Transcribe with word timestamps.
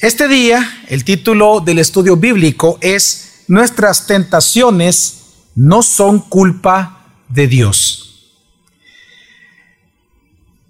Este 0.00 0.28
día, 0.28 0.66
el 0.88 1.04
título 1.04 1.60
del 1.60 1.78
estudio 1.78 2.16
bíblico 2.16 2.78
es 2.80 3.44
Nuestras 3.48 4.06
tentaciones 4.06 5.34
no 5.54 5.82
son 5.82 6.20
culpa 6.20 7.04
de 7.28 7.46
Dios. 7.46 8.32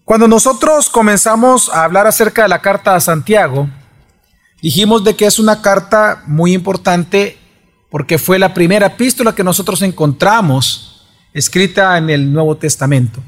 Cuando 0.05 0.27
nosotros 0.27 0.91
comenzamos 0.91 1.69
a 1.69 1.85
hablar 1.85 2.09
acerca 2.09 2.43
de 2.43 2.49
la 2.49 2.61
carta 2.61 2.97
a 2.97 3.01
Santiago, 3.01 3.71
dijimos 4.61 5.05
de 5.05 5.15
que 5.15 5.27
es 5.27 5.39
una 5.39 5.63
carta 5.63 6.25
muy 6.27 6.53
importante 6.53 7.39
porque 7.89 8.19
fue 8.19 8.37
la 8.37 8.53
primera 8.53 8.89
epístola 8.89 9.33
que 9.33 9.45
nosotros 9.45 9.81
encontramos 9.83 11.07
escrita 11.33 11.97
en 11.99 12.11
el 12.11 12.33
Nuevo 12.33 12.57
Testamento. 12.57 13.21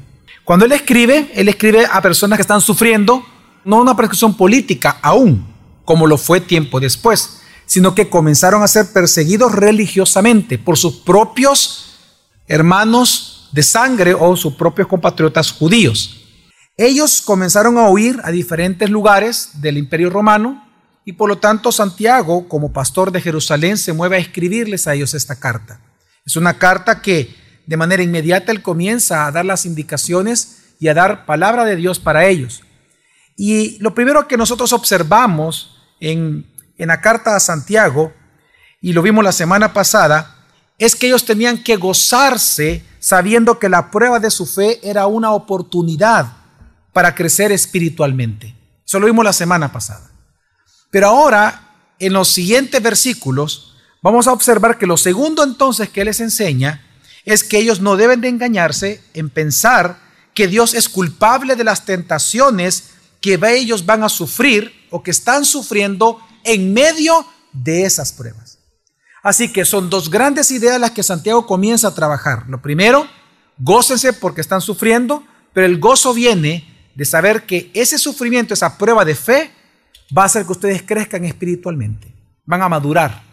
Cuando 0.43 0.65
él 0.65 0.73
escribe, 0.73 1.31
él 1.33 1.47
escribe 1.47 1.85
a 1.89 2.01
personas 2.01 2.35
que 2.35 2.41
están 2.41 2.59
sufriendo, 2.59 3.25
no 3.63 3.77
una 3.77 3.95
persecución 3.95 4.35
política 4.35 4.97
aún, 5.01 5.52
como 5.85 6.07
lo 6.07 6.17
fue 6.17 6.41
tiempo 6.41 6.79
después, 6.79 7.41
sino 7.65 7.95
que 7.95 8.09
comenzaron 8.09 8.63
a 8.63 8.67
ser 8.67 8.91
perseguidos 8.91 9.53
religiosamente 9.53 10.57
por 10.57 10.77
sus 10.77 10.97
propios 10.97 11.95
hermanos 12.47 13.49
de 13.51 13.63
sangre 13.63 14.13
o 14.13 14.35
sus 14.35 14.55
propios 14.55 14.87
compatriotas 14.87 15.51
judíos. 15.51 16.21
Ellos 16.75 17.21
comenzaron 17.21 17.77
a 17.77 17.89
huir 17.89 18.19
a 18.23 18.31
diferentes 18.31 18.89
lugares 18.89 19.61
del 19.61 19.77
imperio 19.77 20.09
romano 20.09 20.67
y 21.05 21.13
por 21.13 21.29
lo 21.29 21.37
tanto 21.37 21.71
Santiago, 21.71 22.47
como 22.47 22.71
pastor 22.71 23.11
de 23.11 23.21
Jerusalén, 23.21 23.77
se 23.77 23.93
mueve 23.93 24.15
a 24.15 24.19
escribirles 24.19 24.87
a 24.87 24.93
ellos 24.95 25.13
esta 25.13 25.35
carta. 25.35 25.79
Es 26.25 26.35
una 26.35 26.57
carta 26.57 27.01
que 27.01 27.35
de 27.65 27.77
manera 27.77 28.03
inmediata 28.03 28.51
él 28.51 28.61
comienza 28.61 29.25
a 29.25 29.31
dar 29.31 29.45
las 29.45 29.65
indicaciones 29.65 30.63
y 30.79 30.87
a 30.87 30.93
dar 30.93 31.25
palabra 31.25 31.65
de 31.65 31.75
Dios 31.75 31.99
para 31.99 32.25
ellos. 32.25 32.63
Y 33.35 33.77
lo 33.79 33.93
primero 33.93 34.27
que 34.27 34.37
nosotros 34.37 34.73
observamos 34.73 35.77
en, 35.99 36.45
la 36.77 37.01
carta 37.01 37.35
a 37.35 37.39
Santiago, 37.39 38.13
y 38.81 38.93
lo 38.93 39.01
vimos 39.01 39.23
la 39.23 39.31
semana 39.31 39.73
pasada, 39.73 40.35
es 40.77 40.95
que 40.95 41.07
ellos 41.07 41.25
tenían 41.25 41.63
que 41.63 41.77
gozarse 41.77 42.83
sabiendo 42.99 43.59
que 43.59 43.69
la 43.69 43.89
prueba 43.89 44.19
de 44.19 44.31
su 44.31 44.45
fe 44.45 44.79
era 44.83 45.07
una 45.07 45.31
oportunidad 45.31 46.33
para 46.91 47.15
crecer 47.15 47.51
espiritualmente. 47.51 48.55
Eso 48.85 48.99
lo 48.99 49.05
vimos 49.05 49.23
la 49.23 49.33
semana 49.33 49.71
pasada. 49.71 50.11
Pero 50.91 51.07
ahora, 51.07 51.95
en 51.99 52.13
los 52.13 52.27
siguientes 52.27 52.81
versículos, 52.81 53.75
vamos 54.01 54.27
a 54.27 54.33
observar 54.33 54.77
que 54.77 54.85
lo 54.85 54.97
segundo 54.97 55.43
entonces 55.43 55.89
que 55.89 56.05
les 56.05 56.19
enseña 56.19 56.85
es 57.25 57.43
que 57.43 57.57
ellos 57.57 57.79
no 57.79 57.95
deben 57.95 58.21
de 58.21 58.27
engañarse 58.27 59.01
en 59.13 59.29
pensar 59.29 59.97
que 60.33 60.47
Dios 60.47 60.73
es 60.73 60.89
culpable 60.89 61.55
de 61.55 61.63
las 61.63 61.85
tentaciones 61.85 62.92
que 63.23 63.39
ellos 63.55 63.85
van 63.85 64.03
a 64.03 64.09
sufrir 64.09 64.69
o 64.89 65.01
que 65.01 65.11
están 65.11 65.45
sufriendo 65.45 66.19
en 66.43 66.73
medio 66.73 67.25
de 67.53 67.85
esas 67.85 68.11
pruebas. 68.11 68.59
Así 69.23 69.47
que 69.47 69.63
son 69.63 69.89
dos 69.89 70.09
grandes 70.09 70.51
ideas 70.51 70.77
las 70.77 70.91
que 70.91 71.03
Santiago 71.03 71.47
comienza 71.47 71.87
a 71.87 71.95
trabajar. 71.95 72.43
Lo 72.49 72.61
primero, 72.61 73.07
gócense 73.57 74.11
porque 74.11 74.41
están 74.41 74.59
sufriendo, 74.59 75.23
pero 75.53 75.65
el 75.65 75.79
gozo 75.79 76.13
viene 76.13 76.91
de 76.95 77.05
saber 77.05 77.43
que 77.43 77.71
ese 77.73 77.97
sufrimiento, 77.97 78.53
esa 78.53 78.77
prueba 78.77 79.05
de 79.05 79.15
fe, 79.15 79.51
va 80.15 80.23
a 80.23 80.25
hacer 80.25 80.45
que 80.45 80.51
ustedes 80.51 80.83
crezcan 80.83 81.23
espiritualmente, 81.23 82.13
van 82.43 82.61
a 82.61 82.67
madurar, 82.67 83.23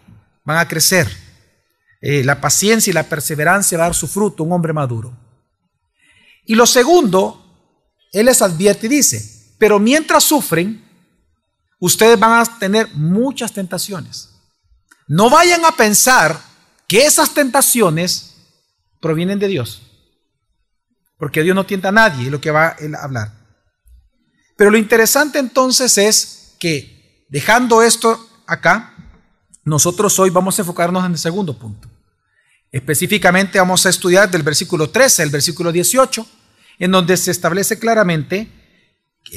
van 0.44 0.58
a 0.58 0.68
crecer. 0.68 1.08
Eh, 2.00 2.22
la 2.22 2.40
paciencia 2.40 2.92
y 2.92 2.94
la 2.94 3.08
perseverancia 3.08 3.76
va 3.76 3.84
a 3.84 3.88
dar 3.88 3.96
su 3.96 4.06
fruto, 4.06 4.44
un 4.44 4.52
hombre 4.52 4.72
maduro. 4.72 5.12
Y 6.46 6.54
lo 6.54 6.64
segundo, 6.64 7.44
él 8.12 8.26
les 8.26 8.40
advierte 8.40 8.86
y 8.86 8.90
dice, 8.90 9.39
pero 9.60 9.78
mientras 9.78 10.24
sufren, 10.24 10.82
ustedes 11.78 12.18
van 12.18 12.40
a 12.40 12.58
tener 12.58 12.88
muchas 12.94 13.52
tentaciones. 13.52 14.30
No 15.06 15.28
vayan 15.28 15.62
a 15.66 15.72
pensar 15.72 16.40
que 16.88 17.04
esas 17.04 17.34
tentaciones 17.34 18.36
provienen 19.02 19.38
de 19.38 19.48
Dios. 19.48 19.82
Porque 21.18 21.42
Dios 21.42 21.54
no 21.54 21.66
tienta 21.66 21.90
a 21.90 21.92
nadie, 21.92 22.24
es 22.24 22.32
lo 22.32 22.40
que 22.40 22.50
va 22.50 22.68
a 22.68 23.04
hablar. 23.04 23.34
Pero 24.56 24.70
lo 24.70 24.78
interesante 24.78 25.38
entonces 25.38 25.98
es 25.98 26.54
que, 26.58 27.26
dejando 27.28 27.82
esto 27.82 28.30
acá, 28.46 28.94
nosotros 29.62 30.18
hoy 30.18 30.30
vamos 30.30 30.58
a 30.58 30.62
enfocarnos 30.62 31.04
en 31.04 31.12
el 31.12 31.18
segundo 31.18 31.58
punto. 31.58 31.86
Específicamente 32.72 33.58
vamos 33.58 33.84
a 33.84 33.90
estudiar 33.90 34.30
del 34.30 34.42
versículo 34.42 34.88
13 34.88 35.24
al 35.24 35.28
versículo 35.28 35.70
18, 35.70 36.26
en 36.78 36.90
donde 36.90 37.18
se 37.18 37.30
establece 37.30 37.78
claramente 37.78 38.59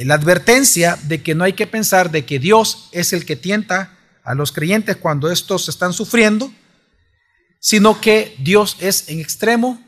la 0.06 0.16
advertencia 0.16 0.98
de 1.04 1.22
que 1.22 1.36
no 1.36 1.44
hay 1.44 1.54
que 1.54 1.68
pensar 1.68 2.12
de 2.12 2.26
que 2.26 2.40
Dios 2.40 2.90
es 2.92 3.14
el 3.14 3.26
que 3.26 3.36
tienta 3.36 3.98
a 4.24 4.34
los 4.34 4.52
creyentes 4.52 4.98
cuando 4.98 5.30
estos 5.30 5.70
están 5.70 5.94
sufriendo, 5.94 6.52
sino 7.60 8.02
que 8.02 8.36
Dios 8.40 8.78
es 8.80 9.10
en 9.10 9.20
extremo 9.20 9.82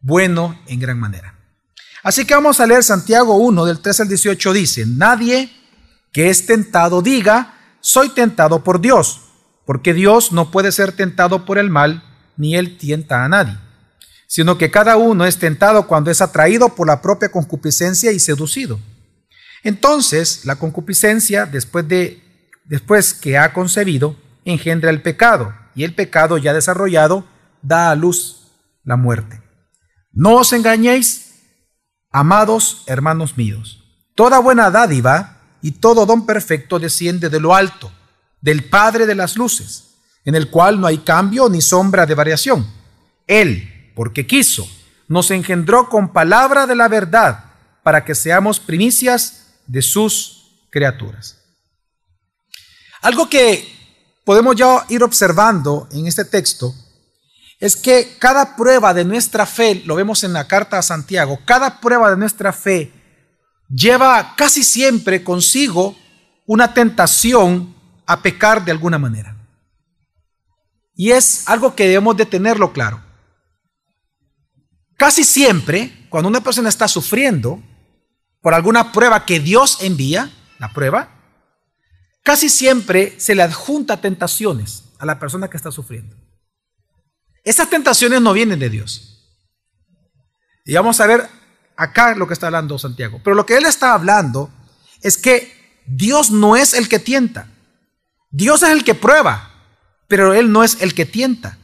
bueno 0.00 0.60
en 0.66 0.80
gran 0.80 0.98
manera. 0.98 1.38
Así 2.02 2.24
que 2.24 2.34
vamos 2.34 2.60
a 2.60 2.66
leer 2.66 2.82
Santiago 2.82 3.36
1 3.36 3.64
del 3.64 3.80
3 3.80 4.00
al 4.00 4.08
18 4.08 4.52
dice, 4.52 4.84
nadie 4.86 5.50
que 6.12 6.28
es 6.28 6.46
tentado 6.46 7.00
diga, 7.00 7.54
soy 7.80 8.10
tentado 8.10 8.62
por 8.62 8.80
Dios, 8.80 9.20
porque 9.64 9.94
Dios 9.94 10.32
no 10.32 10.50
puede 10.50 10.72
ser 10.72 10.92
tentado 10.92 11.44
por 11.44 11.58
el 11.58 11.70
mal, 11.70 12.04
ni 12.36 12.56
él 12.56 12.76
tienta 12.76 13.24
a 13.24 13.28
nadie, 13.28 13.56
sino 14.26 14.58
que 14.58 14.70
cada 14.70 14.96
uno 14.96 15.24
es 15.24 15.38
tentado 15.38 15.86
cuando 15.86 16.10
es 16.10 16.20
atraído 16.20 16.74
por 16.74 16.86
la 16.86 17.00
propia 17.00 17.30
concupiscencia 17.30 18.12
y 18.12 18.18
seducido. 18.18 18.80
Entonces, 19.62 20.44
la 20.44 20.56
concupiscencia, 20.56 21.46
después, 21.46 21.86
de, 21.86 22.22
después 22.64 23.14
que 23.14 23.38
ha 23.38 23.52
concebido, 23.52 24.16
engendra 24.44 24.90
el 24.90 25.02
pecado, 25.02 25.54
y 25.74 25.84
el 25.84 25.94
pecado 25.94 26.38
ya 26.38 26.52
desarrollado 26.52 27.26
da 27.62 27.90
a 27.90 27.94
luz 27.94 28.48
la 28.84 28.96
muerte. 28.96 29.42
No 30.12 30.34
os 30.34 30.52
engañéis, 30.52 31.32
amados 32.10 32.82
hermanos 32.86 33.36
míos. 33.36 33.78
Toda 34.14 34.40
buena 34.40 34.70
dádiva 34.70 35.38
y 35.62 35.72
todo 35.72 36.04
don 36.04 36.26
perfecto 36.26 36.78
desciende 36.78 37.30
de 37.30 37.40
lo 37.40 37.54
alto, 37.54 37.90
del 38.40 38.64
Padre 38.64 39.06
de 39.06 39.14
las 39.14 39.36
luces, 39.36 39.94
en 40.24 40.34
el 40.34 40.50
cual 40.50 40.80
no 40.80 40.86
hay 40.86 40.98
cambio 40.98 41.48
ni 41.48 41.62
sombra 41.62 42.04
de 42.04 42.14
variación. 42.14 42.66
Él, 43.26 43.92
porque 43.94 44.26
quiso, 44.26 44.68
nos 45.08 45.30
engendró 45.30 45.88
con 45.88 46.12
palabra 46.12 46.66
de 46.66 46.74
la 46.74 46.88
verdad, 46.88 47.44
para 47.82 48.04
que 48.04 48.14
seamos 48.14 48.60
primicias 48.60 49.41
de 49.72 49.80
sus 49.80 50.66
criaturas. 50.70 51.38
Algo 53.00 53.26
que 53.30 53.66
podemos 54.22 54.54
ya 54.54 54.84
ir 54.90 55.02
observando 55.02 55.88
en 55.92 56.06
este 56.06 56.26
texto 56.26 56.74
es 57.58 57.74
que 57.74 58.16
cada 58.18 58.54
prueba 58.54 58.92
de 58.92 59.06
nuestra 59.06 59.46
fe, 59.46 59.82
lo 59.86 59.94
vemos 59.94 60.24
en 60.24 60.34
la 60.34 60.46
carta 60.46 60.76
a 60.76 60.82
Santiago, 60.82 61.40
cada 61.46 61.80
prueba 61.80 62.10
de 62.10 62.18
nuestra 62.18 62.52
fe 62.52 62.92
lleva 63.70 64.34
casi 64.36 64.62
siempre 64.62 65.24
consigo 65.24 65.96
una 66.46 66.74
tentación 66.74 67.74
a 68.04 68.20
pecar 68.20 68.62
de 68.66 68.72
alguna 68.72 68.98
manera. 68.98 69.34
Y 70.94 71.12
es 71.12 71.48
algo 71.48 71.74
que 71.74 71.84
debemos 71.84 72.14
de 72.18 72.26
tenerlo 72.26 72.74
claro. 72.74 73.02
Casi 74.98 75.24
siempre, 75.24 76.06
cuando 76.10 76.28
una 76.28 76.42
persona 76.42 76.68
está 76.68 76.86
sufriendo, 76.88 77.62
por 78.42 78.52
alguna 78.52 78.92
prueba 78.92 79.24
que 79.24 79.40
Dios 79.40 79.78
envía, 79.80 80.30
la 80.58 80.72
prueba, 80.72 81.08
casi 82.22 82.50
siempre 82.50 83.18
se 83.18 83.34
le 83.34 83.42
adjunta 83.42 84.00
tentaciones 84.00 84.84
a 84.98 85.06
la 85.06 85.18
persona 85.18 85.48
que 85.48 85.56
está 85.56 85.70
sufriendo. 85.70 86.16
Esas 87.44 87.70
tentaciones 87.70 88.20
no 88.20 88.32
vienen 88.32 88.58
de 88.58 88.68
Dios. 88.68 89.08
Y 90.64 90.74
vamos 90.74 91.00
a 91.00 91.06
ver 91.06 91.28
acá 91.76 92.14
lo 92.14 92.26
que 92.26 92.34
está 92.34 92.46
hablando 92.46 92.78
Santiago. 92.78 93.20
Pero 93.24 93.34
lo 93.34 93.46
que 93.46 93.56
él 93.56 93.64
está 93.64 93.94
hablando 93.94 94.50
es 95.00 95.16
que 95.16 95.80
Dios 95.86 96.30
no 96.30 96.56
es 96.56 96.74
el 96.74 96.88
que 96.88 96.98
tienta. 96.98 97.48
Dios 98.30 98.62
es 98.62 98.70
el 98.70 98.84
que 98.84 98.94
prueba, 98.94 99.50
pero 100.08 100.32
Él 100.32 100.50
no 100.52 100.64
es 100.64 100.80
el 100.80 100.94
que 100.94 101.04
tienta. 101.04 101.58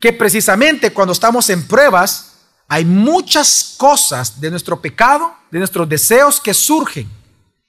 Que 0.00 0.12
precisamente 0.12 0.92
cuando 0.92 1.12
estamos 1.12 1.50
en 1.50 1.66
pruebas, 1.66 2.35
hay 2.68 2.84
muchas 2.84 3.74
cosas 3.76 4.40
de 4.40 4.50
nuestro 4.50 4.80
pecado, 4.80 5.34
de 5.50 5.58
nuestros 5.58 5.88
deseos 5.88 6.40
que 6.40 6.54
surgen 6.54 7.10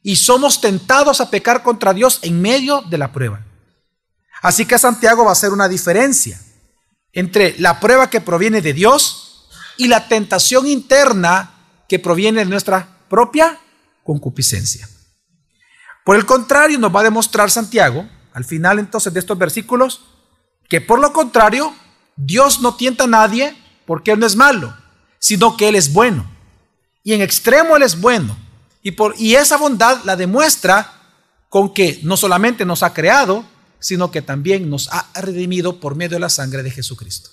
y 0.02 0.16
somos 0.16 0.60
tentados 0.62 1.22
a 1.22 1.30
pecar 1.30 1.64
contra 1.64 1.94
Dios 1.94 2.20
en 2.22 2.42
medio 2.42 2.82
de 2.82 2.98
la 2.98 3.12
prueba. 3.12 3.46
Así 4.42 4.66
que 4.66 4.78
Santiago 4.78 5.24
va 5.24 5.32
a 5.32 5.34
hacer 5.34 5.52
una 5.52 5.68
diferencia 5.68 6.40
entre 7.12 7.56
la 7.60 7.80
prueba 7.80 8.10
que 8.10 8.22
proviene 8.22 8.62
de 8.62 8.74
Dios 8.74 9.48
y 9.78 9.88
la 9.88 10.08
tentación 10.08 10.68
interna 10.68 11.52
que 11.88 12.00
proviene 12.00 12.40
de 12.40 12.46
nuestra 12.46 12.88
propia 13.10 13.60
concupiscencia. 14.04 14.88
Por 16.04 16.16
el 16.16 16.26
contrario, 16.26 16.80
nos 16.80 16.96
va 16.96 17.02
a 17.02 17.04
demostrar 17.04 17.52
Santiago, 17.52 18.08
al 18.34 18.46
final 18.46 18.80
entonces 18.80 19.14
de 19.14 19.20
estos 19.20 19.38
versículos, 19.38 20.06
que 20.70 20.80
por 20.80 21.00
lo 21.00 21.12
contrario, 21.12 21.74
Dios 22.16 22.62
no 22.62 22.76
tienta 22.76 23.06
a 23.06 23.08
nadie 23.08 23.56
porque 23.86 24.12
Él 24.12 24.20
no 24.20 24.26
es 24.26 24.36
malo, 24.36 24.76
sino 25.20 25.58
que 25.58 25.70
Él 25.70 25.76
es 25.76 25.94
bueno. 25.94 26.30
Y 27.04 27.14
en 27.14 27.22
extremo 27.22 27.76
Él 27.76 27.84
es 27.84 28.00
bueno. 28.00 28.38
Y, 28.82 28.92
por, 28.92 29.16
y 29.18 29.36
esa 29.36 29.58
bondad 29.58 30.04
la 30.04 30.16
demuestra 30.16 30.94
con 31.50 31.74
que 31.74 32.00
no 32.04 32.18
solamente 32.18 32.66
nos 32.66 32.84
ha 32.84 32.94
creado, 32.94 33.46
sino 33.80 34.12
que 34.12 34.22
también 34.22 34.70
nos 34.70 34.90
ha 34.92 35.10
redimido 35.22 35.80
por 35.80 35.96
medio 35.96 36.16
de 36.16 36.22
la 36.22 36.30
sangre 36.30 36.64
de 36.64 36.72
Jesucristo. 36.72 37.30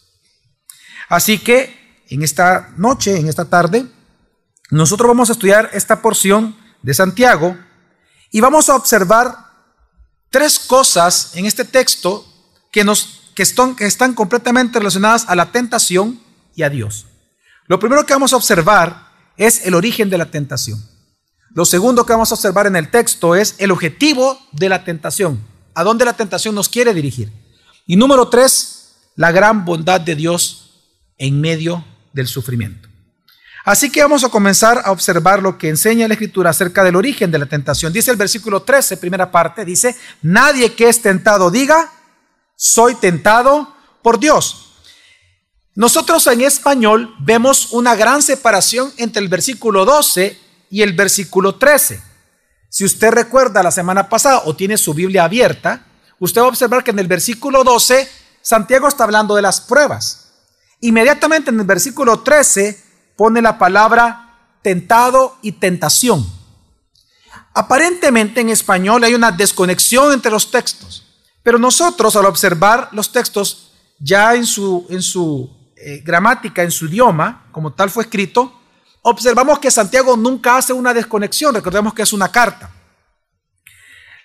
Así 1.08 1.38
que 1.38 2.02
en 2.08 2.22
esta 2.22 2.72
noche, 2.76 3.16
en 3.16 3.28
esta 3.28 3.46
tarde, 3.46 3.86
nosotros 4.70 5.08
vamos 5.08 5.28
a 5.28 5.32
estudiar 5.32 5.70
esta 5.72 6.00
porción 6.02 6.56
de 6.82 6.94
Santiago 6.94 7.56
y 8.30 8.40
vamos 8.40 8.68
a 8.68 8.76
observar 8.76 9.36
tres 10.30 10.58
cosas 10.58 11.30
en 11.34 11.46
este 11.46 11.64
texto 11.64 12.26
que, 12.72 12.84
nos, 12.84 13.30
que, 13.34 13.42
están, 13.42 13.76
que 13.76 13.86
están 13.86 14.14
completamente 14.14 14.78
relacionadas 14.78 15.26
a 15.28 15.36
la 15.36 15.52
tentación 15.52 16.20
y 16.54 16.62
a 16.62 16.70
Dios. 16.70 17.06
Lo 17.66 17.78
primero 17.78 18.04
que 18.04 18.12
vamos 18.12 18.32
a 18.32 18.36
observar 18.36 19.08
es 19.36 19.64
el 19.66 19.74
origen 19.74 20.10
de 20.10 20.18
la 20.18 20.26
tentación. 20.26 20.82
Lo 21.54 21.64
segundo 21.64 22.04
que 22.04 22.12
vamos 22.12 22.30
a 22.30 22.34
observar 22.34 22.66
en 22.66 22.76
el 22.76 22.90
texto 22.90 23.34
es 23.34 23.54
el 23.58 23.70
objetivo 23.70 24.38
de 24.52 24.68
la 24.68 24.84
tentación, 24.84 25.40
a 25.74 25.84
dónde 25.84 26.04
la 26.04 26.14
tentación 26.14 26.54
nos 26.54 26.68
quiere 26.68 26.92
dirigir. 26.92 27.32
Y 27.86 27.96
número 27.96 28.28
tres, 28.28 28.96
la 29.16 29.30
gran 29.30 29.64
bondad 29.64 30.00
de 30.00 30.14
Dios 30.14 30.82
en 31.16 31.40
medio 31.40 31.84
del 32.12 32.26
sufrimiento. 32.26 32.88
Así 33.64 33.90
que 33.90 34.02
vamos 34.02 34.24
a 34.24 34.28
comenzar 34.28 34.82
a 34.84 34.90
observar 34.90 35.42
lo 35.42 35.56
que 35.56 35.70
enseña 35.70 36.06
la 36.06 36.14
Escritura 36.14 36.50
acerca 36.50 36.84
del 36.84 36.96
origen 36.96 37.30
de 37.30 37.38
la 37.38 37.46
tentación. 37.46 37.92
Dice 37.92 38.10
el 38.10 38.18
versículo 38.18 38.62
13, 38.62 38.98
primera 38.98 39.30
parte, 39.30 39.64
dice, 39.64 39.96
nadie 40.20 40.74
que 40.74 40.88
es 40.88 41.00
tentado 41.00 41.50
diga, 41.50 41.90
soy 42.56 42.94
tentado 42.96 43.74
por 44.02 44.20
Dios. 44.20 44.73
Nosotros 45.76 46.26
en 46.28 46.40
español 46.42 47.14
vemos 47.18 47.72
una 47.72 47.96
gran 47.96 48.22
separación 48.22 48.92
entre 48.96 49.20
el 49.20 49.28
versículo 49.28 49.84
12 49.84 50.38
y 50.70 50.82
el 50.82 50.92
versículo 50.92 51.56
13. 51.56 52.00
Si 52.68 52.84
usted 52.84 53.10
recuerda 53.10 53.62
la 53.62 53.72
semana 53.72 54.08
pasada 54.08 54.42
o 54.44 54.54
tiene 54.54 54.78
su 54.78 54.94
Biblia 54.94 55.24
abierta, 55.24 55.84
usted 56.20 56.40
va 56.40 56.44
a 56.44 56.48
observar 56.48 56.84
que 56.84 56.92
en 56.92 56.98
el 57.00 57.08
versículo 57.08 57.64
12 57.64 58.08
Santiago 58.40 58.86
está 58.86 59.04
hablando 59.04 59.34
de 59.34 59.42
las 59.42 59.60
pruebas. 59.60 60.32
Inmediatamente 60.80 61.50
en 61.50 61.58
el 61.58 61.66
versículo 61.66 62.20
13 62.20 62.78
pone 63.16 63.40
la 63.40 63.58
palabra 63.58 64.58
tentado 64.62 65.38
y 65.40 65.52
tentación. 65.52 66.24
Aparentemente 67.54 68.42
en 68.42 68.50
español 68.50 69.02
hay 69.02 69.14
una 69.14 69.32
desconexión 69.32 70.12
entre 70.12 70.30
los 70.30 70.50
textos, 70.50 71.04
pero 71.42 71.58
nosotros 71.58 72.14
al 72.16 72.26
observar 72.26 72.90
los 72.92 73.10
textos 73.10 73.72
ya 73.98 74.34
en 74.34 74.44
su, 74.44 74.86
en 74.90 75.00
su 75.00 75.63
eh, 75.76 76.02
gramática, 76.04 76.62
en 76.62 76.70
su 76.70 76.86
idioma, 76.86 77.46
como 77.52 77.72
tal 77.72 77.90
fue 77.90 78.04
escrito, 78.04 78.60
observamos 79.02 79.58
que 79.58 79.70
Santiago 79.70 80.16
nunca 80.16 80.56
hace 80.56 80.72
una 80.72 80.94
desconexión, 80.94 81.54
recordemos 81.54 81.94
que 81.94 82.02
es 82.02 82.12
una 82.12 82.30
carta. 82.30 82.70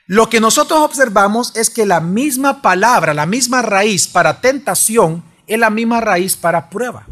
Lo 0.08 0.30
que 0.30 0.40
nosotros 0.40 0.80
observamos 0.80 1.56
es 1.56 1.70
que 1.70 1.86
la 1.86 2.00
misma 2.00 2.62
palabra, 2.62 3.14
la 3.14 3.26
misma 3.26 3.62
raíz 3.62 4.08
para 4.08 4.42
tentación 4.42 5.24
es 5.46 5.60
la 5.60 5.70
misma 5.70 6.02
raíz 6.02 6.36
para 6.36 6.70
prueba. 6.70 7.06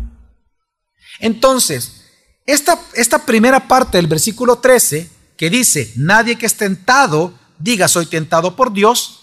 Entonces, 1.19 2.05
esta, 2.45 2.79
esta 2.93 3.25
primera 3.25 3.67
parte 3.67 3.97
del 3.97 4.07
versículo 4.07 4.57
13, 4.57 5.09
que 5.37 5.49
dice, 5.49 5.93
nadie 5.95 6.37
que 6.37 6.47
es 6.47 6.55
tentado 6.55 7.33
diga 7.59 7.87
soy 7.87 8.05
tentado 8.05 8.55
por 8.55 8.71
Dios, 8.73 9.21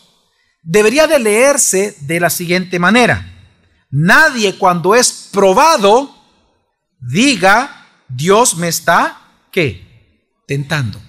debería 0.62 1.06
de 1.06 1.18
leerse 1.18 1.96
de 2.00 2.20
la 2.20 2.30
siguiente 2.30 2.78
manera. 2.78 3.33
Nadie 3.96 4.58
cuando 4.58 4.96
es 4.96 5.28
probado 5.30 6.12
diga 6.98 7.86
Dios 8.08 8.56
me 8.56 8.66
está, 8.66 9.20
¿qué? 9.52 10.34
Tentando. 10.48 11.00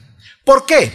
¿Por 0.45 0.67
qué? 0.67 0.93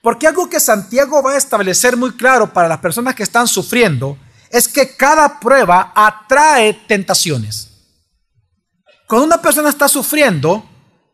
Porque 0.00 0.28
algo 0.28 0.48
que 0.48 0.60
Santiago 0.60 1.20
va 1.20 1.32
a 1.32 1.36
establecer 1.36 1.96
muy 1.96 2.12
claro 2.12 2.52
para 2.52 2.68
las 2.68 2.78
personas 2.78 3.16
que 3.16 3.24
están 3.24 3.48
sufriendo 3.48 4.16
es 4.50 4.68
que 4.68 4.94
cada 4.94 5.40
prueba 5.40 5.92
atrae 5.92 6.72
tentaciones. 6.86 7.68
Cuando 9.08 9.26
una 9.26 9.42
persona 9.42 9.70
está 9.70 9.88
sufriendo, 9.88 10.64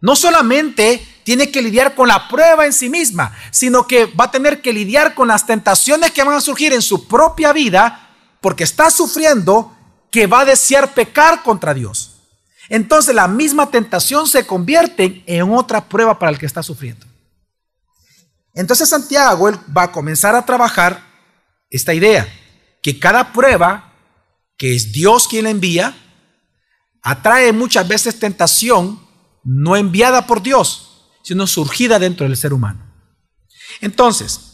no 0.03 0.15
solamente 0.17 1.23
tiene 1.25 1.51
que 1.51 1.63
lidiar 1.63 1.95
con 1.95 2.09
la 2.09 2.29
prueba 2.29 2.67
en 2.67 2.75
sí 2.75 2.91
misma, 2.91 3.35
sino 3.51 3.87
que 3.87 4.05
va 4.05 4.25
a 4.25 4.31
tener 4.31 4.61
que 4.61 4.75
lidiar 4.75 5.15
con 5.15 5.29
las 5.29 5.47
tentaciones 5.47 6.11
que 6.11 6.25
van 6.25 6.35
a 6.35 6.43
surgir 6.43 6.75
en 6.75 6.83
su 6.83 7.09
propia 7.09 7.55
vida, 7.55 8.11
porque 8.43 8.65
está 8.65 8.91
sufriendo 8.91 9.74
que 10.15 10.29
va 10.29 10.43
a 10.43 10.45
desear 10.45 10.95
pecar 10.95 11.43
contra 11.43 11.75
Dios. 11.75 12.13
Entonces 12.69 13.17
la 13.17 13.27
misma 13.27 13.69
tentación 13.69 14.29
se 14.29 14.47
convierte 14.47 15.25
en 15.27 15.53
otra 15.53 15.89
prueba 15.89 16.17
para 16.21 16.31
el 16.31 16.39
que 16.39 16.47
está 16.47 16.63
sufriendo. 16.63 17.05
Entonces 18.55 18.89
Santiago 18.89 19.51
va 19.77 19.83
a 19.83 19.91
comenzar 19.91 20.37
a 20.37 20.47
trabajar 20.47 21.03
esta 21.69 21.93
idea, 21.93 22.33
que 22.81 22.97
cada 23.01 23.33
prueba, 23.33 23.93
que 24.57 24.77
es 24.77 24.93
Dios 24.93 25.27
quien 25.27 25.43
la 25.43 25.51
envía, 25.51 25.97
atrae 27.03 27.53
muchas 27.53 27.89
veces 27.89 28.21
tentación 28.21 29.05
no 29.43 29.75
enviada 29.75 30.29
por 30.29 30.41
Dios, 30.41 31.09
sino 31.25 31.49
surgida 31.49 31.99
dentro 31.99 32.25
del 32.25 32.37
ser 32.37 32.53
humano. 32.53 32.89
Entonces, 33.81 34.54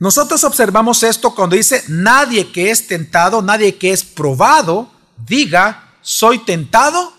nosotros 0.00 0.42
observamos 0.44 1.02
esto 1.02 1.34
cuando 1.34 1.56
dice, 1.56 1.84
nadie 1.86 2.50
que 2.50 2.70
es 2.70 2.86
tentado, 2.86 3.42
nadie 3.42 3.76
que 3.76 3.92
es 3.92 4.02
probado, 4.02 4.90
diga, 5.18 5.92
soy 6.00 6.38
tentado 6.38 7.12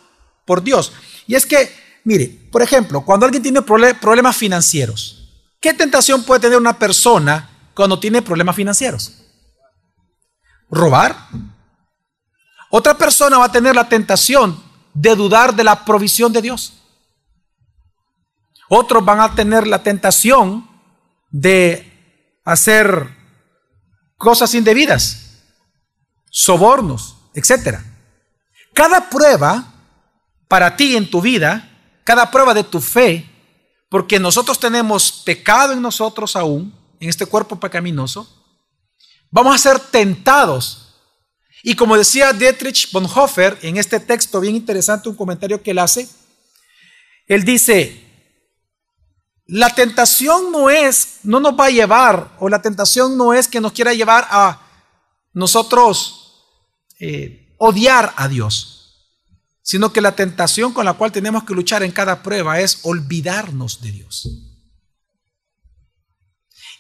por 0.46 0.64
Dios. 0.64 0.92
Y 1.28 1.36
es 1.36 1.46
que, 1.46 1.72
mire, 2.04 2.50
por 2.52 2.64
ejemplo, 2.64 3.06
cuando 3.06 3.28
alguien 3.28 3.44
tiene 3.44 3.62
problemas 3.62 4.36
financieros, 4.36 5.30
¿qué 5.60 5.76
tentación 5.76 6.24
puede 6.24 6.42
tener 6.42 6.58
una 6.58 6.80
persona 6.80 7.52
cuando 7.76 8.00
tiene 8.00 8.24
problemas 8.24 8.56
financieros? 8.56 9.14
¿Robar? 10.72 11.16
Otra 12.72 12.98
persona 12.98 13.38
va 13.38 13.46
a 13.46 13.52
tener 13.52 13.76
la 13.76 13.88
tentación 13.88 14.60
de 14.96 15.16
dudar 15.16 15.56
de 15.56 15.64
la 15.64 15.86
provisión 15.86 16.34
de 16.34 16.42
Dios. 16.42 16.74
Otros 18.70 19.06
van 19.06 19.20
a 19.20 19.36
tener 19.36 19.68
la 19.68 19.84
tentación 19.84 20.68
de 21.30 21.91
hacer 22.52 23.08
cosas 24.18 24.54
indebidas, 24.54 25.44
sobornos, 26.30 27.18
etc. 27.34 27.80
Cada 28.74 29.10
prueba 29.10 29.74
para 30.48 30.76
ti 30.76 30.96
en 30.96 31.10
tu 31.10 31.22
vida, 31.22 31.70
cada 32.04 32.30
prueba 32.30 32.54
de 32.54 32.64
tu 32.64 32.82
fe, 32.82 33.28
porque 33.90 34.20
nosotros 34.20 34.60
tenemos 34.60 35.12
pecado 35.12 35.74
en 35.74 35.82
nosotros 35.82 36.36
aún, 36.36 36.74
en 37.00 37.10
este 37.10 37.26
cuerpo 37.26 37.60
pecaminoso, 37.60 38.28
vamos 39.32 39.56
a 39.56 39.58
ser 39.58 39.80
tentados 39.80 40.92
y 41.64 41.76
como 41.76 41.98
decía 41.98 42.34
Dietrich 42.34 42.92
Bonhoeffer 42.92 43.58
en 43.62 43.78
este 43.78 44.00
texto 44.00 44.40
bien 44.40 44.56
interesante, 44.56 45.10
un 45.10 45.16
comentario 45.16 45.62
que 45.62 45.72
él 45.72 45.80
hace, 45.80 46.10
él 47.28 47.44
dice, 47.44 48.01
la 49.52 49.76
tentación 49.76 50.50
no 50.50 50.70
es, 50.70 51.20
no 51.24 51.42
nos 51.42 51.60
va 51.60 51.66
a 51.66 51.72
llevar, 51.72 52.32
o 52.40 52.48
la 52.48 52.62
tentación 52.62 53.18
no 53.18 53.34
es 53.34 53.50
que 53.50 53.60
nos 53.60 53.74
quiera 53.74 53.94
llevar 53.94 54.26
a 54.32 54.62
nosotros 55.34 56.46
eh, 57.02 57.54
odiar 57.58 58.14
a 58.16 58.30
Dios, 58.30 59.18
sino 59.62 59.92
que 59.92 60.00
la 60.00 60.16
tentación 60.16 60.72
con 60.72 60.86
la 60.86 60.94
cual 60.94 61.12
tenemos 61.12 61.44
que 61.44 61.54
luchar 61.54 61.84
en 61.84 61.92
cada 61.92 62.24
prueba 62.24 62.62
es 62.62 62.80
olvidarnos 62.84 63.82
de 63.82 63.92
Dios. 63.92 64.30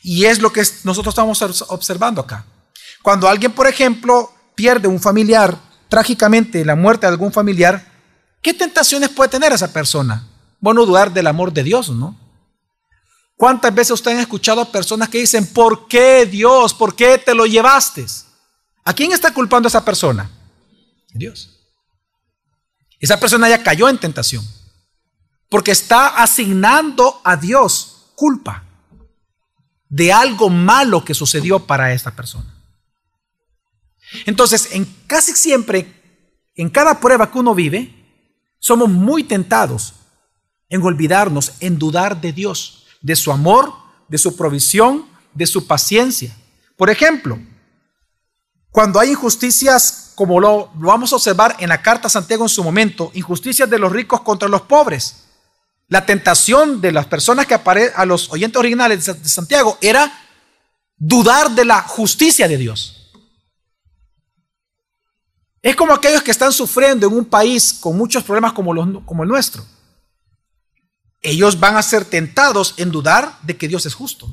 Y 0.01 0.23
es 0.23 0.39
lo 0.39 0.53
que 0.53 0.63
nosotros 0.85 1.11
estamos 1.11 1.41
observando 1.67 2.21
acá. 2.21 2.45
Cuando 3.03 3.27
alguien, 3.27 3.51
por 3.51 3.67
ejemplo, 3.67 4.31
pierde 4.55 4.87
un 4.87 5.01
familiar, 5.01 5.59
trágicamente 5.89 6.63
la 6.63 6.77
muerte 6.77 7.05
de 7.05 7.11
algún 7.11 7.33
familiar, 7.33 7.85
¿qué 8.41 8.53
tentaciones 8.53 9.09
puede 9.09 9.29
tener 9.29 9.51
esa 9.51 9.73
persona? 9.73 10.25
Bueno, 10.61 10.85
dudar 10.85 11.11
del 11.11 11.27
amor 11.27 11.51
de 11.51 11.63
Dios, 11.63 11.89
¿no? 11.89 12.30
¿Cuántas 13.41 13.73
veces 13.73 13.89
ustedes 13.89 14.17
han 14.17 14.21
escuchado 14.21 14.61
a 14.61 14.71
personas 14.71 15.09
que 15.09 15.17
dicen, 15.17 15.47
¿por 15.47 15.87
qué 15.87 16.27
Dios? 16.27 16.75
¿Por 16.75 16.95
qué 16.95 17.17
te 17.17 17.33
lo 17.33 17.47
llevaste? 17.47 18.05
¿A 18.83 18.93
quién 18.93 19.11
está 19.13 19.33
culpando 19.33 19.67
esa 19.67 19.83
persona? 19.83 20.29
Dios. 21.11 21.49
Esa 22.99 23.19
persona 23.19 23.49
ya 23.49 23.63
cayó 23.63 23.89
en 23.89 23.97
tentación. 23.97 24.47
Porque 25.49 25.71
está 25.71 26.21
asignando 26.21 27.19
a 27.23 27.35
Dios 27.35 28.11
culpa 28.13 28.63
de 29.89 30.13
algo 30.13 30.51
malo 30.51 31.03
que 31.03 31.15
sucedió 31.15 31.65
para 31.65 31.93
esta 31.93 32.15
persona. 32.15 32.53
Entonces, 34.27 34.69
en 34.73 34.85
casi 35.07 35.31
siempre, 35.31 35.91
en 36.53 36.69
cada 36.69 36.99
prueba 36.99 37.31
que 37.31 37.39
uno 37.39 37.55
vive, 37.55 37.91
somos 38.59 38.87
muy 38.87 39.23
tentados 39.23 39.95
en 40.69 40.83
olvidarnos, 40.83 41.53
en 41.59 41.79
dudar 41.79 42.21
de 42.21 42.33
Dios, 42.33 42.80
de 43.01 43.15
su 43.15 43.31
amor, 43.31 43.73
de 44.07 44.17
su 44.17 44.35
provisión, 44.35 45.05
de 45.33 45.47
su 45.47 45.67
paciencia. 45.67 46.35
Por 46.75 46.89
ejemplo, 46.89 47.39
cuando 48.71 48.99
hay 48.99 49.09
injusticias, 49.09 50.13
como 50.15 50.39
lo, 50.39 50.69
vamos 50.75 51.11
a 51.11 51.17
observar 51.17 51.57
en 51.59 51.69
la 51.69 51.81
carta 51.81 52.07
a 52.07 52.09
Santiago 52.09 52.45
en 52.45 52.49
su 52.49 52.63
momento, 52.63 53.11
injusticias 53.13 53.69
de 53.69 53.79
los 53.79 53.91
ricos 53.91 54.21
contra 54.21 54.47
los 54.47 54.61
pobres. 54.61 55.25
La 55.87 56.05
tentación 56.05 56.79
de 56.79 56.93
las 56.93 57.05
personas 57.05 57.45
que 57.45 57.53
aparecen, 57.53 57.93
a 57.97 58.05
los 58.05 58.31
oyentes 58.31 58.57
originales 58.57 59.05
de 59.05 59.29
Santiago, 59.29 59.77
era 59.81 60.11
dudar 60.95 61.51
de 61.51 61.65
la 61.65 61.81
justicia 61.81 62.47
de 62.47 62.57
Dios. 62.57 63.11
Es 65.61 65.75
como 65.75 65.93
aquellos 65.93 66.23
que 66.23 66.31
están 66.31 66.53
sufriendo 66.53 67.07
en 67.07 67.13
un 67.13 67.25
país 67.25 67.73
con 67.73 67.97
muchos 67.97 68.23
problemas 68.23 68.53
como, 68.53 68.73
los, 68.73 69.03
como 69.05 69.23
el 69.23 69.29
nuestro. 69.29 69.63
Ellos 71.21 71.59
van 71.59 71.77
a 71.77 71.83
ser 71.83 72.05
tentados 72.05 72.73
en 72.77 72.91
dudar 72.91 73.37
de 73.43 73.55
que 73.55 73.67
Dios 73.67 73.85
es 73.85 73.93
justo. 73.93 74.27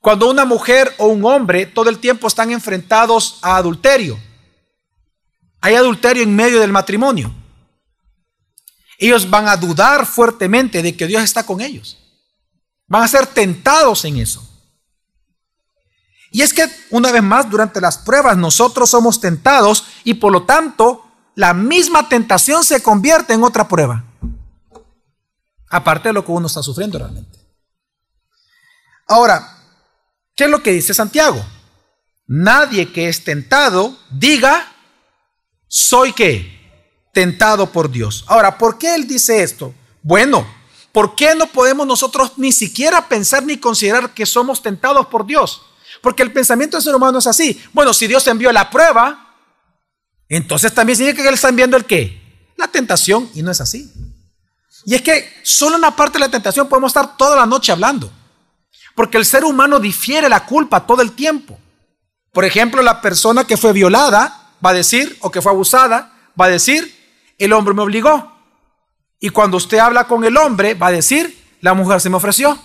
Cuando 0.00 0.30
una 0.30 0.44
mujer 0.44 0.94
o 0.98 1.06
un 1.06 1.24
hombre 1.24 1.66
todo 1.66 1.90
el 1.90 1.98
tiempo 1.98 2.26
están 2.26 2.50
enfrentados 2.50 3.38
a 3.42 3.56
adulterio, 3.56 4.18
hay 5.60 5.74
adulterio 5.74 6.22
en 6.22 6.34
medio 6.34 6.58
del 6.58 6.72
matrimonio. 6.72 7.34
Ellos 8.98 9.28
van 9.28 9.46
a 9.48 9.56
dudar 9.56 10.06
fuertemente 10.06 10.82
de 10.82 10.96
que 10.96 11.06
Dios 11.06 11.22
está 11.22 11.44
con 11.44 11.60
ellos. 11.60 11.98
Van 12.86 13.02
a 13.02 13.08
ser 13.08 13.26
tentados 13.26 14.04
en 14.04 14.18
eso. 14.18 14.46
Y 16.32 16.42
es 16.42 16.52
que, 16.52 16.68
una 16.90 17.10
vez 17.10 17.22
más, 17.22 17.50
durante 17.50 17.80
las 17.80 17.98
pruebas 17.98 18.36
nosotros 18.36 18.90
somos 18.90 19.20
tentados 19.20 19.84
y 20.04 20.14
por 20.14 20.32
lo 20.32 20.44
tanto 20.44 21.04
la 21.34 21.54
misma 21.54 22.08
tentación 22.08 22.64
se 22.64 22.82
convierte 22.82 23.32
en 23.32 23.42
otra 23.42 23.66
prueba. 23.68 24.04
Aparte 25.70 26.08
de 26.08 26.12
lo 26.12 26.24
que 26.24 26.32
uno 26.32 26.48
está 26.48 26.62
sufriendo 26.62 26.98
realmente. 26.98 27.38
Ahora, 29.06 29.56
¿qué 30.34 30.44
es 30.44 30.50
lo 30.50 30.62
que 30.62 30.72
dice 30.72 30.92
Santiago? 30.92 31.44
Nadie 32.26 32.92
que 32.92 33.08
es 33.08 33.24
tentado 33.24 33.96
diga, 34.10 34.72
soy 35.66 36.12
que 36.12 36.60
tentado 37.12 37.70
por 37.72 37.90
Dios. 37.90 38.24
Ahora, 38.28 38.58
¿por 38.58 38.78
qué 38.78 38.94
él 38.94 39.06
dice 39.06 39.42
esto? 39.42 39.74
Bueno, 40.02 40.46
¿por 40.92 41.14
qué 41.14 41.34
no 41.34 41.46
podemos 41.46 41.86
nosotros 41.86 42.32
ni 42.36 42.52
siquiera 42.52 43.08
pensar 43.08 43.42
ni 43.44 43.56
considerar 43.58 44.14
que 44.14 44.26
somos 44.26 44.62
tentados 44.62 45.06
por 45.06 45.26
Dios? 45.26 45.62
Porque 46.02 46.22
el 46.22 46.32
pensamiento 46.32 46.76
del 46.76 46.84
ser 46.84 46.94
humano 46.94 47.18
es 47.18 47.26
así. 47.26 47.60
Bueno, 47.72 47.92
si 47.92 48.06
Dios 48.06 48.26
envió 48.26 48.52
la 48.52 48.70
prueba, 48.70 49.36
entonces 50.28 50.72
también 50.72 50.96
significa 50.96 51.22
que 51.22 51.28
Él 51.28 51.34
está 51.34 51.48
enviando 51.48 51.76
el 51.76 51.84
qué? 51.84 52.20
La 52.56 52.68
tentación, 52.68 53.28
y 53.34 53.42
no 53.42 53.50
es 53.50 53.60
así. 53.60 53.92
Y 54.84 54.94
es 54.94 55.02
que 55.02 55.40
solo 55.42 55.76
en 55.76 55.82
la 55.82 55.94
parte 55.94 56.18
de 56.18 56.24
la 56.24 56.30
tentación 56.30 56.68
podemos 56.68 56.90
estar 56.90 57.16
toda 57.16 57.36
la 57.36 57.46
noche 57.46 57.72
hablando. 57.72 58.10
Porque 58.94 59.18
el 59.18 59.24
ser 59.24 59.44
humano 59.44 59.78
difiere 59.78 60.28
la 60.28 60.44
culpa 60.46 60.86
todo 60.86 61.02
el 61.02 61.12
tiempo. 61.12 61.58
Por 62.32 62.44
ejemplo, 62.44 62.82
la 62.82 63.00
persona 63.00 63.44
que 63.44 63.56
fue 63.56 63.72
violada 63.72 64.52
va 64.64 64.70
a 64.70 64.74
decir, 64.74 65.16
o 65.20 65.30
que 65.30 65.42
fue 65.42 65.52
abusada, 65.52 66.12
va 66.40 66.46
a 66.46 66.50
decir, 66.50 66.94
el 67.38 67.52
hombre 67.52 67.74
me 67.74 67.82
obligó. 67.82 68.32
Y 69.18 69.30
cuando 69.30 69.56
usted 69.56 69.78
habla 69.78 70.04
con 70.04 70.24
el 70.24 70.36
hombre, 70.36 70.74
va 70.74 70.88
a 70.88 70.92
decir, 70.92 71.56
la 71.60 71.74
mujer 71.74 72.00
se 72.00 72.10
me 72.10 72.16
ofreció. 72.16 72.58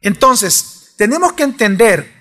Entonces, 0.00 0.94
tenemos 0.96 1.32
que 1.32 1.42
entender 1.42 2.12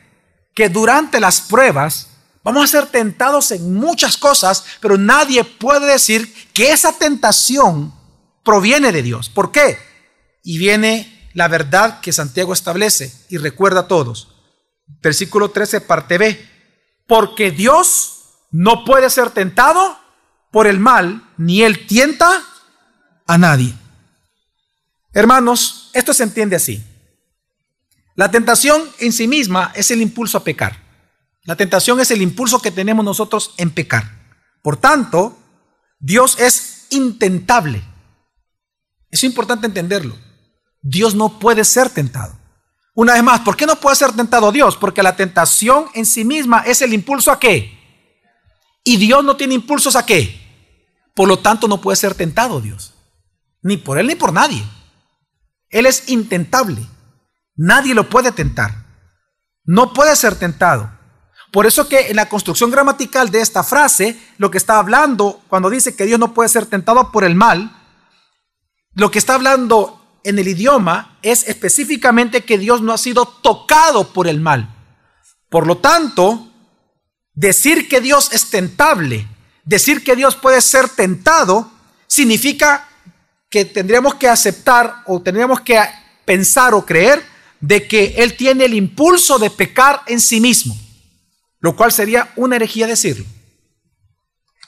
que 0.54 0.70
durante 0.70 1.20
las 1.20 1.42
pruebas 1.42 2.10
vamos 2.46 2.64
a 2.64 2.80
ser 2.80 2.86
tentados 2.86 3.52
en 3.52 3.74
muchas 3.74 4.16
cosas, 4.18 4.64
pero 4.80 4.98
nadie 4.98 5.44
puede 5.44 5.92
decir 5.92 6.32
que 6.54 6.72
esa 6.72 6.94
tentación 6.94 7.92
proviene 8.44 8.92
de 8.92 9.02
Dios. 9.02 9.30
¿Por 9.30 9.52
qué? 9.52 9.78
Y 10.44 10.60
viene 10.60 11.30
la 11.34 11.48
verdad 11.48 12.00
que 12.00 12.14
Santiago 12.14 12.54
establece 12.54 13.12
y 13.30 13.38
recuerda 13.38 13.82
a 13.82 13.88
todos. 13.88 14.30
Versículo 15.02 15.50
13, 15.50 15.82
parte 15.82 16.20
B. 16.20 16.50
Porque 17.08 17.50
Dios 17.50 18.38
no 18.52 18.86
puede 18.86 19.10
ser 19.10 19.32
tentado 19.32 20.00
por 20.52 20.68
el 20.68 20.80
mal, 20.80 21.28
ni 21.38 21.64
él 21.64 21.88
tienta 21.88 22.44
a 23.26 23.38
nadie. 23.40 23.74
Hermanos, 25.14 25.90
esto 25.94 26.14
se 26.14 26.24
entiende 26.24 26.56
así. 26.56 26.84
La 28.14 28.30
tentación 28.30 28.84
en 29.00 29.12
sí 29.12 29.28
misma 29.28 29.72
es 29.76 29.90
el 29.90 30.02
impulso 30.02 30.38
a 30.38 30.44
pecar. 30.44 30.85
La 31.46 31.56
tentación 31.56 32.00
es 32.00 32.10
el 32.12 32.22
impulso 32.22 32.60
que 32.60 32.72
tenemos 32.72 33.06
nosotros 33.06 33.54
en 33.58 33.70
pecar. 33.70 34.04
Por 34.64 34.78
tanto, 34.78 35.38
Dios 36.00 36.40
es 36.40 36.88
intentable. 36.90 37.84
Es 39.12 39.24
importante 39.24 39.68
entenderlo. 39.68 40.18
Dios 40.82 41.14
no 41.16 41.40
puede 41.40 41.64
ser 41.64 41.90
tentado. 41.90 42.38
Una 42.96 43.14
vez 43.14 43.24
más, 43.24 43.42
¿por 43.42 43.56
qué 43.56 43.66
no 43.66 43.76
puede 43.76 43.96
ser 43.96 44.14
tentado 44.14 44.52
Dios? 44.52 44.76
Porque 44.76 45.04
la 45.04 45.16
tentación 45.16 45.86
en 45.94 46.06
sí 46.06 46.26
misma 46.26 46.62
es 46.66 46.82
el 46.82 46.94
impulso 46.94 47.32
a 47.32 47.40
qué. 47.40 47.78
Y 48.84 48.98
Dios 48.98 49.24
no 49.24 49.36
tiene 49.36 49.54
impulsos 49.54 49.96
a 49.96 50.06
qué. 50.06 50.42
Por 51.14 51.28
lo 51.28 51.40
tanto, 51.40 51.68
no 51.68 51.80
puede 51.80 51.96
ser 51.96 52.16
tentado 52.16 52.60
Dios. 52.60 52.94
Ni 53.62 53.78
por 53.78 54.00
Él 54.00 54.08
ni 54.08 54.16
por 54.16 54.34
nadie. 54.34 54.64
Él 55.70 55.86
es 55.86 56.10
intentable. 56.10 56.82
Nadie 57.56 57.94
lo 57.94 58.10
puede 58.10 58.32
tentar. 58.32 58.86
No 59.64 59.94
puede 59.94 60.16
ser 60.16 60.36
tentado. 60.36 60.95
Por 61.56 61.66
eso 61.66 61.88
que 61.88 62.10
en 62.10 62.18
la 62.18 62.28
construcción 62.28 62.70
gramatical 62.70 63.32
de 63.32 63.40
esta 63.40 63.64
frase, 63.64 64.20
lo 64.38 64.52
que 64.52 64.58
está 64.58 64.78
hablando 64.78 65.42
cuando 65.48 65.70
dice 65.70 65.96
que 65.96 66.04
Dios 66.04 66.20
no 66.20 66.34
puede 66.34 66.50
ser 66.50 66.66
tentado 66.66 67.14
por 67.14 67.24
el 67.24 67.34
mal, 67.34 67.82
lo 68.94 69.10
que 69.10 69.20
está 69.20 69.36
hablando 69.36 70.20
en 70.26 70.38
el 70.38 70.50
idioma 70.50 71.18
es 71.22 71.48
específicamente 71.48 72.44
que 72.44 72.58
Dios 72.58 72.82
no 72.82 72.92
ha 72.92 72.98
sido 72.98 73.26
tocado 73.26 74.12
por 74.12 74.28
el 74.28 74.42
mal. 74.42 74.76
Por 75.48 75.66
lo 75.66 75.78
tanto, 75.78 76.52
decir 77.34 77.88
que 77.88 78.02
Dios 78.02 78.34
es 78.34 78.50
tentable, 78.50 79.26
decir 79.64 80.04
que 80.04 80.18
Dios 80.18 80.36
puede 80.36 80.60
ser 80.60 80.90
tentado, 80.90 81.72
significa 82.06 82.90
que 83.50 83.64
tendríamos 83.64 84.16
que 84.16 84.28
aceptar 84.28 85.04
o 85.06 85.22
tendríamos 85.22 85.62
que 85.62 85.80
pensar 86.26 86.74
o 86.74 86.86
creer 86.86 87.26
de 87.62 87.88
que 87.88 88.16
él 88.18 88.36
tiene 88.36 88.66
el 88.66 88.74
impulso 88.74 89.40
de 89.40 89.52
pecar 89.52 90.02
en 90.06 90.20
sí 90.20 90.42
mismo, 90.42 90.76
lo 91.66 91.76
cual 91.76 91.92
sería 91.92 92.32
una 92.36 92.58
herejía 92.58 92.86
decirlo. 92.86 93.26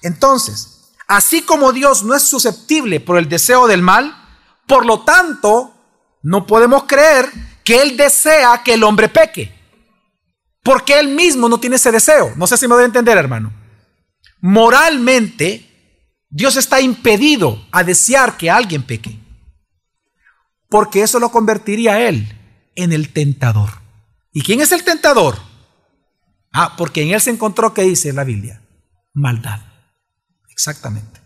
Entonces, 0.02 0.96
así 1.08 1.44
como 1.44 1.72
Dios 1.72 2.02
no 2.02 2.16
es 2.16 2.24
susceptible 2.24 3.00
por 3.00 3.20
el 3.20 3.30
deseo 3.30 3.68
del 3.68 3.84
mal, 3.84 4.16
por 4.66 4.84
lo 4.84 5.02
tanto, 5.02 5.76
no 6.24 6.48
podemos 6.48 6.86
creer 6.86 7.30
que 7.64 7.84
Él 7.84 7.98
desea 7.98 8.64
que 8.64 8.74
el 8.74 8.84
hombre 8.84 9.10
peque, 9.10 9.54
porque 10.64 10.98
Él 10.98 11.10
mismo 11.10 11.48
no 11.48 11.60
tiene 11.60 11.76
ese 11.76 11.92
deseo. 11.92 12.34
No 12.36 12.48
sé 12.48 12.58
si 12.58 12.68
me 12.68 12.74
voy 12.74 12.82
a 12.82 12.88
entender, 12.88 13.16
hermano. 13.16 13.54
Moralmente, 14.42 15.70
Dios 16.32 16.56
está 16.56 16.82
impedido 16.82 17.64
a 17.72 17.84
desear 17.84 18.38
que 18.38 18.50
alguien 18.50 18.82
peque, 18.82 19.20
porque 20.68 21.04
eso 21.04 21.20
lo 21.20 21.30
convertiría 21.30 21.94
a 21.94 22.02
Él 22.02 22.28
en 22.74 22.92
el 22.92 23.14
tentador. 23.14 23.70
¿Y 24.32 24.42
quién 24.42 24.62
es 24.62 24.72
el 24.72 24.84
tentador? 24.84 25.47
Ah, 26.60 26.76
porque 26.76 27.04
en 27.04 27.14
él 27.14 27.22
se 27.22 27.30
encontró, 27.30 27.72
¿qué 27.72 27.84
dice 27.84 28.12
la 28.12 28.24
Biblia? 28.24 28.60
Maldad. 29.14 29.62
Exactamente. 30.50 31.22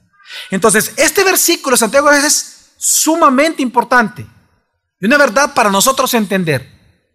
Entonces, 0.49 0.91
este 0.97 1.23
versículo 1.23 1.75
de 1.75 1.79
Santiago 1.79 2.11
es 2.11 2.73
sumamente 2.75 3.61
importante. 3.61 4.27
Y 4.99 5.05
una 5.05 5.17
verdad 5.17 5.53
para 5.53 5.69
nosotros 5.71 6.13
entender. 6.15 6.69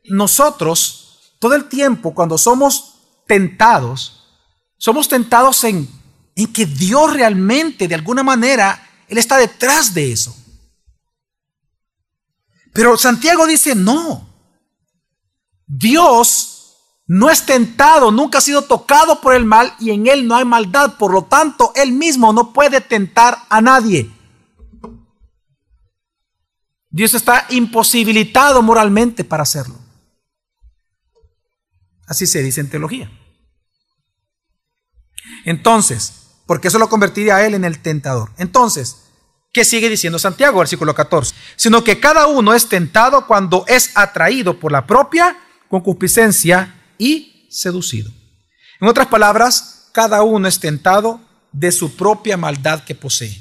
Nosotros, 0.04 1.34
todo 1.38 1.54
el 1.54 1.66
tiempo, 1.66 2.14
cuando 2.14 2.38
somos 2.38 2.94
tentados, 3.26 4.24
somos 4.78 5.08
tentados 5.08 5.62
en, 5.64 5.86
en 6.36 6.52
que 6.54 6.64
Dios 6.64 7.12
realmente, 7.12 7.86
de 7.86 7.96
alguna 7.96 8.22
manera, 8.22 8.88
Él 9.08 9.18
está 9.18 9.36
detrás 9.36 9.92
de 9.92 10.12
eso. 10.12 10.34
Pero 12.72 12.96
Santiago 12.96 13.46
dice, 13.46 13.74
no, 13.74 14.26
Dios 15.66 16.55
no 17.06 17.30
es 17.30 17.46
tentado, 17.46 18.10
nunca 18.10 18.38
ha 18.38 18.40
sido 18.40 18.62
tocado 18.62 19.20
por 19.20 19.34
el 19.34 19.44
mal 19.44 19.74
y 19.78 19.90
en 19.90 20.06
él 20.08 20.26
no 20.26 20.34
hay 20.34 20.44
maldad. 20.44 20.96
Por 20.98 21.12
lo 21.12 21.24
tanto, 21.24 21.72
él 21.76 21.92
mismo 21.92 22.32
no 22.32 22.52
puede 22.52 22.80
tentar 22.80 23.38
a 23.48 23.60
nadie. 23.60 24.10
Dios 26.90 27.14
está 27.14 27.46
imposibilitado 27.50 28.62
moralmente 28.62 29.22
para 29.22 29.44
hacerlo. 29.44 29.76
Así 32.06 32.26
se 32.26 32.42
dice 32.42 32.60
en 32.60 32.70
teología. 32.70 33.10
Entonces, 35.44 36.12
porque 36.46 36.68
eso 36.68 36.78
lo 36.78 36.88
convertiría 36.88 37.36
a 37.36 37.46
él 37.46 37.54
en 37.54 37.64
el 37.64 37.80
tentador. 37.80 38.30
Entonces, 38.36 39.02
¿Qué 39.56 39.64
sigue 39.64 39.88
diciendo 39.88 40.18
Santiago, 40.18 40.58
versículo 40.58 40.94
14? 40.94 41.34
Sino 41.56 41.82
que 41.82 41.98
cada 41.98 42.26
uno 42.26 42.52
es 42.52 42.68
tentado 42.68 43.26
cuando 43.26 43.64
es 43.66 43.90
atraído 43.94 44.60
por 44.60 44.70
la 44.70 44.86
propia 44.86 45.38
concupiscencia 45.70 46.75
y 46.98 47.48
seducido. 47.50 48.10
En 48.80 48.88
otras 48.88 49.06
palabras, 49.06 49.88
cada 49.92 50.22
uno 50.22 50.48
es 50.48 50.60
tentado 50.60 51.20
de 51.52 51.72
su 51.72 51.96
propia 51.96 52.36
maldad 52.36 52.84
que 52.84 52.94
posee, 52.94 53.40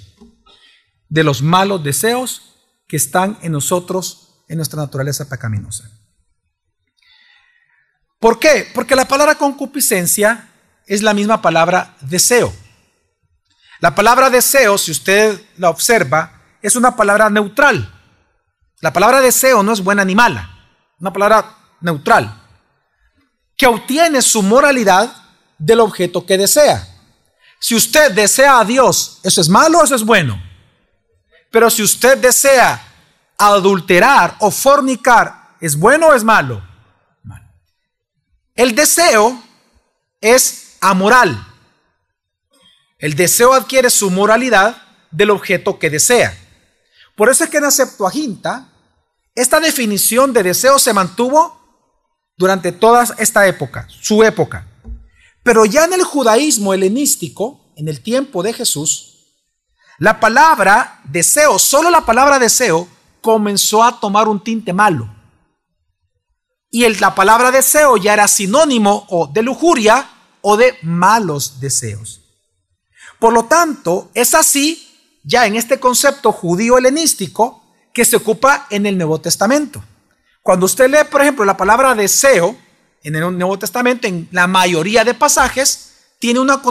de 1.09 1.23
los 1.23 1.41
malos 1.41 1.83
deseos 1.83 2.53
que 2.87 2.95
están 2.95 3.37
en 3.41 3.51
nosotros, 3.51 4.43
en 4.47 4.57
nuestra 4.57 4.81
naturaleza 4.81 5.27
pecaminosa. 5.27 5.89
¿Por 8.19 8.39
qué? 8.39 8.67
Porque 8.73 8.95
la 8.95 9.07
palabra 9.07 9.35
concupiscencia 9.35 10.49
es 10.87 11.03
la 11.03 11.13
misma 11.13 11.41
palabra 11.41 11.97
deseo. 12.01 12.53
La 13.81 13.93
palabra 13.93 14.29
deseo, 14.29 14.77
si 14.77 14.91
usted 14.91 15.41
la 15.57 15.69
observa, 15.69 16.41
es 16.61 16.75
una 16.75 16.95
palabra 16.95 17.29
neutral. 17.29 17.91
La 18.81 18.93
palabra 18.93 19.21
deseo 19.21 19.61
no 19.63 19.73
es 19.73 19.83
buena 19.83 20.05
ni 20.05 20.15
mala, 20.15 20.49
una 20.99 21.11
palabra 21.11 21.57
neutral, 21.81 22.44
que 23.57 23.67
obtiene 23.67 24.21
su 24.21 24.41
moralidad 24.41 25.15
del 25.57 25.79
objeto 25.79 26.25
que 26.25 26.37
desea. 26.37 26.87
Si 27.59 27.75
usted 27.75 28.11
desea 28.11 28.59
a 28.59 28.65
Dios, 28.65 29.19
¿eso 29.23 29.41
es 29.41 29.49
malo 29.49 29.79
o 29.79 29.83
eso 29.83 29.95
es 29.95 30.03
bueno? 30.03 30.41
Pero 31.51 31.69
si 31.69 31.83
usted 31.83 32.17
desea 32.17 32.81
adulterar 33.37 34.35
o 34.39 34.51
fornicar, 34.51 35.55
¿es 35.59 35.77
bueno 35.77 36.07
o 36.07 36.13
es 36.13 36.23
malo? 36.23 36.61
El 38.55 38.75
deseo 38.75 39.41
es 40.21 40.77
amoral. 40.79 41.45
El 42.97 43.15
deseo 43.15 43.53
adquiere 43.53 43.89
su 43.89 44.09
moralidad 44.09 44.81
del 45.11 45.31
objeto 45.31 45.77
que 45.77 45.89
desea. 45.89 46.37
Por 47.15 47.29
eso 47.29 47.43
es 47.43 47.49
que 47.49 47.57
en 47.57 47.63
la 47.63 47.71
Septuaginta 47.71 48.69
esta 49.33 49.59
definición 49.59 50.31
de 50.31 50.43
deseo 50.43 50.79
se 50.79 50.93
mantuvo 50.93 51.64
durante 52.37 52.71
toda 52.71 53.03
esta 53.17 53.47
época, 53.47 53.87
su 53.89 54.23
época. 54.23 54.67
Pero 55.43 55.65
ya 55.65 55.85
en 55.85 55.93
el 55.93 56.03
judaísmo 56.03 56.73
helenístico, 56.73 57.73
en 57.75 57.87
el 57.87 58.01
tiempo 58.01 58.43
de 58.43 58.53
Jesús, 58.53 59.15
la 59.97 60.19
palabra 60.19 61.01
deseo, 61.05 61.57
solo 61.59 61.89
la 61.89 62.05
palabra 62.05 62.39
deseo, 62.39 62.87
comenzó 63.21 63.83
a 63.83 63.99
tomar 63.99 64.27
un 64.27 64.43
tinte 64.43 64.73
malo. 64.73 65.13
Y 66.69 66.87
la 66.95 67.15
palabra 67.15 67.51
deseo 67.51 67.95
ya 67.95 68.13
era 68.13 68.27
sinónimo 68.27 69.05
o 69.09 69.27
de 69.27 69.41
lujuria 69.41 70.09
o 70.41 70.57
de 70.57 70.77
malos 70.81 71.59
deseos. 71.61 72.21
Por 73.19 73.33
lo 73.33 73.45
tanto, 73.45 74.11
es 74.13 74.35
así, 74.35 74.85
ya 75.23 75.45
en 75.45 75.55
este 75.55 75.79
concepto 75.79 76.31
judío 76.31 76.77
helenístico, 76.77 77.63
que 77.93 78.03
se 78.03 78.17
ocupa 78.17 78.67
en 78.69 78.85
el 78.85 78.97
Nuevo 78.97 79.21
Testamento. 79.21 79.81
Cuando 80.45 80.67
usted 80.67 80.91
lee, 80.91 81.09
por 81.09 81.23
ejemplo, 81.23 81.43
la 81.43 81.57
palabra 81.57 81.95
deseo 81.95 82.55
en 83.01 83.15
el 83.15 83.35
Nuevo 83.35 83.57
Testamento, 83.57 84.07
en 84.07 84.29
la 84.31 84.45
mayoría 84.45 85.03
de 85.03 85.15
pasajes, 85.15 85.93
tiene 86.19 86.39
una, 86.39 86.61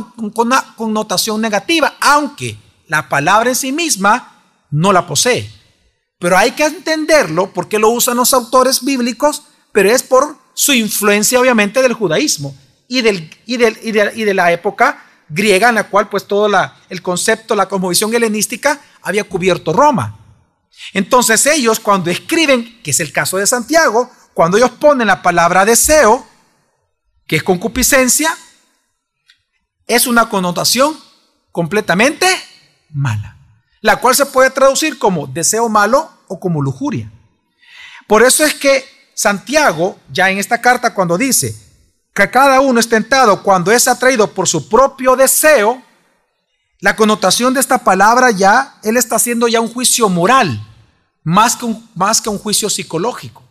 connotación 0.76 1.40
negativa, 1.40 1.96
aunque 2.00 2.56
la 2.86 3.08
palabra 3.08 3.50
en 3.50 3.56
sí 3.56 3.72
misma 3.72 4.44
no 4.70 4.92
la 4.92 5.08
posee. 5.08 5.50
Pero 6.20 6.38
hay 6.38 6.52
que 6.52 6.64
entenderlo 6.64 7.52
porque 7.52 7.80
lo 7.80 7.90
usan 7.90 8.16
los 8.16 8.32
autores 8.32 8.84
bíblicos, 8.84 9.42
pero 9.72 9.90
es 9.90 10.04
por 10.04 10.36
su 10.54 10.72
influencia 10.72 11.40
obviamente 11.40 11.82
del 11.82 11.94
judaísmo 11.94 12.54
y, 12.86 13.02
del, 13.02 13.28
y, 13.44 13.56
del, 13.56 13.76
y, 13.82 13.90
de, 13.90 14.34
la 14.34 14.52
época 14.52 15.04
griega 15.28 15.70
en 15.70 15.74
la 15.74 15.88
cual 15.88 16.08
pues 16.08 16.28
todo 16.28 16.48
el 16.90 17.02
concepto, 17.02 17.56
la 17.56 17.68
cosmovisión 17.68 18.14
helenística 18.14 18.80
había 19.02 19.24
cubierto 19.24 19.72
Roma. 19.72 20.23
Entonces 20.92 21.44
ellos 21.46 21.80
cuando 21.80 22.10
escriben, 22.10 22.80
que 22.82 22.90
es 22.90 23.00
el 23.00 23.12
caso 23.12 23.38
de 23.38 23.46
Santiago, 23.46 24.10
cuando 24.32 24.56
ellos 24.56 24.70
ponen 24.70 25.06
la 25.06 25.22
palabra 25.22 25.64
deseo, 25.64 26.26
que 27.26 27.36
es 27.36 27.42
concupiscencia, 27.42 28.36
es 29.86 30.06
una 30.06 30.28
connotación 30.28 30.98
completamente 31.52 32.26
mala, 32.90 33.36
la 33.80 33.96
cual 33.96 34.14
se 34.14 34.26
puede 34.26 34.50
traducir 34.50 34.98
como 34.98 35.26
deseo 35.26 35.68
malo 35.68 36.10
o 36.26 36.40
como 36.40 36.62
lujuria. 36.62 37.10
Por 38.06 38.22
eso 38.22 38.44
es 38.44 38.54
que 38.54 38.84
Santiago, 39.14 39.98
ya 40.10 40.30
en 40.30 40.38
esta 40.38 40.60
carta, 40.60 40.94
cuando 40.94 41.16
dice 41.16 41.54
que 42.14 42.30
cada 42.30 42.60
uno 42.60 42.80
es 42.80 42.88
tentado 42.88 43.42
cuando 43.42 43.72
es 43.72 43.88
atraído 43.88 44.32
por 44.32 44.48
su 44.48 44.68
propio 44.68 45.16
deseo, 45.16 45.82
la 46.84 46.96
connotación 46.96 47.54
de 47.54 47.60
esta 47.60 47.78
palabra 47.78 48.30
ya, 48.30 48.74
él 48.82 48.98
está 48.98 49.16
haciendo 49.16 49.48
ya 49.48 49.58
un 49.58 49.72
juicio 49.72 50.10
moral, 50.10 50.62
más 51.22 51.56
que 51.56 51.64
un, 51.64 51.88
más 51.94 52.20
que 52.20 52.28
un 52.28 52.38
juicio 52.38 52.68
psicológico. 52.68 53.42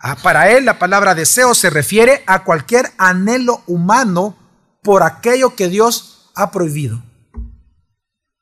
Ah, 0.00 0.16
para 0.16 0.50
él 0.50 0.64
la 0.64 0.80
palabra 0.80 1.14
deseo 1.14 1.54
se 1.54 1.70
refiere 1.70 2.24
a 2.26 2.42
cualquier 2.42 2.92
anhelo 2.98 3.62
humano 3.68 4.36
por 4.82 5.04
aquello 5.04 5.54
que 5.54 5.68
Dios 5.68 6.32
ha 6.34 6.50
prohibido. 6.50 7.00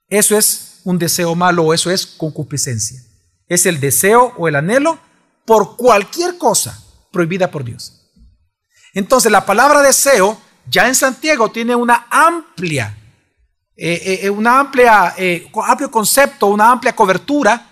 Eso 0.09 0.39
es 0.39 0.81
un 0.85 0.99
deseo 0.99 1.35
malo 1.35 1.65
o 1.65 1.75
eso 1.75 1.91
es 1.91 2.07
concupiscencia. 2.07 3.03
Es 3.47 3.67
el 3.67 3.79
deseo 3.79 4.33
o 4.39 4.49
el 4.49 4.57
anhelo 4.57 4.99
por 5.45 5.77
cualquier 5.77 6.39
cosa 6.39 6.83
prohibida 7.13 7.51
por 7.51 7.63
Dios. 7.63 8.09
Entonces 8.95 9.31
la 9.31 9.45
palabra 9.45 9.83
deseo 9.83 10.41
ya 10.67 10.89
en 10.89 10.95
Santiago 10.95 11.51
tiene 11.51 11.75
una 11.75 12.07
amplia 12.09 12.97
eh, 13.77 14.23
eh, 14.25 14.27
eh, 14.27 14.49
amplia, 14.49 15.15
amplio 15.67 15.91
concepto, 15.91 16.47
una 16.47 16.71
amplia 16.71 16.97
cobertura 16.97 17.71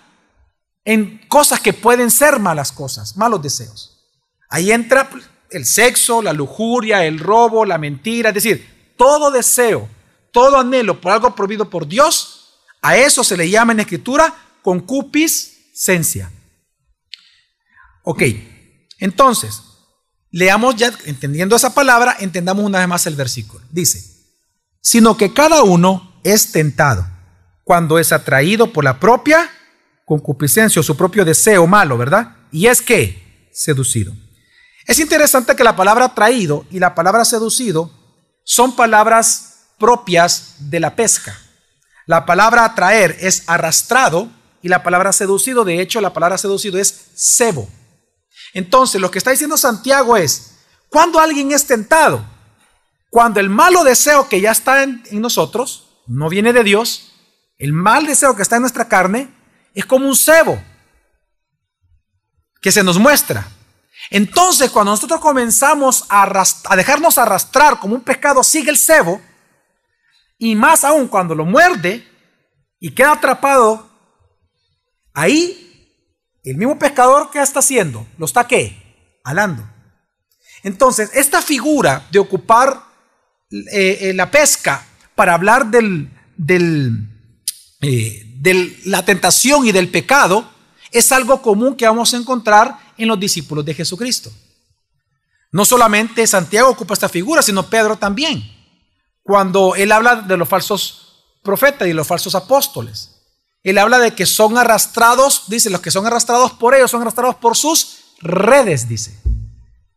en 0.83 1.27
cosas 1.27 1.59
que 1.59 1.73
pueden 1.73 2.11
ser 2.11 2.39
malas 2.39 2.71
cosas, 2.71 3.17
malos 3.17 3.41
deseos. 3.41 4.05
Ahí 4.49 4.71
entra 4.71 5.09
el 5.49 5.65
sexo, 5.65 6.21
la 6.21 6.31
lujuria, 6.31 7.05
el 7.05 7.19
robo, 7.19 7.65
la 7.65 7.79
mentira, 7.79 8.29
es 8.29 8.35
decir, 8.35 8.93
todo 8.95 9.31
deseo, 9.31 9.89
todo 10.31 10.59
anhelo 10.59 11.01
por 11.01 11.11
algo 11.11 11.33
prohibido 11.33 11.69
por 11.69 11.87
Dios, 11.87 12.59
a 12.83 12.97
eso 12.97 13.23
se 13.23 13.35
le 13.35 13.49
llama 13.49 13.73
en 13.73 13.79
escritura 13.79 14.33
concupiscencia. 14.61 16.31
Ok, 18.03 18.21
entonces, 18.99 19.63
leamos 20.29 20.75
ya, 20.75 20.93
entendiendo 21.05 21.55
esa 21.55 21.73
palabra, 21.73 22.15
entendamos 22.19 22.63
una 22.63 22.77
vez 22.77 22.87
más 22.87 23.07
el 23.07 23.15
versículo. 23.15 23.65
Dice, 23.71 24.14
sino 24.85 25.17
que 25.17 25.33
cada 25.33 25.63
uno 25.63 26.13
es 26.23 26.51
tentado 26.51 27.07
cuando 27.63 27.97
es 27.97 28.11
atraído 28.11 28.71
por 28.71 28.83
la 28.83 28.99
propia 28.99 29.49
concupiscencia 30.05 30.79
o 30.79 30.83
su 30.83 30.95
propio 30.95 31.25
deseo 31.25 31.65
malo, 31.65 31.97
¿verdad? 31.97 32.35
Y 32.51 32.67
es 32.67 32.83
que 32.83 33.49
seducido. 33.51 34.13
Es 34.85 34.99
interesante 34.99 35.55
que 35.55 35.63
la 35.63 35.75
palabra 35.75 36.05
atraído 36.05 36.67
y 36.69 36.77
la 36.77 36.93
palabra 36.93 37.25
seducido 37.25 37.89
son 38.43 38.75
palabras 38.75 39.69
propias 39.79 40.53
de 40.59 40.79
la 40.79 40.95
pesca. 40.95 41.35
La 42.05 42.27
palabra 42.27 42.63
atraer 42.63 43.17
es 43.19 43.41
arrastrado 43.47 44.29
y 44.61 44.67
la 44.67 44.83
palabra 44.83 45.13
seducido, 45.13 45.65
de 45.65 45.81
hecho, 45.81 45.99
la 45.99 46.13
palabra 46.13 46.37
seducido 46.37 46.77
es 46.77 47.07
cebo. 47.15 47.67
Entonces, 48.53 49.01
lo 49.01 49.09
que 49.09 49.17
está 49.17 49.31
diciendo 49.31 49.57
Santiago 49.57 50.15
es, 50.15 50.57
cuando 50.89 51.19
alguien 51.19 51.51
es 51.53 51.65
tentado, 51.65 52.34
cuando 53.09 53.39
el 53.39 53.49
malo 53.49 53.83
deseo 53.83 54.27
que 54.27 54.41
ya 54.41 54.51
está 54.51 54.83
en, 54.83 55.03
nosotros 55.11 56.01
no 56.07 56.29
viene 56.29 56.53
de 56.53 56.63
Dios, 56.63 57.13
el 57.57 57.73
mal 57.73 58.05
deseo 58.05 58.35
que 58.35 58.41
está 58.41 58.57
en 58.57 58.63
nuestra 58.63 58.87
carne 58.87 59.33
es 59.73 59.85
como 59.85 60.07
un 60.07 60.15
cebo 60.15 60.61
que 62.61 62.71
se 62.71 62.83
nos 62.83 62.97
muestra. 62.97 63.47
Entonces, 64.09 64.69
cuando 64.69 64.91
nosotros 64.91 65.19
comenzamos 65.19 66.05
a, 66.09 66.25
dejarnos 66.75 67.17
arrastrar 67.17 67.79
como 67.79 67.95
un 67.95 68.01
pescado, 68.01 68.43
sigue 68.43 68.69
el 68.69 68.77
cebo, 68.77 69.21
y 70.37 70.55
más 70.55 70.83
aún 70.83 71.07
cuando 71.07 71.33
lo 71.33 71.45
muerde 71.45 72.05
y 72.79 72.91
queda 72.91 73.13
atrapado, 73.13 73.89
ahí 75.13 75.65
el 76.43 76.57
mismo 76.57 76.77
pescador 76.77 77.31
que 77.31 77.41
está 77.41 77.59
haciendo, 77.59 78.05
lo 78.17 78.25
está 78.25 78.45
qué? 78.47 79.19
Alando. 79.23 79.67
Entonces, 80.63 81.11
esta 81.13 81.41
figura 81.41 82.05
de 82.11 82.19
ocupar 82.19 82.83
eh, 83.51 83.97
eh, 84.01 84.13
la 84.13 84.31
pesca 84.31 84.85
para 85.13 85.33
hablar 85.33 85.67
del, 85.67 86.09
eh, 87.81 88.23
de 88.37 88.79
la 88.85 89.05
tentación 89.05 89.65
y 89.65 89.71
del 89.71 89.89
pecado 89.89 90.49
es 90.91 91.11
algo 91.11 91.41
común 91.41 91.75
que 91.75 91.85
vamos 91.85 92.13
a 92.13 92.17
encontrar 92.17 92.77
en 92.97 93.07
los 93.07 93.19
discípulos 93.19 93.65
de 93.65 93.73
Jesucristo. 93.73 94.31
No 95.51 95.63
solamente 95.63 96.25
Santiago 96.27 96.69
ocupa 96.69 96.93
esta 96.93 97.09
figura, 97.09 97.41
sino 97.41 97.69
Pedro 97.69 97.97
también. 97.97 98.43
Cuando 99.21 99.75
él 99.75 99.91
habla 99.91 100.17
de 100.17 100.37
los 100.37 100.49
falsos 100.49 101.05
profetas 101.43 101.87
y 101.87 101.93
los 101.93 102.05
falsos 102.05 102.35
apóstoles. 102.35 103.11
Él 103.63 103.77
habla 103.77 103.99
de 103.99 104.13
que 104.13 104.25
son 104.25 104.57
arrastrados, 104.57 105.43
dice, 105.47 105.69
los 105.69 105.81
que 105.81 105.91
son 105.91 106.05
arrastrados 106.05 106.51
por 106.53 106.75
ellos 106.75 106.91
son 106.91 107.01
arrastrados 107.01 107.35
por 107.35 107.55
sus 107.55 107.99
redes, 108.19 108.89
dice. 108.89 109.17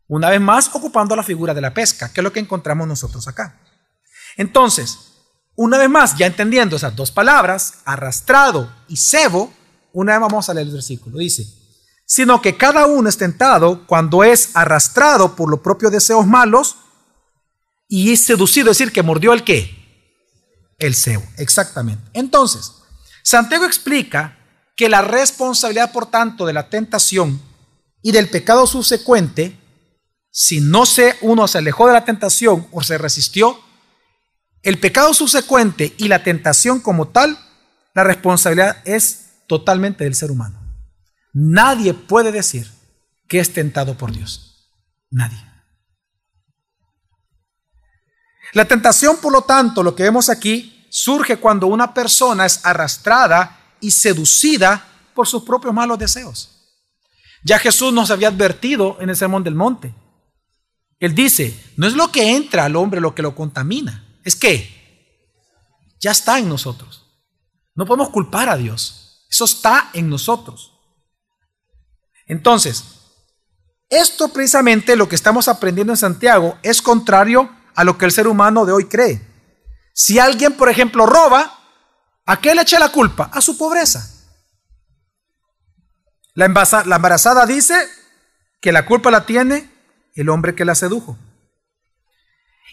Una 0.09 0.31
vez 0.31 0.41
más, 0.41 0.71
ocupando 0.73 1.15
la 1.15 1.23
figura 1.23 1.53
de 1.53 1.61
la 1.61 1.73
pesca, 1.73 2.11
que 2.11 2.19
es 2.19 2.23
lo 2.23 2.33
que 2.33 2.39
encontramos 2.39 2.87
nosotros 2.87 3.27
acá. 3.27 3.59
Entonces, 4.37 4.97
una 5.55 5.77
vez 5.77 5.89
más, 5.89 6.17
ya 6.17 6.25
entendiendo 6.25 6.77
esas 6.77 6.95
dos 6.95 7.11
palabras, 7.11 7.75
arrastrado 7.85 8.73
y 8.87 8.97
cebo, 8.97 9.53
una 9.93 10.13
vez 10.13 10.21
vamos 10.21 10.49
a 10.49 10.53
leer 10.55 10.65
el 10.65 10.73
versículo. 10.73 11.19
Dice, 11.19 11.45
sino 12.07 12.41
que 12.41 12.57
cada 12.57 12.87
uno 12.87 13.07
es 13.07 13.17
tentado 13.17 13.85
cuando 13.85 14.23
es 14.23 14.55
arrastrado 14.55 15.35
por 15.35 15.47
los 15.47 15.59
propios 15.59 15.91
deseos 15.91 16.25
malos 16.25 16.77
y 17.87 18.11
es 18.11 18.23
seducido, 18.23 18.71
es 18.71 18.79
decir, 18.79 18.91
que 18.91 19.03
mordió 19.03 19.31
el 19.31 19.43
qué? 19.43 19.75
El 20.79 20.95
cebo, 20.95 21.23
exactamente. 21.37 22.09
Entonces, 22.13 22.71
Santiago 23.21 23.65
explica 23.65 24.39
que 24.75 24.89
la 24.89 25.03
responsabilidad, 25.03 25.91
por 25.91 26.07
tanto, 26.07 26.47
de 26.47 26.53
la 26.53 26.67
tentación 26.67 27.39
y 28.01 28.11
del 28.11 28.29
pecado 28.29 28.65
subsecuente 28.65 29.58
si 30.31 30.61
no 30.61 30.85
se, 30.85 31.17
uno 31.21 31.47
se 31.47 31.57
alejó 31.57 31.87
de 31.87 31.93
la 31.93 32.05
tentación 32.05 32.67
o 32.71 32.83
se 32.83 32.97
resistió, 32.97 33.59
el 34.61 34.79
pecado 34.79 35.13
subsecuente 35.13 35.93
y 35.97 36.07
la 36.07 36.23
tentación 36.23 36.79
como 36.79 37.07
tal, 37.07 37.37
la 37.93 38.03
responsabilidad 38.03 38.81
es 38.85 39.27
totalmente 39.47 40.03
del 40.03 40.15
ser 40.15 40.31
humano. 40.31 40.59
Nadie 41.33 41.93
puede 41.93 42.31
decir 42.31 42.69
que 43.27 43.39
es 43.39 43.53
tentado 43.53 43.95
por 43.95 44.11
Dios. 44.11 44.69
Nadie. 45.09 45.43
La 48.53 48.65
tentación, 48.65 49.17
por 49.17 49.31
lo 49.31 49.43
tanto, 49.43 49.83
lo 49.83 49.95
que 49.95 50.03
vemos 50.03 50.29
aquí, 50.29 50.87
surge 50.89 51.37
cuando 51.37 51.67
una 51.67 51.93
persona 51.93 52.45
es 52.45 52.65
arrastrada 52.65 53.59
y 53.79 53.91
seducida 53.91 54.85
por 55.13 55.27
sus 55.27 55.43
propios 55.43 55.73
malos 55.73 55.99
deseos. 55.99 56.59
Ya 57.43 57.59
Jesús 57.59 57.93
nos 57.93 58.11
había 58.11 58.27
advertido 58.27 58.97
en 58.99 59.09
el 59.09 59.15
Sermón 59.15 59.43
del 59.43 59.55
Monte. 59.55 59.93
Él 60.99 61.15
dice, 61.15 61.57
no 61.77 61.87
es 61.87 61.93
lo 61.93 62.11
que 62.11 62.35
entra 62.35 62.65
al 62.65 62.75
hombre 62.75 62.99
lo 62.99 63.15
que 63.15 63.21
lo 63.21 63.35
contamina, 63.35 64.05
es 64.23 64.35
que 64.35 64.77
ya 65.99 66.11
está 66.11 66.39
en 66.39 66.49
nosotros. 66.49 67.05
No 67.73 67.85
podemos 67.85 68.09
culpar 68.09 68.49
a 68.49 68.57
Dios, 68.57 69.25
eso 69.29 69.45
está 69.45 69.89
en 69.93 70.09
nosotros. 70.09 70.73
Entonces, 72.25 72.83
esto 73.89 74.31
precisamente 74.33 74.95
lo 74.95 75.07
que 75.07 75.15
estamos 75.15 75.47
aprendiendo 75.47 75.93
en 75.93 75.97
Santiago 75.97 76.57
es 76.61 76.81
contrario 76.81 77.49
a 77.75 77.83
lo 77.83 77.97
que 77.97 78.05
el 78.05 78.11
ser 78.11 78.27
humano 78.27 78.65
de 78.65 78.73
hoy 78.73 78.85
cree. 78.85 79.25
Si 79.93 80.19
alguien, 80.19 80.53
por 80.57 80.69
ejemplo, 80.69 81.05
roba, 81.05 81.59
¿a 82.25 82.39
qué 82.39 82.53
le 82.53 82.61
echa 82.61 82.77
la 82.77 82.89
culpa? 82.89 83.29
A 83.33 83.41
su 83.41 83.57
pobreza. 83.57 84.15
La 86.35 86.45
embarazada 86.45 87.45
dice 87.45 87.75
que 88.61 88.71
la 88.71 88.85
culpa 88.85 89.11
la 89.11 89.25
tiene 89.25 89.78
el 90.19 90.29
hombre 90.29 90.53
que 90.53 90.65
la 90.65 90.75
sedujo. 90.75 91.17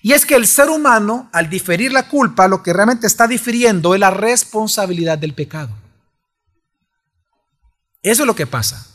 Y 0.03 0.13
es 0.13 0.27
que 0.27 0.35
el 0.35 0.47
ser 0.47 0.69
humano, 0.69 1.31
al 1.33 1.49
diferir 1.49 1.93
la 1.93 2.09
culpa, 2.09 2.49
lo 2.49 2.63
que 2.63 2.73
realmente 2.73 3.07
está 3.07 3.27
difiriendo 3.27 3.95
es 3.95 4.01
la 4.01 4.11
responsabilidad 4.11 5.17
del 5.17 5.33
pecado. 5.33 5.77
Eso 8.03 8.23
es 8.23 8.27
lo 8.27 8.35
que 8.35 8.47
pasa. 8.47 8.87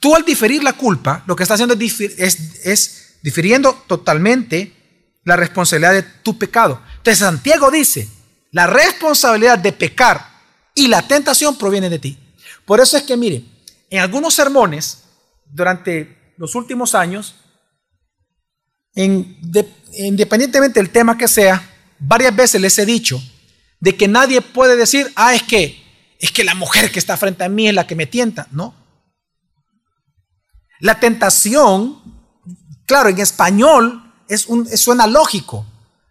Tú 0.00 0.16
al 0.16 0.24
diferir 0.24 0.64
la 0.64 0.72
culpa, 0.74 1.22
lo 1.26 1.36
que 1.36 1.42
está 1.42 1.54
haciendo 1.54 1.74
es, 1.74 2.00
es 2.00 3.18
difiriendo 3.22 3.74
totalmente 3.86 4.72
la 5.24 5.36
responsabilidad 5.36 5.92
de 5.92 6.02
tu 6.02 6.38
pecado. 6.38 6.80
Entonces 6.96 7.18
Santiago 7.18 7.70
dice, 7.70 8.08
la 8.50 8.66
responsabilidad 8.66 9.58
de 9.58 9.72
pecar 9.72 10.26
y 10.74 10.88
la 10.88 11.06
tentación 11.06 11.56
proviene 11.56 11.90
de 11.90 11.98
ti. 11.98 12.18
Por 12.64 12.80
eso 12.80 12.96
es 12.96 13.02
que, 13.02 13.16
mire, 13.16 13.44
en 13.90 14.00
algunos 14.00 14.34
sermones, 14.34 15.04
durante 15.52 16.34
los 16.38 16.54
últimos 16.54 16.94
años, 16.94 17.43
independientemente 18.94 20.80
del 20.80 20.90
tema 20.90 21.18
que 21.18 21.28
sea, 21.28 21.62
varias 21.98 22.34
veces 22.34 22.60
les 22.60 22.78
he 22.78 22.86
dicho 22.86 23.22
de 23.80 23.96
que 23.96 24.08
nadie 24.08 24.40
puede 24.40 24.76
decir, 24.76 25.12
ah, 25.16 25.34
es 25.34 25.42
que 25.42 25.82
es 26.18 26.32
que 26.32 26.44
la 26.44 26.54
mujer 26.54 26.90
que 26.90 26.98
está 26.98 27.16
frente 27.16 27.44
a 27.44 27.48
mí 27.48 27.68
es 27.68 27.74
la 27.74 27.86
que 27.86 27.96
me 27.96 28.06
tienta, 28.06 28.48
no. 28.50 28.74
La 30.80 30.98
tentación, 30.98 32.00
claro, 32.86 33.08
en 33.10 33.18
español 33.18 34.12
es 34.28 34.46
un, 34.46 34.66
suena 34.76 35.06
lógico. 35.06 35.66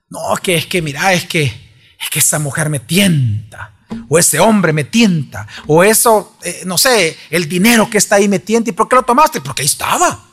No, 0.09 0.19
que 0.41 0.55
es 0.55 0.67
que 0.67 0.81
mira, 0.81 1.13
es 1.13 1.25
que 1.25 1.43
es 1.43 2.09
que 2.11 2.19
esa 2.19 2.37
mujer 2.37 2.69
me 2.69 2.79
tienta 2.79 3.73
o 4.09 4.17
ese 4.17 4.39
hombre 4.39 4.73
me 4.73 4.83
tienta, 4.83 5.47
o 5.67 5.83
eso, 5.83 6.37
eh, 6.43 6.63
no 6.65 6.77
sé, 6.77 7.17
el 7.29 7.47
dinero 7.47 7.89
que 7.89 7.97
está 7.97 8.15
ahí 8.15 8.27
me 8.27 8.39
tienta. 8.39 8.69
¿Y 8.69 8.73
por 8.73 8.87
qué 8.87 8.95
lo 8.95 9.03
tomaste? 9.03 9.41
Porque 9.41 9.61
ahí 9.61 9.67
estaba. 9.67 10.32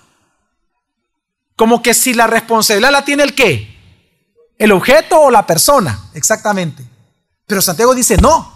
Como 1.61 1.83
que 1.83 1.93
si 1.93 2.15
la 2.15 2.27
responsabilidad 2.27 2.91
la 2.91 3.05
tiene 3.05 3.23
el 3.23 3.35
qué? 3.35 3.69
¿El 4.57 4.73
objeto 4.73 5.21
o 5.21 5.31
la 5.31 5.47
persona? 5.47 6.09
Exactamente. 6.15 6.83
Pero 7.47 7.61
Santiago 7.61 7.95
dice 7.95 8.17
no. 8.17 8.51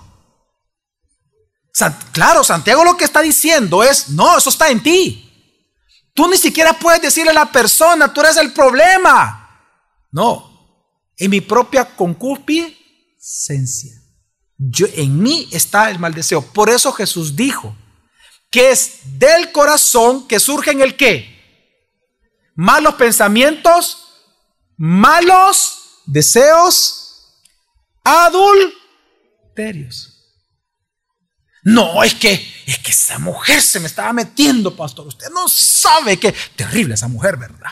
claro, 2.12 2.42
Santiago 2.42 2.82
lo 2.82 2.96
que 2.96 3.04
está 3.04 3.20
diciendo 3.20 3.84
es, 3.84 4.08
no, 4.08 4.38
eso 4.38 4.48
está 4.48 4.70
en 4.70 4.82
ti. 4.82 5.30
Tú 6.14 6.30
ni 6.30 6.38
siquiera 6.38 6.72
puedes 6.72 7.02
decirle 7.02 7.32
a 7.32 7.34
la 7.34 7.52
persona, 7.52 8.10
tú 8.10 8.22
eres 8.22 8.38
el 8.38 8.54
problema. 8.54 9.50
No, 10.10 10.88
en 11.18 11.30
mi 11.30 11.42
propia 11.42 11.84
concupiscencia. 11.84 13.92
Yo, 14.56 14.86
en 14.94 15.22
mí 15.22 15.46
está 15.52 15.90
el 15.90 15.98
mal 15.98 16.14
deseo. 16.14 16.40
Por 16.40 16.70
eso 16.70 16.90
Jesús 16.90 17.36
dijo 17.36 17.76
que 18.50 18.70
es 18.70 19.00
del 19.18 19.52
corazón 19.52 20.26
que 20.26 20.40
surgen 20.40 20.80
el 20.80 20.96
qué? 20.96 21.33
Malos 22.54 22.94
pensamientos, 22.94 24.06
malos 24.76 26.02
deseos, 26.06 27.04
adulterios. 28.04 30.10
No, 31.62 32.04
es 32.04 32.14
que 32.14 32.34
es 32.66 32.78
que 32.78 32.90
esa 32.90 33.18
mujer 33.18 33.62
se 33.62 33.80
me 33.80 33.86
estaba 33.86 34.12
metiendo, 34.12 34.76
pastor. 34.76 35.06
Usted 35.06 35.30
no 35.30 35.48
sabe 35.48 36.18
que 36.18 36.34
terrible 36.56 36.94
esa 36.94 37.08
mujer, 37.08 37.38
¿verdad? 37.38 37.70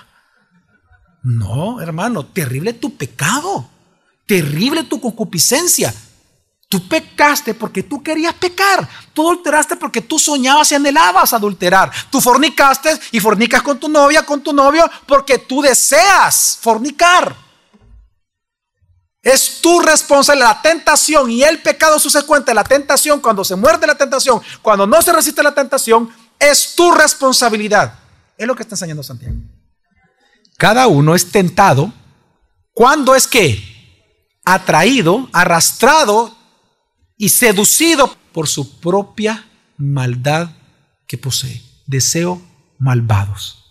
No, 1.22 1.80
hermano, 1.80 2.26
terrible 2.26 2.72
tu 2.72 2.96
pecado, 2.96 3.68
terrible 4.26 4.84
tu 4.84 5.00
concupiscencia. 5.00 5.94
Tú 6.72 6.88
pecaste 6.88 7.52
porque 7.52 7.82
tú 7.82 8.02
querías 8.02 8.32
pecar. 8.32 8.88
Tú 9.12 9.28
adulteraste 9.28 9.76
porque 9.76 10.00
tú 10.00 10.18
soñabas 10.18 10.72
y 10.72 10.74
anhelabas 10.74 11.34
adulterar. 11.34 11.92
Tú 12.08 12.18
fornicaste 12.18 12.98
y 13.10 13.20
fornicas 13.20 13.60
con 13.60 13.78
tu 13.78 13.90
novia, 13.90 14.24
con 14.24 14.42
tu 14.42 14.54
novio, 14.54 14.90
porque 15.06 15.36
tú 15.36 15.60
deseas 15.60 16.56
fornicar. 16.58 17.36
Es 19.20 19.60
tu 19.60 19.80
responsabilidad. 19.80 20.48
La 20.48 20.62
tentación 20.62 21.30
y 21.30 21.42
el 21.42 21.60
pecado 21.60 21.98
subsecuente, 21.98 22.54
la 22.54 22.64
tentación, 22.64 23.20
cuando 23.20 23.44
se 23.44 23.54
muerde 23.54 23.86
la 23.86 23.94
tentación, 23.94 24.40
cuando 24.62 24.86
no 24.86 25.02
se 25.02 25.12
resiste 25.12 25.42
la 25.42 25.54
tentación, 25.54 26.08
es 26.38 26.74
tu 26.74 26.90
responsabilidad. 26.90 27.98
Es 28.38 28.46
lo 28.46 28.56
que 28.56 28.62
está 28.62 28.76
enseñando 28.76 29.02
Santiago. 29.02 29.36
Cada 30.56 30.86
uno 30.86 31.14
es 31.14 31.30
tentado 31.30 31.92
cuando 32.72 33.14
es 33.14 33.26
que 33.26 33.62
atraído, 34.42 35.28
arrastrado 35.34 36.40
y 37.22 37.28
seducido 37.28 38.16
por 38.32 38.48
su 38.48 38.80
propia 38.80 39.48
maldad 39.76 40.56
que 41.06 41.16
posee, 41.16 41.62
deseo 41.86 42.42
malvados. 42.80 43.64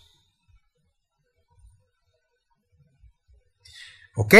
¿Ok? 4.16 4.36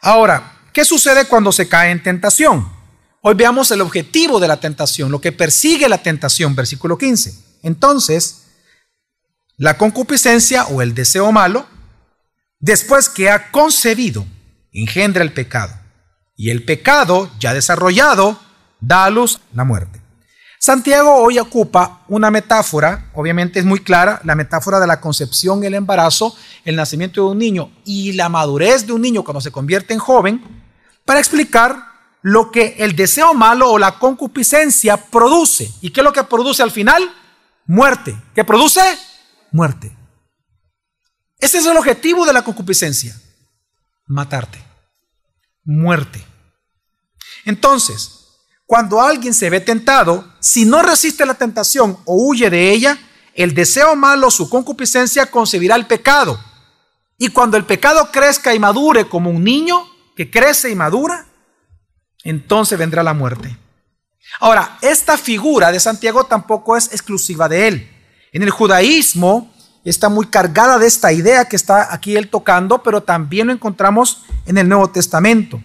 Ahora, 0.00 0.58
¿qué 0.72 0.84
sucede 0.84 1.26
cuando 1.26 1.52
se 1.52 1.68
cae 1.68 1.92
en 1.92 2.02
tentación? 2.02 2.68
Hoy 3.20 3.34
veamos 3.34 3.70
el 3.70 3.80
objetivo 3.80 4.40
de 4.40 4.48
la 4.48 4.58
tentación, 4.58 5.12
lo 5.12 5.20
que 5.20 5.30
persigue 5.30 5.88
la 5.88 6.02
tentación, 6.02 6.56
versículo 6.56 6.98
15. 6.98 7.60
Entonces, 7.62 8.42
la 9.56 9.78
concupiscencia 9.78 10.64
o 10.64 10.82
el 10.82 10.94
deseo 10.94 11.30
malo, 11.30 11.68
después 12.58 13.08
que 13.08 13.30
ha 13.30 13.52
concebido, 13.52 14.26
engendra 14.72 15.22
el 15.22 15.32
pecado 15.32 15.81
y 16.42 16.50
el 16.50 16.64
pecado 16.64 17.30
ya 17.38 17.54
desarrollado 17.54 18.36
da 18.80 19.04
a 19.04 19.10
luz 19.10 19.38
la 19.54 19.62
muerte. 19.62 20.02
Santiago 20.58 21.14
hoy 21.14 21.38
ocupa 21.38 22.02
una 22.08 22.32
metáfora, 22.32 23.12
obviamente 23.14 23.60
es 23.60 23.64
muy 23.64 23.78
clara, 23.78 24.20
la 24.24 24.34
metáfora 24.34 24.80
de 24.80 24.88
la 24.88 25.00
concepción, 25.00 25.62
el 25.62 25.74
embarazo, 25.74 26.34
el 26.64 26.74
nacimiento 26.74 27.20
de 27.20 27.30
un 27.30 27.38
niño 27.38 27.70
y 27.84 28.14
la 28.14 28.28
madurez 28.28 28.88
de 28.88 28.92
un 28.92 29.02
niño 29.02 29.22
cuando 29.22 29.40
se 29.40 29.52
convierte 29.52 29.94
en 29.94 30.00
joven, 30.00 30.42
para 31.04 31.20
explicar 31.20 31.76
lo 32.22 32.50
que 32.50 32.74
el 32.78 32.96
deseo 32.96 33.34
malo 33.34 33.70
o 33.70 33.78
la 33.78 34.00
concupiscencia 34.00 34.96
produce. 34.96 35.70
¿Y 35.80 35.90
qué 35.90 36.00
es 36.00 36.04
lo 36.04 36.12
que 36.12 36.24
produce 36.24 36.64
al 36.64 36.72
final? 36.72 37.08
Muerte. 37.66 38.20
¿Qué 38.34 38.42
produce? 38.42 38.80
Muerte. 39.52 39.96
Ese 41.38 41.58
es 41.58 41.66
el 41.66 41.76
objetivo 41.76 42.26
de 42.26 42.32
la 42.32 42.42
concupiscencia. 42.42 43.16
Matarte 44.08 44.72
muerte. 45.64 46.24
Entonces, 47.44 48.22
cuando 48.66 49.00
alguien 49.00 49.34
se 49.34 49.50
ve 49.50 49.60
tentado, 49.60 50.32
si 50.40 50.64
no 50.64 50.82
resiste 50.82 51.26
la 51.26 51.34
tentación 51.34 51.98
o 52.04 52.26
huye 52.26 52.48
de 52.48 52.70
ella, 52.70 52.98
el 53.34 53.54
deseo 53.54 53.96
malo, 53.96 54.30
su 54.30 54.48
concupiscencia, 54.48 55.30
concebirá 55.30 55.76
el 55.76 55.86
pecado. 55.86 56.38
Y 57.18 57.28
cuando 57.28 57.56
el 57.56 57.64
pecado 57.64 58.10
crezca 58.10 58.54
y 58.54 58.58
madure 58.58 59.08
como 59.08 59.30
un 59.30 59.44
niño 59.44 59.86
que 60.16 60.30
crece 60.30 60.70
y 60.70 60.74
madura, 60.74 61.26
entonces 62.24 62.78
vendrá 62.78 63.02
la 63.02 63.14
muerte. 63.14 63.56
Ahora, 64.40 64.78
esta 64.80 65.18
figura 65.18 65.70
de 65.72 65.80
Santiago 65.80 66.24
tampoco 66.24 66.76
es 66.76 66.86
exclusiva 66.92 67.48
de 67.48 67.68
él. 67.68 67.90
En 68.32 68.42
el 68.42 68.50
judaísmo 68.50 69.52
está 69.84 70.08
muy 70.08 70.26
cargada 70.26 70.78
de 70.78 70.86
esta 70.86 71.12
idea 71.12 71.44
que 71.44 71.56
está 71.56 71.92
aquí 71.92 72.16
él 72.16 72.28
tocando, 72.28 72.82
pero 72.82 73.02
también 73.02 73.48
lo 73.48 73.52
encontramos 73.52 74.22
en 74.46 74.58
el 74.58 74.68
Nuevo 74.68 74.90
Testamento. 74.90 75.62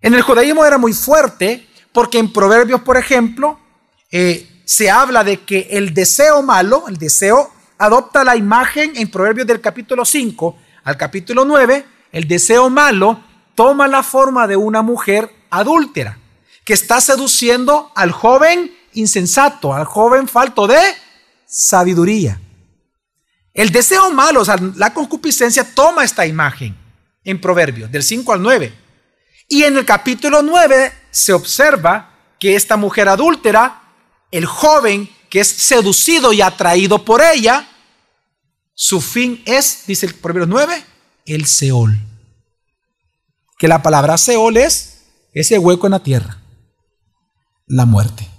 En 0.00 0.14
el 0.14 0.22
judaísmo 0.22 0.64
era 0.64 0.78
muy 0.78 0.92
fuerte 0.92 1.66
porque 1.92 2.18
en 2.18 2.32
Proverbios, 2.32 2.82
por 2.82 2.96
ejemplo, 2.96 3.58
eh, 4.10 4.62
se 4.64 4.90
habla 4.90 5.24
de 5.24 5.40
que 5.40 5.68
el 5.70 5.92
deseo 5.94 6.42
malo, 6.42 6.84
el 6.88 6.96
deseo, 6.96 7.50
adopta 7.78 8.24
la 8.24 8.36
imagen 8.36 8.92
en 8.96 9.10
Proverbios 9.10 9.46
del 9.46 9.60
capítulo 9.60 10.04
5 10.04 10.56
al 10.84 10.96
capítulo 10.96 11.44
9, 11.44 11.84
el 12.12 12.28
deseo 12.28 12.70
malo, 12.70 13.22
toma 13.54 13.88
la 13.88 14.02
forma 14.02 14.46
de 14.46 14.56
una 14.56 14.82
mujer 14.82 15.30
adúltera, 15.50 16.18
que 16.64 16.72
está 16.72 17.00
seduciendo 17.00 17.90
al 17.94 18.12
joven 18.12 18.72
insensato, 18.92 19.74
al 19.74 19.84
joven 19.84 20.28
falto 20.28 20.66
de 20.66 20.80
sabiduría. 21.46 22.40
El 23.52 23.70
deseo 23.70 24.10
malo, 24.12 24.42
o 24.42 24.44
sea, 24.44 24.56
la 24.76 24.94
concupiscencia 24.94 25.74
toma 25.74 26.04
esta 26.04 26.24
imagen 26.24 26.76
en 27.24 27.40
Proverbios, 27.40 27.90
del 27.90 28.02
5 28.02 28.32
al 28.32 28.42
9. 28.42 28.87
Y 29.48 29.64
en 29.64 29.78
el 29.78 29.86
capítulo 29.86 30.42
9 30.42 30.92
se 31.10 31.32
observa 31.32 32.34
que 32.38 32.54
esta 32.54 32.76
mujer 32.76 33.08
adúltera, 33.08 33.82
el 34.30 34.44
joven 34.44 35.10
que 35.30 35.40
es 35.40 35.48
seducido 35.48 36.32
y 36.34 36.42
atraído 36.42 37.04
por 37.04 37.22
ella, 37.22 37.66
su 38.74 39.00
fin 39.00 39.42
es, 39.46 39.84
dice 39.86 40.06
el 40.06 40.14
Proverbios 40.14 40.48
9, 40.48 40.84
el 41.24 41.46
Seol. 41.46 41.98
Que 43.58 43.68
la 43.68 43.82
palabra 43.82 44.18
Seol 44.18 44.58
es 44.58 45.06
ese 45.32 45.58
hueco 45.58 45.86
en 45.86 45.92
la 45.92 46.02
tierra, 46.02 46.42
la 47.66 47.86
muerte. 47.86 48.30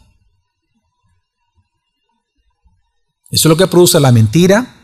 Eso 3.31 3.47
es 3.47 3.49
lo 3.49 3.57
que 3.57 3.67
produce 3.67 3.99
la 3.99 4.11
mentira, 4.11 4.75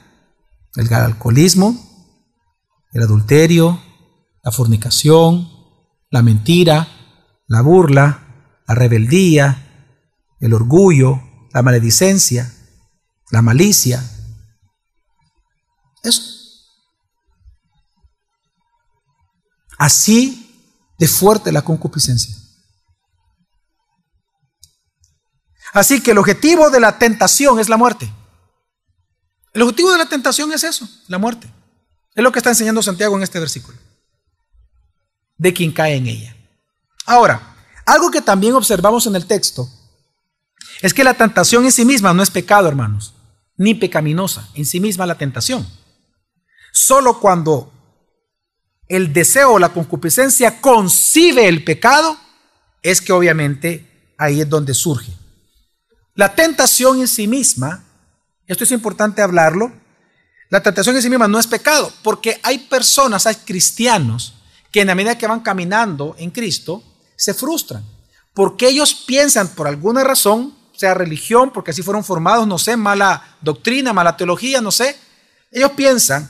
el 0.76 0.94
alcoholismo, 0.94 1.76
el 2.92 3.04
adulterio, 3.04 3.82
la 4.44 4.52
fornicación, 4.52 5.55
la 6.10 6.22
mentira, 6.22 6.88
la 7.48 7.62
burla, 7.62 8.62
la 8.68 8.76
rebeldía, 8.76 9.66
el 10.40 10.54
orgullo, 10.54 11.22
la 11.54 11.62
maledicencia, 11.62 12.54
la 13.32 13.42
malicia. 13.42 14.04
Eso. 16.04 16.22
Así 19.78 20.42
de 20.98 21.08
fuerte 21.08 21.52
la 21.52 21.62
concupiscencia. 21.62 22.36
Así 25.74 26.02
que 26.02 26.12
el 26.12 26.18
objetivo 26.18 26.70
de 26.70 26.80
la 26.80 26.98
tentación 26.98 27.60
es 27.60 27.68
la 27.68 27.76
muerte. 27.76 28.10
El 29.52 29.62
objetivo 29.62 29.92
de 29.92 29.98
la 29.98 30.08
tentación 30.08 30.52
es 30.54 30.64
eso, 30.64 30.88
la 31.08 31.18
muerte. 31.18 31.50
Es 32.14 32.24
lo 32.24 32.32
que 32.32 32.40
está 32.40 32.50
enseñando 32.50 32.82
Santiago 32.82 33.16
en 33.18 33.24
este 33.24 33.40
versículo. 33.40 33.78
De 35.38 35.54
quien 35.54 35.72
cae 35.72 35.96
en 35.96 36.08
ella. 36.08 36.36
Ahora, 37.06 37.56
algo 37.86 38.10
que 38.10 38.22
también 38.22 38.54
observamos 38.54 39.06
en 39.06 39.16
el 39.16 39.26
texto 39.26 39.70
es 40.82 40.94
que 40.94 41.04
la 41.04 41.14
tentación 41.14 41.66
en 41.66 41.72
sí 41.72 41.86
misma 41.86 42.14
no 42.14 42.24
es 42.24 42.32
pecado, 42.32 42.68
hermanos, 42.68 43.14
ni 43.58 43.76
pecaminosa, 43.76 44.50
en 44.56 44.66
sí 44.66 44.80
misma 44.80 45.06
la 45.06 45.18
tentación. 45.18 45.68
Solo 46.72 47.20
cuando 47.20 47.72
el 48.88 49.14
deseo 49.14 49.54
o 49.54 49.60
la 49.60 49.70
concupiscencia 49.70 50.62
concibe 50.62 51.48
el 51.48 51.64
pecado, 51.64 52.18
es 52.82 53.02
que 53.02 53.14
obviamente 53.14 54.14
ahí 54.18 54.42
es 54.42 54.50
donde 54.50 54.74
surge. 54.74 55.12
La 56.14 56.34
tentación 56.36 57.02
en 57.02 57.08
sí 57.08 57.28
misma 57.28 57.86
esto 58.48 58.64
es 58.64 58.72
importante 58.72 59.22
hablarlo. 59.22 59.72
La 60.50 60.62
tentación 60.62 60.96
en 60.96 61.02
sí 61.02 61.10
misma 61.10 61.28
no 61.28 61.40
es 61.40 61.48
pecado, 61.48 61.92
porque 62.04 62.40
hay 62.44 62.60
personas, 62.60 63.26
hay 63.26 63.36
cristianos, 63.36 64.35
que 64.76 64.82
en 64.82 64.88
la 64.88 64.96
medida 64.96 65.18
que 65.18 65.26
van 65.26 65.40
caminando 65.40 66.18
en 66.20 66.32
Cristo, 66.32 66.84
se 67.16 67.34
frustran, 67.34 67.82
porque 68.34 68.68
ellos 68.68 68.94
piensan 68.94 69.48
por 69.56 69.70
alguna 69.70 70.04
razón, 70.04 70.54
sea 70.76 70.94
religión, 70.94 71.52
porque 71.54 71.72
así 71.72 71.82
fueron 71.82 72.04
formados, 72.04 72.46
no 72.46 72.58
sé, 72.58 72.76
mala 72.76 73.38
doctrina, 73.40 73.94
mala 73.94 74.18
teología, 74.18 74.60
no 74.60 74.74
sé, 74.74 74.98
ellos 75.50 75.72
piensan 75.78 76.30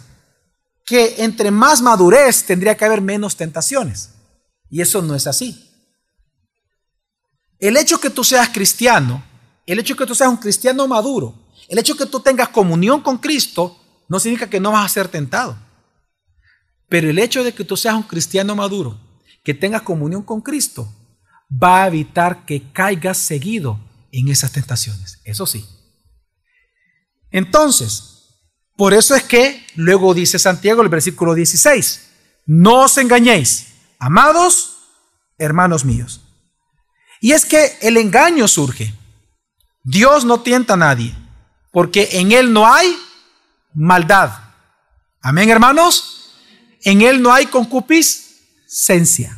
que 0.86 1.16
entre 1.24 1.50
más 1.50 1.82
madurez 1.82 2.46
tendría 2.46 2.78
que 2.78 2.86
haber 2.86 3.02
menos 3.02 3.36
tentaciones. 3.36 4.12
Y 4.70 4.80
eso 4.80 5.02
no 5.02 5.16
es 5.16 5.26
así. 5.26 5.68
El 7.58 7.78
hecho 7.78 8.00
que 8.00 8.12
tú 8.12 8.24
seas 8.24 8.50
cristiano, 8.50 9.24
el 9.66 9.80
hecho 9.80 9.96
que 9.96 10.06
tú 10.06 10.14
seas 10.14 10.30
un 10.30 10.38
cristiano 10.38 10.88
maduro, 10.88 11.34
el 11.68 11.80
hecho 11.80 11.98
que 11.98 12.06
tú 12.06 12.20
tengas 12.20 12.50
comunión 12.50 13.02
con 13.02 13.18
Cristo 13.18 13.76
no 14.08 14.20
significa 14.20 14.48
que 14.52 14.60
no 14.60 14.72
vas 14.72 14.86
a 14.86 14.94
ser 14.94 15.08
tentado. 15.08 15.65
Pero 16.90 17.10
el 17.10 17.20
hecho 17.20 17.44
de 17.44 17.54
que 17.54 17.64
tú 17.64 17.78
seas 17.78 17.96
un 17.96 18.04
cristiano 18.04 18.56
maduro, 18.56 19.00
que 19.44 19.54
tengas 19.54 19.82
comunión 19.82 20.24
con 20.24 20.42
Cristo, 20.42 20.92
va 21.52 21.84
a 21.84 21.88
evitar 21.88 22.46
que 22.46 22.72
caigas 22.72 23.18
seguido 23.18 23.80
en 24.12 24.30
esas 24.30 24.52
tentaciones. 24.52 25.20
Eso 25.24 25.46
sí. 25.46 25.66
Entonces, 27.32 28.16
por 28.76 28.94
eso 28.94 29.16
es 29.16 29.24
que 29.24 29.66
luego 29.76 30.14
dice 30.14 30.40
Santiago 30.40 30.82
el 30.82 30.90
versículo 30.90 31.34
16, 31.34 32.10
no 32.46 32.82
os 32.82 32.98
engañéis, 32.98 33.68
amados 34.00 34.78
hermanos 35.38 35.86
míos. 35.86 36.22
Y 37.22 37.32
es 37.32 37.46
que 37.46 37.78
el 37.82 37.98
engaño 37.98 38.48
surge. 38.48 38.94
Dios 39.84 40.26
no 40.26 40.42
tienta 40.42 40.74
a 40.74 40.78
nadie 40.78 41.16
porque 41.72 42.10
en 42.14 42.32
Él 42.32 42.54
no 42.54 42.72
hay 42.72 42.96
maldad. 43.74 44.32
Amén, 45.22 45.50
hermanos. 45.50 46.15
En 46.86 47.02
Él 47.02 47.22
no 47.22 47.34
hay 47.34 47.48
concupiscencia. 47.48 49.38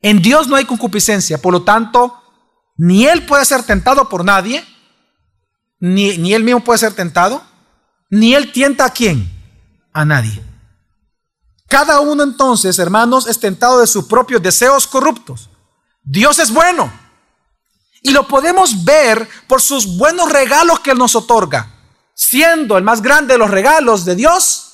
En 0.00 0.22
Dios 0.22 0.46
no 0.46 0.54
hay 0.56 0.64
concupiscencia, 0.64 1.42
por 1.42 1.52
lo 1.52 1.64
tanto, 1.64 2.14
ni 2.76 3.06
Él 3.06 3.26
puede 3.26 3.44
ser 3.44 3.64
tentado 3.64 4.08
por 4.08 4.24
nadie, 4.24 4.64
ni, 5.80 6.16
ni 6.16 6.32
Él 6.32 6.44
mismo 6.44 6.60
puede 6.60 6.78
ser 6.78 6.94
tentado, 6.94 7.42
ni 8.08 8.34
Él 8.34 8.52
tienta 8.52 8.84
a 8.84 8.90
quién, 8.90 9.28
a 9.92 10.04
nadie. 10.04 10.40
Cada 11.68 11.98
uno 12.00 12.22
entonces, 12.22 12.78
hermanos, 12.78 13.26
es 13.26 13.40
tentado 13.40 13.80
de 13.80 13.88
sus 13.88 14.04
propios 14.04 14.40
deseos 14.40 14.86
corruptos. 14.86 15.50
Dios 16.04 16.38
es 16.38 16.52
bueno. 16.52 16.90
Y 18.00 18.12
lo 18.12 18.28
podemos 18.28 18.84
ver 18.84 19.28
por 19.48 19.60
sus 19.60 19.98
buenos 19.98 20.30
regalos 20.30 20.78
que 20.78 20.92
Él 20.92 20.98
nos 20.98 21.16
otorga, 21.16 21.74
siendo 22.14 22.78
el 22.78 22.84
más 22.84 23.02
grande 23.02 23.34
de 23.34 23.38
los 23.38 23.50
regalos 23.50 24.04
de 24.04 24.14
Dios 24.14 24.67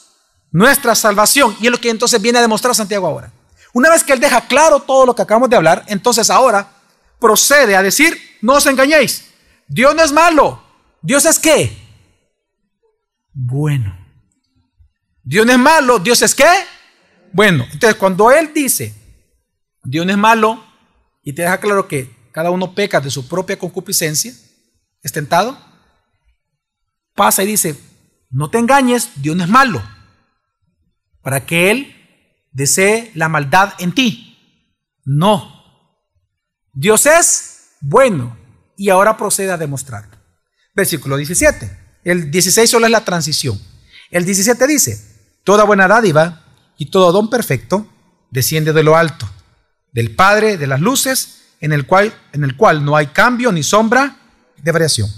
nuestra 0.54 0.94
salvación. 0.94 1.56
Y 1.60 1.66
es 1.66 1.72
lo 1.72 1.80
que 1.80 1.90
entonces 1.90 2.22
viene 2.22 2.38
a 2.38 2.42
demostrar 2.42 2.74
Santiago 2.74 3.06
ahora. 3.06 3.30
Una 3.74 3.90
vez 3.90 4.04
que 4.04 4.12
Él 4.12 4.20
deja 4.20 4.46
claro 4.46 4.80
todo 4.80 5.04
lo 5.04 5.14
que 5.14 5.22
acabamos 5.22 5.50
de 5.50 5.56
hablar, 5.56 5.84
entonces 5.88 6.30
ahora 6.30 6.70
procede 7.18 7.74
a 7.74 7.82
decir, 7.82 8.16
no 8.40 8.54
os 8.54 8.66
engañéis, 8.66 9.32
Dios 9.66 9.94
no 9.96 10.02
es 10.04 10.12
malo, 10.12 10.62
Dios 11.02 11.24
es 11.24 11.40
qué? 11.40 11.76
Bueno. 13.32 13.98
Dios 15.24 15.44
no 15.44 15.52
es 15.52 15.58
malo, 15.58 15.98
Dios 15.98 16.22
es 16.22 16.34
qué? 16.34 16.46
Bueno, 17.32 17.66
entonces 17.72 17.96
cuando 17.96 18.30
Él 18.30 18.52
dice, 18.54 18.94
Dios 19.82 20.06
no 20.06 20.12
es 20.12 20.18
malo, 20.18 20.64
y 21.24 21.32
te 21.32 21.42
deja 21.42 21.58
claro 21.58 21.88
que 21.88 22.14
cada 22.30 22.50
uno 22.50 22.74
peca 22.74 23.00
de 23.00 23.10
su 23.10 23.26
propia 23.26 23.58
concupiscencia, 23.58 24.32
es 25.02 25.10
tentado, 25.10 25.58
pasa 27.14 27.42
y 27.42 27.46
dice, 27.46 27.76
no 28.30 28.50
te 28.50 28.58
engañes, 28.58 29.10
Dios 29.16 29.34
no 29.34 29.42
es 29.42 29.50
malo, 29.50 29.82
para 31.24 31.44
que 31.46 31.72
Él 31.72 31.96
desee 32.52 33.10
la 33.14 33.28
maldad 33.28 33.72
en 33.78 33.92
ti. 33.92 34.38
No, 35.04 35.54
Dios 36.72 37.06
es 37.06 37.70
bueno 37.80 38.36
y 38.76 38.90
ahora 38.90 39.16
procede 39.16 39.50
a 39.50 39.56
demostrarlo. 39.56 40.16
Versículo 40.74 41.16
17. 41.16 41.78
El 42.04 42.30
16 42.30 42.68
solo 42.68 42.86
es 42.86 42.92
la 42.92 43.04
transición. 43.04 43.60
El 44.10 44.24
17 44.24 44.66
dice, 44.66 45.40
toda 45.44 45.64
buena 45.64 45.88
dádiva 45.88 46.44
y 46.76 46.90
todo 46.90 47.10
don 47.10 47.30
perfecto 47.30 47.88
desciende 48.30 48.72
de 48.72 48.82
lo 48.82 48.96
alto, 48.96 49.28
del 49.92 50.14
Padre 50.14 50.58
de 50.58 50.66
las 50.66 50.80
luces, 50.80 51.42
en 51.60 51.72
el 51.72 51.86
cual, 51.86 52.12
en 52.32 52.44
el 52.44 52.56
cual 52.56 52.84
no 52.84 52.96
hay 52.96 53.08
cambio 53.08 53.50
ni 53.50 53.62
sombra 53.62 54.18
de 54.56 54.72
variación. 54.72 55.08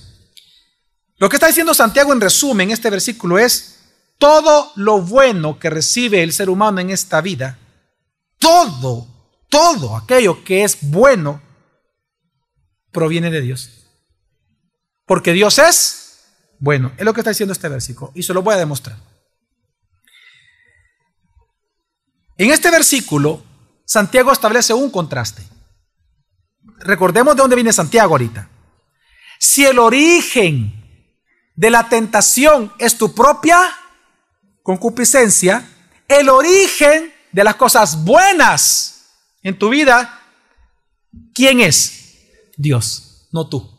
Lo 1.19 1.29
que 1.29 1.37
está 1.37 1.49
diciendo 1.49 1.75
Santiago 1.75 2.13
en 2.13 2.21
resumen 2.21 2.69
en 2.69 2.75
este 2.75 2.91
versículo 2.91 3.39
es, 3.39 3.76
todo 4.19 4.73
lo 4.77 5.01
bueno 5.01 5.59
que 5.59 5.71
recibe 5.71 6.23
el 6.23 6.33
ser 6.33 6.51
humano 6.51 6.81
en 6.81 6.91
esta 6.91 7.21
vida, 7.21 7.59
todo, 8.39 9.07
todo 9.49 9.97
aquello 9.97 10.45
que 10.45 10.65
es 10.65 10.79
bueno, 10.81 11.43
proviene 12.93 13.31
de 13.31 13.41
Dios. 13.41 13.71
Porque 15.07 15.33
Dios 15.33 15.59
es 15.59 16.25
bueno. 16.59 16.93
Es 16.97 17.05
lo 17.05 17.15
que 17.15 17.21
está 17.21 17.31
diciendo 17.31 17.53
este 17.53 17.69
versículo. 17.69 18.11
Y 18.15 18.23
se 18.23 18.35
lo 18.35 18.43
voy 18.43 18.55
a 18.55 18.59
demostrar. 18.59 18.97
En 22.39 22.51
este 22.51 22.71
versículo, 22.71 23.43
Santiago 23.85 24.33
establece 24.33 24.75
un 24.75 24.91
contraste 24.91 25.45
recordemos 26.81 27.37
de 27.37 27.43
dónde 27.43 27.57
viene 27.57 27.73
Santiago 27.73 28.15
ahorita. 28.15 28.49
Si 29.39 29.65
el 29.65 29.79
origen 29.79 30.73
de 31.55 31.71
la 31.71 31.89
tentación 31.89 32.73
es 32.79 32.97
tu 32.99 33.15
propia 33.15 33.59
concupiscencia, 34.67 35.65
el 36.09 36.29
origen 36.29 37.13
de 37.31 37.45
las 37.45 37.55
cosas 37.55 38.03
buenas 38.03 39.05
en 39.45 39.57
tu 39.57 39.69
vida, 39.69 40.21
¿quién 41.33 41.61
es? 41.61 42.17
Dios, 42.57 43.29
no 43.31 43.49
tú. 43.49 43.71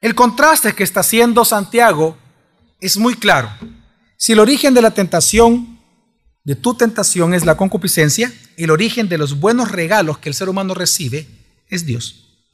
El 0.00 0.14
contraste 0.14 0.76
que 0.76 0.84
está 0.84 1.00
haciendo 1.00 1.44
Santiago 1.44 2.16
es 2.80 2.96
muy 2.98 3.16
claro. 3.16 3.50
Si 4.16 4.30
el 4.30 4.38
origen 4.38 4.74
de 4.74 4.82
la 4.82 4.92
tentación 4.92 5.80
de 6.44 6.54
tu 6.54 6.74
tentación 6.74 7.34
es 7.34 7.44
la 7.44 7.56
concupiscencia, 7.56 8.32
el 8.56 8.70
origen 8.70 9.08
de 9.08 9.18
los 9.18 9.40
buenos 9.40 9.72
regalos 9.72 10.18
que 10.18 10.28
el 10.28 10.36
ser 10.36 10.48
humano 10.48 10.72
recibe 10.72 11.26
es 11.68 11.84
Dios. 11.84 12.44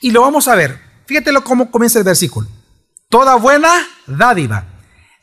Y 0.00 0.10
lo 0.10 0.22
vamos 0.22 0.48
a 0.48 0.56
ver. 0.56 0.80
Fíjate 1.06 1.32
cómo 1.44 1.70
comienza 1.70 2.00
el 2.00 2.04
versículo. 2.04 2.48
Toda 3.08 3.36
buena 3.36 3.86
dádiva. 4.08 4.75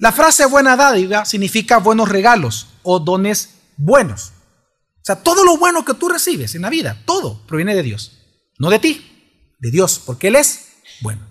La 0.03 0.11
frase 0.11 0.45
buena 0.45 0.75
dádiva 0.75 1.23
significa 1.23 1.77
buenos 1.77 2.09
regalos 2.09 2.67
o 2.81 2.99
dones 2.99 3.51
buenos. 3.77 4.33
O 4.97 5.01
sea, 5.05 5.23
todo 5.23 5.45
lo 5.45 5.55
bueno 5.55 5.85
que 5.85 5.93
tú 5.93 6.09
recibes 6.09 6.55
en 6.55 6.63
la 6.63 6.69
vida, 6.69 7.01
todo 7.05 7.39
proviene 7.47 7.73
de 7.73 7.83
Dios. 7.83 8.11
No 8.59 8.69
de 8.69 8.79
ti, 8.79 9.55
de 9.59 9.71
Dios, 9.71 10.01
porque 10.05 10.27
Él 10.27 10.35
es 10.35 10.73
bueno. 10.99 11.25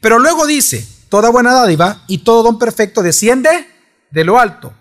Pero 0.00 0.18
luego 0.18 0.44
dice, 0.44 0.84
toda 1.08 1.30
buena 1.30 1.52
dádiva 1.52 2.02
y 2.08 2.18
todo 2.18 2.42
don 2.42 2.58
perfecto 2.58 3.00
desciende 3.00 3.68
de 4.10 4.24
lo 4.24 4.40
alto. 4.40 4.74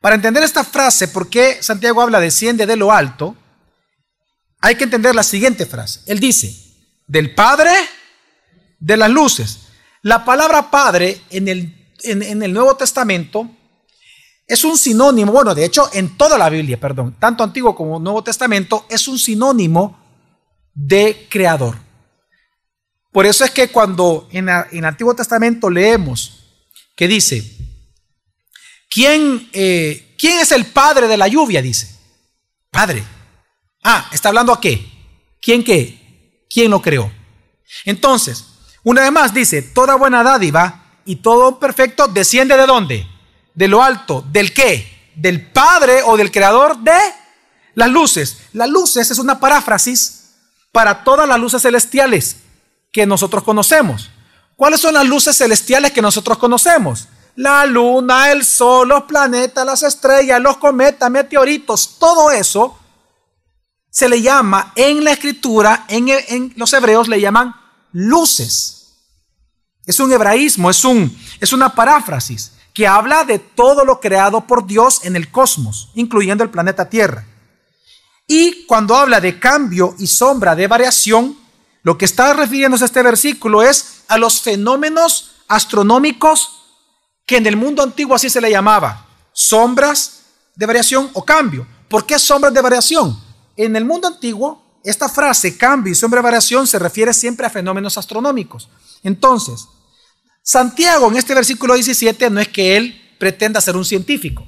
Para 0.00 0.14
entender 0.14 0.42
esta 0.42 0.64
frase, 0.64 1.08
¿por 1.08 1.28
qué 1.28 1.62
Santiago 1.62 2.00
habla 2.00 2.20
desciende 2.20 2.64
de 2.64 2.76
lo 2.76 2.90
alto? 2.90 3.36
Hay 4.62 4.76
que 4.76 4.84
entender 4.84 5.14
la 5.14 5.22
siguiente 5.22 5.66
frase. 5.66 6.00
Él 6.06 6.20
dice, 6.20 6.56
del 7.06 7.34
Padre 7.34 7.70
de 8.78 8.96
las 8.96 9.10
luces. 9.10 9.67
La 10.02 10.24
palabra 10.24 10.70
Padre 10.70 11.22
en 11.30 11.48
el, 11.48 11.94
en, 12.02 12.42
el 12.42 12.52
Nuevo 12.52 12.76
Testamento 12.76 13.50
es 14.46 14.64
un 14.64 14.78
sinónimo, 14.78 15.32
bueno, 15.32 15.54
de 15.54 15.64
hecho 15.64 15.90
en 15.92 16.16
toda 16.16 16.38
la 16.38 16.48
Biblia, 16.48 16.78
perdón, 16.78 17.16
tanto 17.18 17.44
Antiguo 17.44 17.74
como 17.74 17.98
Nuevo 17.98 18.22
Testamento, 18.22 18.86
es 18.88 19.08
un 19.08 19.18
sinónimo 19.18 19.98
de 20.72 21.26
creador. 21.28 21.76
Por 23.12 23.26
eso 23.26 23.44
es 23.44 23.50
que 23.50 23.68
cuando 23.68 24.28
en, 24.30 24.48
el 24.48 24.84
Antiguo 24.84 25.14
Testamento 25.14 25.68
leemos 25.68 26.44
que 26.94 27.08
dice, 27.08 27.58
¿Quién, 28.88 29.48
eh, 29.52 30.14
¿Quién 30.18 30.40
es 30.40 30.52
el 30.52 30.66
padre 30.66 31.08
de 31.08 31.16
la 31.16 31.28
lluvia? 31.28 31.60
Dice. 31.60 31.94
Padre. 32.70 33.04
Ah, 33.82 34.08
¿está 34.12 34.28
hablando 34.28 34.52
a 34.52 34.60
qué? 34.60 34.86
¿Quién 35.40 35.62
qué? 35.62 36.46
¿Quién 36.50 36.70
lo 36.70 36.80
creó? 36.80 37.12
Entonces, 37.84 38.44
una 38.84 39.02
vez 39.02 39.12
más 39.12 39.34
dice, 39.34 39.62
toda 39.62 39.96
buena 39.96 40.22
dádiva 40.22 40.84
y 41.04 41.16
todo 41.16 41.58
perfecto 41.58 42.08
desciende 42.08 42.56
de 42.56 42.66
dónde? 42.66 43.06
De 43.54 43.68
lo 43.68 43.82
alto. 43.82 44.24
¿Del 44.30 44.52
qué? 44.52 45.10
Del 45.14 45.50
Padre 45.50 46.02
o 46.04 46.16
del 46.16 46.30
Creador 46.30 46.78
de 46.78 46.98
las 47.74 47.90
luces. 47.90 48.38
Las 48.52 48.68
luces 48.68 49.10
es 49.10 49.18
una 49.18 49.40
paráfrasis 49.40 50.30
para 50.72 51.04
todas 51.04 51.28
las 51.28 51.38
luces 51.38 51.62
celestiales 51.62 52.36
que 52.92 53.06
nosotros 53.06 53.42
conocemos. 53.42 54.10
¿Cuáles 54.56 54.80
son 54.80 54.94
las 54.94 55.06
luces 55.06 55.36
celestiales 55.36 55.92
que 55.92 56.02
nosotros 56.02 56.38
conocemos? 56.38 57.08
la 57.38 57.64
luna, 57.66 58.32
el 58.32 58.44
sol, 58.44 58.88
los 58.88 59.04
planetas, 59.04 59.64
las 59.64 59.84
estrellas, 59.84 60.40
los 60.40 60.56
cometas, 60.56 61.08
meteoritos, 61.08 61.96
todo 61.96 62.32
eso 62.32 62.76
se 63.88 64.08
le 64.08 64.20
llama 64.20 64.72
en 64.74 65.04
la 65.04 65.12
escritura, 65.12 65.84
en, 65.86 66.52
los 66.56 66.72
hebreos 66.72 67.06
le 67.06 67.20
llaman 67.20 67.54
luces. 67.92 68.94
Es 69.86 70.00
un 70.00 70.12
hebraísmo, 70.12 70.70
es, 70.70 70.84
un, 70.84 71.16
es 71.40 71.52
una 71.52 71.74
paráfrasis 71.74 72.52
que 72.74 72.86
habla 72.86 73.24
de 73.24 73.38
todo 73.38 73.84
lo 73.84 74.00
creado 74.00 74.46
por 74.46 74.66
Dios 74.66 75.00
en 75.02 75.16
el 75.16 75.30
cosmos, 75.30 75.90
incluyendo 75.94 76.44
el 76.44 76.50
planeta 76.50 76.88
Tierra. 76.88 77.26
Y 78.26 78.66
cuando 78.66 78.94
habla 78.94 79.20
de 79.20 79.40
cambio 79.40 79.94
y 79.98 80.06
sombra 80.06 80.54
de 80.54 80.66
variación, 80.66 81.36
lo 81.82 81.96
que 81.96 82.04
está 82.04 82.34
refiriéndose 82.34 82.84
a 82.84 82.86
este 82.86 83.02
versículo 83.02 83.62
es 83.62 84.02
a 84.08 84.18
los 84.18 84.42
fenómenos 84.42 85.32
astronómicos 85.48 86.58
que 87.24 87.38
en 87.38 87.46
el 87.46 87.56
mundo 87.56 87.82
antiguo 87.82 88.14
así 88.14 88.28
se 88.28 88.40
le 88.40 88.50
llamaba, 88.50 89.06
sombras 89.32 90.20
de 90.54 90.66
variación 90.66 91.10
o 91.14 91.24
cambio. 91.24 91.66
¿Por 91.88 92.04
qué 92.04 92.18
sombras 92.18 92.52
de 92.52 92.60
variación? 92.60 93.18
En 93.56 93.74
el 93.74 93.84
mundo 93.84 94.08
antiguo, 94.08 94.62
esta 94.84 95.08
frase 95.08 95.56
cambio 95.56 95.92
y 95.92 95.96
sombra 95.96 96.18
de 96.18 96.24
variación 96.24 96.66
se 96.66 96.78
refiere 96.78 97.12
siempre 97.12 97.46
a 97.46 97.50
fenómenos 97.50 97.98
astronómicos. 97.98 98.68
Entonces, 99.02 99.68
Santiago 100.42 101.08
en 101.08 101.16
este 101.16 101.34
versículo 101.34 101.74
17 101.74 102.30
no 102.30 102.40
es 102.40 102.48
que 102.48 102.76
él 102.76 103.16
pretenda 103.18 103.60
ser 103.60 103.76
un 103.76 103.84
científico, 103.84 104.46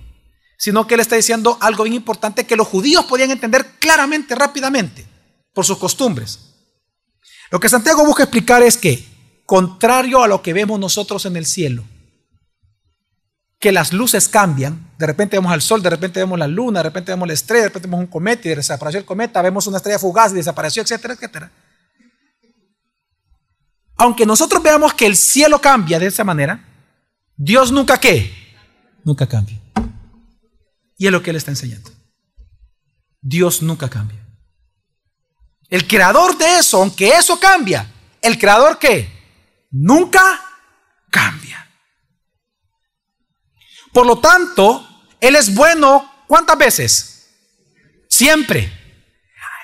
sino 0.58 0.86
que 0.86 0.94
él 0.94 1.00
está 1.00 1.16
diciendo 1.16 1.58
algo 1.60 1.84
bien 1.84 1.94
importante 1.94 2.46
que 2.46 2.56
los 2.56 2.68
judíos 2.68 3.04
podían 3.04 3.30
entender 3.30 3.72
claramente, 3.78 4.34
rápidamente, 4.34 5.06
por 5.52 5.64
sus 5.64 5.78
costumbres. 5.78 6.38
Lo 7.50 7.58
que 7.58 7.68
Santiago 7.68 8.04
busca 8.04 8.22
explicar 8.22 8.62
es 8.62 8.76
que, 8.76 9.04
contrario 9.44 10.22
a 10.22 10.28
lo 10.28 10.40
que 10.40 10.52
vemos 10.52 10.78
nosotros 10.78 11.26
en 11.26 11.36
el 11.36 11.44
cielo, 11.44 11.84
que 13.60 13.70
las 13.70 13.92
luces 13.92 14.28
cambian. 14.28 14.90
De 14.98 15.06
repente 15.06 15.36
vemos 15.36 15.52
al 15.52 15.60
sol, 15.60 15.82
de 15.82 15.90
repente 15.90 16.18
vemos 16.18 16.38
la 16.38 16.48
luna, 16.48 16.80
de 16.80 16.84
repente 16.84 17.12
vemos 17.12 17.28
la 17.28 17.34
estrella, 17.34 17.62
de 17.64 17.68
repente 17.68 17.86
vemos 17.86 18.00
un 18.00 18.06
cometa 18.10 18.48
y 18.48 18.54
desapareció 18.54 18.98
el 18.98 19.06
cometa, 19.06 19.42
vemos 19.42 19.66
una 19.66 19.76
estrella 19.76 19.98
fugaz 19.98 20.32
y 20.32 20.36
desapareció, 20.36 20.82
etcétera, 20.82 21.14
etcétera. 21.14 21.52
Aunque 23.96 24.24
nosotros 24.24 24.62
veamos 24.62 24.94
que 24.94 25.04
el 25.04 25.14
cielo 25.14 25.60
cambia 25.60 25.98
de 25.98 26.06
esa 26.06 26.24
manera, 26.24 26.64
Dios 27.36 27.70
nunca 27.70 28.00
qué? 28.00 28.32
Nunca 29.04 29.26
cambia. 29.26 29.60
Y 30.96 31.06
es 31.06 31.12
lo 31.12 31.22
que 31.22 31.30
Él 31.30 31.36
está 31.36 31.50
enseñando. 31.50 31.90
Dios 33.20 33.60
nunca 33.60 33.90
cambia. 33.90 34.26
El 35.68 35.86
creador 35.86 36.36
de 36.38 36.58
eso, 36.58 36.78
aunque 36.78 37.10
eso 37.10 37.38
cambia, 37.38 37.92
el 38.22 38.38
creador 38.38 38.78
qué? 38.78 39.08
Nunca 39.70 40.40
cambia. 41.10 41.49
Por 43.92 44.06
lo 44.06 44.18
tanto, 44.18 44.86
Él 45.20 45.36
es 45.36 45.54
bueno, 45.54 46.10
¿cuántas 46.26 46.56
veces? 46.58 47.26
Siempre. 48.08 48.80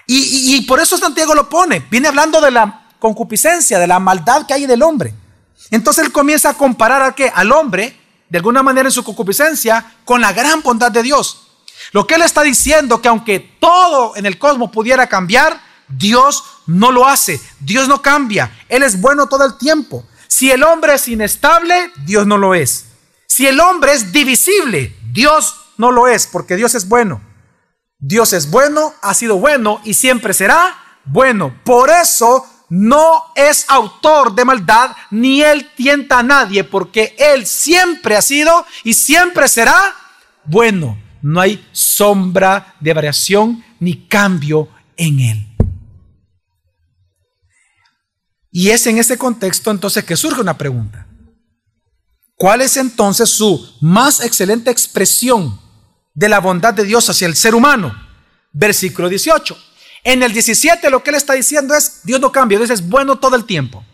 Y, 0.09 0.61
por 0.63 0.79
eso 0.79 0.97
Santiago 0.97 1.35
lo 1.35 1.49
pone. 1.49 1.85
Viene 1.91 2.09
hablando 2.09 2.41
de 2.41 2.53
la 2.53 2.89
concupiscencia, 2.99 3.79
de 3.79 3.87
la 3.87 3.99
maldad 3.99 4.47
que 4.47 4.55
hay 4.55 4.67
del 4.67 4.83
hombre. 4.83 5.13
Entonces 5.71 6.05
él 6.05 6.13
comienza 6.13 6.51
a 6.51 6.55
comparar 6.55 7.03
a 7.03 7.13
qué? 7.13 7.31
Al 7.35 7.51
hombre, 7.51 7.99
de 8.29 8.39
alguna 8.39 8.63
manera 8.63 8.89
en 8.89 8.93
su 8.93 9.03
concupiscencia, 9.03 9.95
con 10.05 10.21
la 10.21 10.33
gran 10.33 10.63
bondad 10.63 10.93
de 10.93 11.03
Dios. 11.03 11.49
Lo 11.93 12.07
que 12.07 12.15
él 12.15 12.23
está 12.23 12.43
diciendo 12.43 13.03
que 13.03 13.09
aunque 13.09 13.41
todo 13.41 14.17
en 14.17 14.27
el 14.27 14.39
cosmos 14.39 14.71
pudiera 14.71 15.09
cambiar, 15.09 15.61
Dios 15.89 16.45
no 16.67 16.93
lo 16.93 17.07
hace. 17.07 17.41
Dios 17.61 17.89
no 17.89 18.01
cambia. 18.01 18.51
Él 18.69 18.83
es 18.83 19.01
bueno 19.01 19.29
todo 19.29 19.45
el 19.45 19.59
tiempo. 19.59 20.05
Si 20.29 20.51
el 20.51 20.63
hombre 20.63 20.95
es 20.95 21.09
inestable, 21.09 21.91
Dios 22.05 22.27
no 22.27 22.39
lo 22.39 22.55
es. 22.55 22.86
Si 23.37 23.47
el 23.47 23.61
hombre 23.61 23.93
es 23.93 24.13
divisible, 24.13 24.97
Dios 25.13 25.57
no 25.77 25.93
lo 25.93 26.09
es, 26.09 26.27
porque 26.27 26.57
Dios 26.57 26.75
es 26.75 26.89
bueno. 26.89 27.21
Dios 27.99 28.33
es 28.33 28.51
bueno, 28.51 28.95
ha 29.03 29.13
sido 29.13 29.37
bueno 29.37 29.83
y 29.85 29.93
siempre 29.93 30.33
será 30.33 30.75
bueno. 31.05 31.55
Por 31.63 31.91
eso 31.91 32.47
no 32.71 33.25
es 33.35 33.67
autor 33.69 34.35
de 34.35 34.47
maldad, 34.47 34.93
ni 35.11 35.43
él 35.43 35.71
tienta 35.77 36.21
a 36.21 36.23
nadie, 36.23 36.65
porque 36.65 37.15
él 37.19 37.47
siempre 37.47 38.17
ha 38.17 38.23
sido 38.23 38.65
y 38.85 38.95
siempre 38.95 39.49
será 39.49 39.95
bueno. 40.47 40.99
No 41.21 41.39
hay 41.39 41.63
sombra 41.73 42.75
de 42.81 42.95
variación 42.95 43.63
ni 43.81 44.07
cambio 44.07 44.71
en 44.97 45.21
él. 45.21 45.57
Y 48.51 48.71
es 48.71 48.87
en 48.87 48.97
ese 48.97 49.19
contexto 49.19 49.71
entonces 49.71 50.05
que 50.05 50.17
surge 50.17 50.41
una 50.41 50.57
pregunta. 50.57 51.06
¿Cuál 52.37 52.61
es 52.61 52.77
entonces 52.77 53.31
su 53.31 53.77
más 53.81 54.21
excelente 54.21 54.71
expresión 54.71 55.59
de 56.15 56.29
la 56.29 56.39
bondad 56.39 56.75
de 56.75 56.85
Dios 56.85 57.09
hacia 57.09 57.27
el 57.27 57.35
ser 57.35 57.55
humano? 57.55 57.95
Versículo 58.53 59.09
18. 59.09 59.57
En 60.05 60.23
el 60.23 60.33
17 60.33 60.91
lo 60.91 61.03
que 61.03 61.11
él 61.11 61.17
está 61.17 61.33
diciendo 61.33 61.75
es, 61.75 62.03
Dios 62.05 62.21
no 62.21 62.31
cambia, 62.31 62.59
Dios 62.59 62.71
es 62.71 62.87
bueno 62.87 63.17
todo 63.17 63.37
el 63.37 63.47
tiempo. 63.47 63.85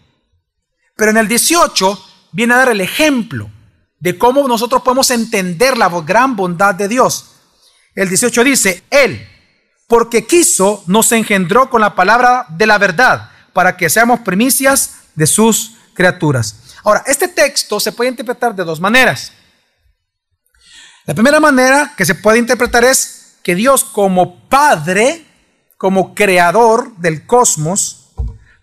Pero 0.97 1.13
en 1.13 1.19
el 1.19 1.29
18 1.29 2.05
viene 2.33 2.55
a 2.55 2.59
dar 2.59 2.71
el 2.71 2.81
ejemplo 2.81 3.49
de 4.01 4.19
cómo 4.19 4.47
nosotros 4.49 4.83
podemos 4.83 5.11
entender 5.13 5.79
la 5.79 5.89
gran 6.01 6.35
bondad 6.35 6.75
de 6.75 6.89
Dios. 6.89 7.37
El 7.95 8.09
18 8.09 8.43
dice, 8.43 8.83
Él, 8.91 9.25
porque 9.87 10.27
quiso, 10.27 10.83
nos 10.89 11.13
engendró 11.13 11.71
con 11.71 11.81
la 11.81 11.95
palabra 11.95 12.47
de 12.49 12.67
la 12.67 12.79
verdad, 12.79 13.31
para 13.53 13.77
que 13.77 13.89
seamos 13.89 14.21
primicias 14.21 14.95
de 15.15 15.29
sus 15.29 15.77
criaturas. 15.95 16.72
Ahora, 16.85 17.03
este 17.07 17.29
texto 17.29 17.79
se 17.79 17.93
puede 17.93 18.11
interpretar 18.11 18.55
de 18.55 18.65
dos 18.65 18.81
maneras. 18.81 19.33
La 21.05 21.15
primera 21.15 21.41
manera 21.41 21.95
que 21.97 22.05
se 22.05 22.15
puede 22.15 22.39
interpretar 22.39 22.85
es 22.85 23.37
que 23.43 23.55
Dios 23.55 23.85
como 23.85 24.49
Padre, 24.49 25.27
como 25.77 26.15
creador 26.15 26.97
del 26.97 27.27
cosmos, 27.27 28.13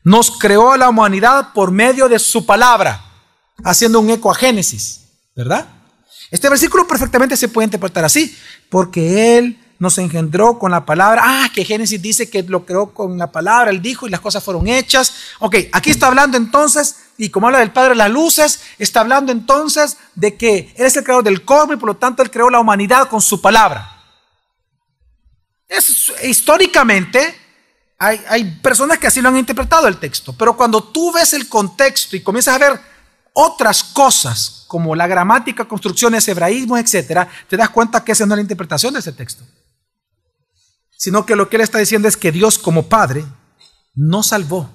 nos 0.04 0.32
creó 0.38 0.72
a 0.72 0.78
la 0.78 0.90
humanidad 0.90 1.54
por 1.54 1.72
medio 1.72 2.08
de 2.08 2.20
su 2.20 2.46
palabra, 2.46 3.04
haciendo 3.64 4.00
un 4.00 4.10
eco 4.10 4.32
a 4.32 4.36
Génesis, 4.36 5.02
¿verdad? 5.36 5.68
Este 6.32 6.50
versículo 6.50 6.88
perfectamente 6.88 7.36
se 7.36 7.50
puede 7.50 7.66
interpretar 7.66 8.06
así, 8.06 8.36
porque 8.70 9.38
Él 9.38 9.60
nos 9.80 9.98
engendró 9.98 10.60
con 10.60 10.72
la 10.72 10.86
palabra. 10.86 11.24
Ah, 11.26 11.50
que 11.54 11.66
Génesis 11.66 12.02
dice 12.02 12.30
que 12.30 12.44
lo 12.44 12.66
creó 12.66 12.94
con 12.94 13.18
la 13.18 13.32
palabra, 13.32 13.72
él 13.72 13.82
dijo 13.82 14.06
y 14.06 14.10
las 14.12 14.20
cosas 14.20 14.44
fueron 14.44 14.68
hechas. 14.68 15.14
Ok, 15.40 15.56
aquí 15.72 15.90
está 15.90 16.08
hablando 16.08 16.38
entonces, 16.38 16.98
y 17.18 17.30
como 17.30 17.48
habla 17.48 17.60
del 17.60 17.72
Padre 17.72 17.92
de 17.92 17.96
las 17.96 18.12
luces, 18.12 18.62
está 18.78 19.00
hablando 19.00 19.32
entonces 19.32 19.98
de 20.16 20.36
que 20.36 20.74
Él 20.76 20.86
es 20.86 20.98
el 20.98 21.04
creador 21.04 21.24
del 21.24 21.46
cosmos 21.46 21.78
y 21.78 21.80
por 21.80 21.88
lo 21.88 21.96
tanto 21.96 22.22
Él 22.22 22.30
creó 22.30 22.50
la 22.50 22.60
humanidad 22.60 23.08
con 23.08 23.22
su 23.22 23.42
palabra. 23.42 24.04
Es, 25.68 26.12
históricamente 26.24 27.36
hay, 27.98 28.22
hay 28.28 28.60
personas 28.62 28.98
que 28.98 29.08
así 29.08 29.22
lo 29.22 29.30
han 29.30 29.38
interpretado 29.38 29.88
el 29.88 29.98
texto, 29.98 30.34
pero 30.34 30.58
cuando 30.58 30.84
tú 30.84 31.12
ves 31.14 31.34
el 31.34 31.48
contexto 31.48 32.16
y 32.18 32.22
comienzas 32.22 32.56
a 32.56 32.58
ver 32.58 32.80
otras 33.34 33.84
cosas 33.84 34.66
como 34.68 34.96
la 34.96 35.08
gramática, 35.08 35.66
construcciones, 35.66 36.28
hebraísmo, 36.28 36.78
etcétera, 36.78 37.30
te 37.48 37.56
das 37.56 37.70
cuenta 37.70 38.04
que 38.04 38.12
esa 38.12 38.26
no 38.26 38.34
es 38.34 38.38
la 38.38 38.42
interpretación 38.42 38.94
de 38.94 39.00
ese 39.00 39.14
texto. 39.14 39.44
Sino 41.00 41.26
que 41.26 41.38
lo 41.38 41.48
que 41.50 41.56
él 41.56 41.62
está 41.62 41.80
diciendo 41.80 42.10
es 42.10 42.18
que 42.18 42.34
Dios 42.34 42.60
como 42.60 42.90
Padre 42.90 43.24
nos 43.96 44.28
salvó 44.28 44.70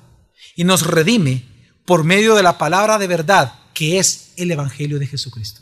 y 0.56 0.64
nos 0.64 0.86
redime 0.86 1.46
por 1.84 2.02
medio 2.02 2.34
de 2.34 2.42
la 2.42 2.56
palabra 2.56 2.96
de 2.96 3.06
verdad, 3.06 3.52
que 3.74 3.98
es 3.98 4.32
el 4.36 4.50
Evangelio 4.50 4.98
de 4.98 5.06
Jesucristo. 5.06 5.60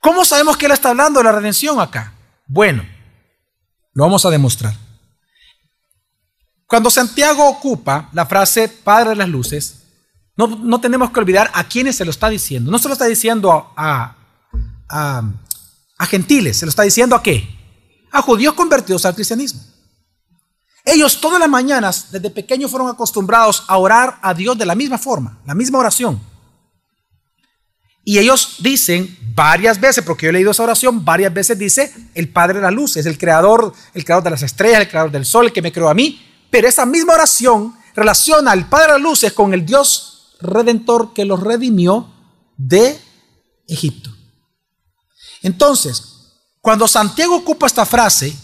¿Cómo 0.00 0.24
sabemos 0.24 0.56
que 0.56 0.66
él 0.66 0.72
está 0.72 0.90
hablando 0.90 1.18
de 1.18 1.24
la 1.24 1.32
redención 1.32 1.80
acá? 1.80 2.14
Bueno, 2.46 2.86
lo 3.94 4.04
vamos 4.04 4.24
a 4.24 4.30
demostrar. 4.30 4.74
Cuando 6.66 6.88
Santiago 6.88 7.48
ocupa 7.48 8.10
la 8.12 8.26
frase 8.26 8.68
Padre 8.68 9.10
de 9.10 9.16
las 9.16 9.28
Luces, 9.28 9.82
no, 10.36 10.80
tenemos 10.80 11.10
que 11.10 11.20
olvidar 11.20 11.50
a 11.52 11.64
quiénes 11.64 11.96
se 11.96 12.04
lo 12.04 12.10
está 12.10 12.28
diciendo. 12.28 12.70
No 12.70 12.78
se 12.78 12.88
lo 12.88 12.94
está 12.94 13.06
diciendo 13.06 13.72
a, 13.76 14.16
a, 14.88 16.06
gentiles, 16.06 16.58
se 16.58 16.66
lo 16.66 16.70
está 16.70 16.82
diciendo 16.82 17.14
a 17.16 17.22
qué? 17.22 17.48
A 18.12 18.22
judíos 18.22 18.54
convertidos 18.54 19.04
al 19.04 19.14
cristianismo. 19.14 19.60
Ellos 20.84 21.20
todas 21.20 21.40
las 21.40 21.48
mañanas, 21.48 22.12
desde 22.12 22.30
pequeños, 22.30 22.70
fueron 22.70 22.88
acostumbrados 22.88 23.64
a 23.68 23.78
orar 23.78 24.18
a 24.22 24.34
Dios 24.34 24.58
de 24.58 24.66
la 24.66 24.74
misma 24.74 24.98
forma, 24.98 25.40
la 25.44 25.54
misma 25.54 25.78
oración. 25.78 26.20
Y 28.04 28.18
ellos 28.18 28.56
dicen 28.58 29.16
varias 29.34 29.80
veces, 29.80 30.04
porque 30.04 30.26
yo 30.26 30.30
he 30.30 30.32
leído 30.32 30.50
esa 30.50 30.64
oración, 30.64 31.04
varias 31.04 31.32
veces 31.32 31.56
dice, 31.56 31.94
el 32.14 32.28
Padre 32.28 32.56
de 32.56 32.62
la 32.62 32.70
Luz, 32.70 32.96
es 32.96 33.06
el 33.06 33.16
creador, 33.16 33.72
el 33.94 34.04
creador 34.04 34.24
de 34.24 34.30
las 34.30 34.42
estrellas, 34.42 34.80
el 34.80 34.88
creador 34.88 35.12
del 35.12 35.24
sol, 35.24 35.46
el 35.46 35.52
que 35.52 35.62
me 35.62 35.72
creó 35.72 35.88
a 35.88 35.94
mí. 35.94 36.20
Pero 36.50 36.68
esa 36.68 36.84
misma 36.84 37.14
oración 37.14 37.74
relaciona 37.94 38.50
al 38.50 38.68
Padre 38.68 38.86
de 38.86 38.92
las 38.94 39.02
Luces 39.02 39.32
con 39.32 39.54
el 39.54 39.64
Dios 39.64 40.36
redentor 40.40 41.12
que 41.12 41.24
los 41.24 41.40
redimió 41.40 42.12
de 42.56 43.00
Egipto. 43.68 44.10
Entonces, 45.42 46.11
cuando 46.62 46.86
Santiago 46.86 47.34
ocupa 47.34 47.66
esta 47.66 47.84
frase, 47.84 48.34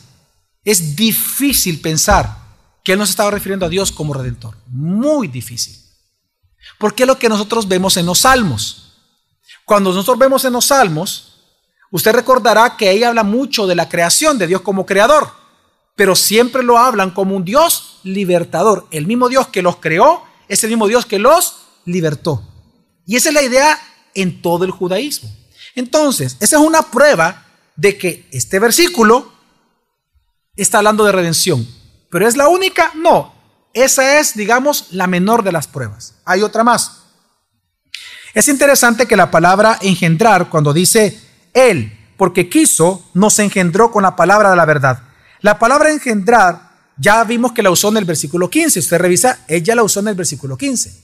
es 0.65 0.97
difícil 0.97 1.81
pensar 1.81 2.37
que 2.83 2.93
él 2.93 2.99
nos 2.99 3.11
estaba 3.11 3.31
refiriendo 3.31 3.65
a 3.65 3.69
Dios 3.69 3.93
como 3.93 4.13
redentor. 4.13 4.57
Muy 4.67 5.29
difícil. 5.29 5.77
Porque 6.81 7.05
es 7.05 7.07
lo 7.07 7.17
que 7.17 7.29
nosotros 7.29 7.69
vemos 7.69 7.97
en 7.97 8.07
los 8.07 8.19
salmos. 8.19 8.97
Cuando 9.65 9.91
nosotros 9.91 10.19
vemos 10.19 10.45
en 10.45 10.53
los 10.53 10.67
salmos, 10.67 11.37
usted 11.93 12.13
recordará 12.13 12.77
que 12.77 12.89
ahí 12.89 13.05
habla 13.05 13.23
mucho 13.23 13.69
de 13.69 13.77
la 13.77 13.89
creación 13.89 14.37
de 14.37 14.49
Dios 14.49 14.63
como 14.63 14.85
creador, 14.85 15.31
pero 15.95 16.17
siempre 16.17 16.65
lo 16.65 16.77
hablan 16.77 17.13
como 17.13 17.37
un 17.37 17.45
Dios 17.45 18.01
libertador. 18.03 18.89
El 18.91 19.07
mismo 19.07 19.29
Dios 19.29 19.47
que 19.47 19.63
los 19.63 19.77
creó 19.77 20.25
es 20.49 20.65
el 20.65 20.71
mismo 20.71 20.89
Dios 20.89 21.07
que 21.07 21.21
los 21.21 21.59
libertó. 21.85 22.43
Y 23.07 23.15
esa 23.15 23.29
es 23.29 23.35
la 23.37 23.43
idea 23.43 23.79
en 24.15 24.43
todo 24.43 24.65
el 24.65 24.73
judaísmo. 24.73 25.31
Entonces, 25.77 26.37
esa 26.41 26.57
es 26.57 26.63
una 26.63 26.83
prueba 26.83 27.45
de 27.79 27.97
que 27.97 28.29
este 28.33 28.59
versículo 28.59 29.33
está 30.57 30.79
hablando 30.79 31.05
de 31.05 31.13
redención. 31.13 31.67
¿Pero 32.11 32.27
es 32.27 32.37
la 32.37 32.49
única? 32.49 32.91
No. 32.97 33.33
Esa 33.73 34.19
es, 34.19 34.35
digamos, 34.35 34.89
la 34.91 35.07
menor 35.07 35.45
de 35.45 35.53
las 35.53 35.69
pruebas. 35.69 36.17
Hay 36.25 36.43
otra 36.43 36.65
más. 36.65 37.05
Es 38.35 38.49
interesante 38.49 39.07
que 39.07 39.17
la 39.17 39.31
palabra 39.31 39.79
engendrar, 39.81 40.51
cuando 40.51 40.73
dice 40.73 41.21
Él, 41.55 41.97
porque 42.17 42.49
quiso, 42.49 43.09
nos 43.15 43.39
engendró 43.39 43.93
con 43.93 44.03
la 44.03 44.17
palabra 44.17 44.51
de 44.51 44.57
la 44.57 44.65
verdad. 44.65 45.03
La 45.41 45.61
palabra 45.61 45.93
engendrar, 45.93 46.71
ya 46.97 47.23
vimos 47.23 47.53
que 47.53 47.63
la 47.63 47.71
usó 47.71 47.91
en 47.91 47.99
el 47.99 48.05
versículo 48.05 48.51
15. 48.51 48.81
Usted 48.81 48.99
revisa, 48.99 49.45
ella 49.47 49.77
la 49.77 49.85
usó 49.85 50.01
en 50.01 50.09
el 50.09 50.17
versículo 50.17 50.59
15. 50.59 51.01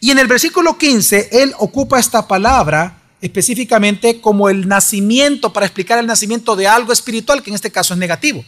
Y 0.00 0.12
en 0.12 0.18
el 0.18 0.28
versículo 0.28 0.78
15, 0.78 1.28
él 1.42 1.54
ocupa 1.58 1.98
esta 1.98 2.26
palabra 2.26 3.02
específicamente 3.26 4.20
como 4.20 4.48
el 4.48 4.68
nacimiento, 4.68 5.52
para 5.52 5.66
explicar 5.66 5.98
el 5.98 6.06
nacimiento 6.06 6.56
de 6.56 6.66
algo 6.66 6.92
espiritual, 6.92 7.42
que 7.42 7.50
en 7.50 7.54
este 7.54 7.70
caso 7.70 7.94
es 7.94 8.00
negativo. 8.00 8.44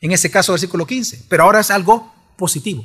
En 0.00 0.12
este 0.12 0.30
caso, 0.30 0.52
versículo 0.52 0.86
15. 0.86 1.26
Pero 1.28 1.44
ahora 1.44 1.60
es 1.60 1.70
algo 1.70 2.12
positivo. 2.36 2.84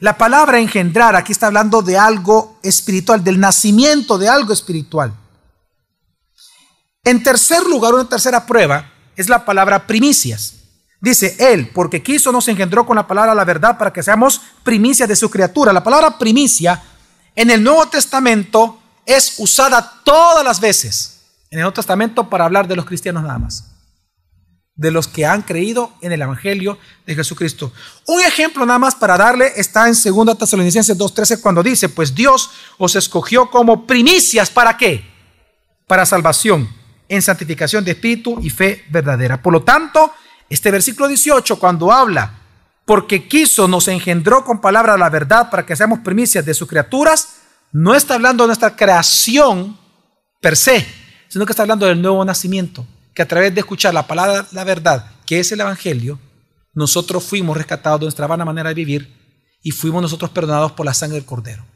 La 0.00 0.18
palabra 0.18 0.58
engendrar 0.58 1.16
aquí 1.16 1.32
está 1.32 1.46
hablando 1.46 1.80
de 1.80 1.96
algo 1.96 2.58
espiritual, 2.62 3.24
del 3.24 3.40
nacimiento 3.40 4.18
de 4.18 4.28
algo 4.28 4.52
espiritual. 4.52 5.14
En 7.04 7.22
tercer 7.22 7.62
lugar, 7.62 7.94
una 7.94 8.08
tercera 8.08 8.44
prueba 8.44 8.92
es 9.16 9.28
la 9.28 9.44
palabra 9.44 9.86
primicias. 9.86 10.54
Dice, 11.00 11.36
Él, 11.38 11.70
porque 11.72 12.02
quiso, 12.02 12.32
nos 12.32 12.48
engendró 12.48 12.84
con 12.84 12.96
la 12.96 13.06
palabra 13.06 13.34
la 13.34 13.44
verdad 13.44 13.78
para 13.78 13.92
que 13.92 14.02
seamos 14.02 14.40
primicias 14.64 15.08
de 15.08 15.16
su 15.16 15.30
criatura. 15.30 15.72
La 15.72 15.84
palabra 15.84 16.18
primicia 16.18 16.82
en 17.34 17.50
el 17.50 17.62
Nuevo 17.62 17.86
Testamento 17.86 18.80
es 19.06 19.34
usada 19.38 20.00
todas 20.04 20.44
las 20.44 20.60
veces 20.60 21.20
en 21.50 21.58
el 21.58 21.62
Nuevo 21.62 21.74
Testamento 21.74 22.28
para 22.28 22.44
hablar 22.44 22.66
de 22.66 22.76
los 22.76 22.84
cristianos 22.84 23.22
nada 23.22 23.38
más. 23.38 23.72
De 24.74 24.90
los 24.90 25.08
que 25.08 25.24
han 25.24 25.40
creído 25.42 25.92
en 26.02 26.12
el 26.12 26.20
Evangelio 26.20 26.78
de 27.06 27.14
Jesucristo. 27.14 27.72
Un 28.06 28.20
ejemplo 28.20 28.66
nada 28.66 28.78
más 28.78 28.94
para 28.94 29.16
darle 29.16 29.52
está 29.56 29.88
en 29.88 29.94
2 29.94 30.36
Tesalonicenses 30.36 30.98
2.13 30.98 31.40
cuando 31.40 31.62
dice, 31.62 31.88
pues 31.88 32.14
Dios 32.14 32.50
os 32.76 32.94
escogió 32.94 33.48
como 33.48 33.86
primicias 33.86 34.50
para 34.50 34.76
qué? 34.76 35.02
Para 35.86 36.04
salvación, 36.04 36.68
en 37.08 37.22
santificación 37.22 37.84
de 37.84 37.92
espíritu 37.92 38.38
y 38.42 38.50
fe 38.50 38.84
verdadera. 38.90 39.40
Por 39.40 39.54
lo 39.54 39.62
tanto, 39.62 40.12
este 40.50 40.70
versículo 40.70 41.08
18, 41.08 41.58
cuando 41.58 41.90
habla, 41.90 42.40
porque 42.84 43.26
quiso, 43.26 43.66
nos 43.68 43.88
engendró 43.88 44.44
con 44.44 44.60
palabra 44.60 44.96
la 44.98 45.08
verdad 45.08 45.48
para 45.48 45.64
que 45.64 45.74
seamos 45.74 46.00
primicias 46.00 46.44
de 46.44 46.54
sus 46.54 46.68
criaturas, 46.68 47.45
no 47.78 47.94
está 47.94 48.14
hablando 48.14 48.44
de 48.44 48.48
nuestra 48.48 48.74
creación 48.74 49.76
per 50.40 50.56
se, 50.56 50.86
sino 51.28 51.44
que 51.44 51.52
está 51.52 51.62
hablando 51.62 51.84
del 51.84 52.00
nuevo 52.00 52.24
nacimiento, 52.24 52.86
que 53.14 53.20
a 53.20 53.28
través 53.28 53.54
de 53.54 53.60
escuchar 53.60 53.92
la 53.92 54.06
palabra, 54.06 54.46
la 54.52 54.64
verdad, 54.64 55.10
que 55.26 55.40
es 55.40 55.52
el 55.52 55.60
Evangelio, 55.60 56.18
nosotros 56.72 57.22
fuimos 57.22 57.54
rescatados 57.54 58.00
de 58.00 58.06
nuestra 58.06 58.26
vana 58.26 58.46
manera 58.46 58.70
de 58.70 58.74
vivir 58.76 59.14
y 59.62 59.72
fuimos 59.72 60.00
nosotros 60.00 60.30
perdonados 60.30 60.72
por 60.72 60.86
la 60.86 60.94
sangre 60.94 61.16
del 61.16 61.26
Cordero. 61.26 61.66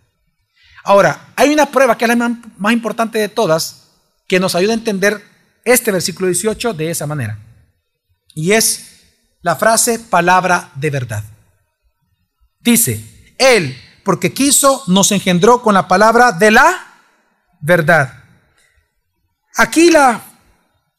Ahora, 0.84 1.34
hay 1.36 1.52
una 1.52 1.66
prueba 1.66 1.98
que 1.98 2.06
es 2.06 2.16
la 2.16 2.16
más 2.56 2.72
importante 2.72 3.18
de 3.18 3.28
todas, 3.28 3.90
que 4.26 4.40
nos 4.40 4.54
ayuda 4.54 4.72
a 4.72 4.76
entender 4.76 5.22
este 5.66 5.92
versículo 5.92 6.28
18 6.28 6.72
de 6.72 6.90
esa 6.90 7.06
manera. 7.06 7.38
Y 8.34 8.52
es 8.52 9.02
la 9.42 9.54
frase 9.54 9.98
palabra 9.98 10.72
de 10.76 10.88
verdad. 10.88 11.24
Dice, 12.58 13.34
Él, 13.36 13.76
porque 14.10 14.32
quiso, 14.32 14.82
nos 14.88 15.12
engendró 15.12 15.62
con 15.62 15.72
la 15.72 15.86
palabra 15.86 16.32
de 16.32 16.50
la 16.50 16.84
verdad. 17.60 18.24
Aquí 19.54 19.88
la, 19.88 20.20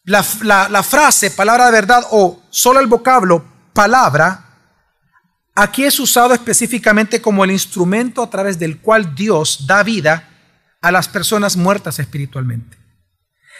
la, 0.05 0.81
frase 0.81 1.29
palabra 1.31 1.65
de 1.65 1.73
verdad 1.73 2.07
o 2.11 2.41
solo 2.49 2.79
el 2.79 2.87
vocablo 2.87 3.43
palabra, 3.73 4.45
aquí 5.53 5.83
es 5.83 5.99
usado 5.99 6.33
específicamente 6.33 7.21
como 7.21 7.43
el 7.43 7.51
instrumento 7.51 8.23
a 8.23 8.29
través 8.29 8.57
del 8.57 8.79
cual 8.79 9.13
Dios 9.13 9.67
da 9.67 9.83
vida 9.83 10.29
a 10.79 10.89
las 10.89 11.09
personas 11.09 11.57
muertas 11.57 11.99
espiritualmente. 11.99 12.77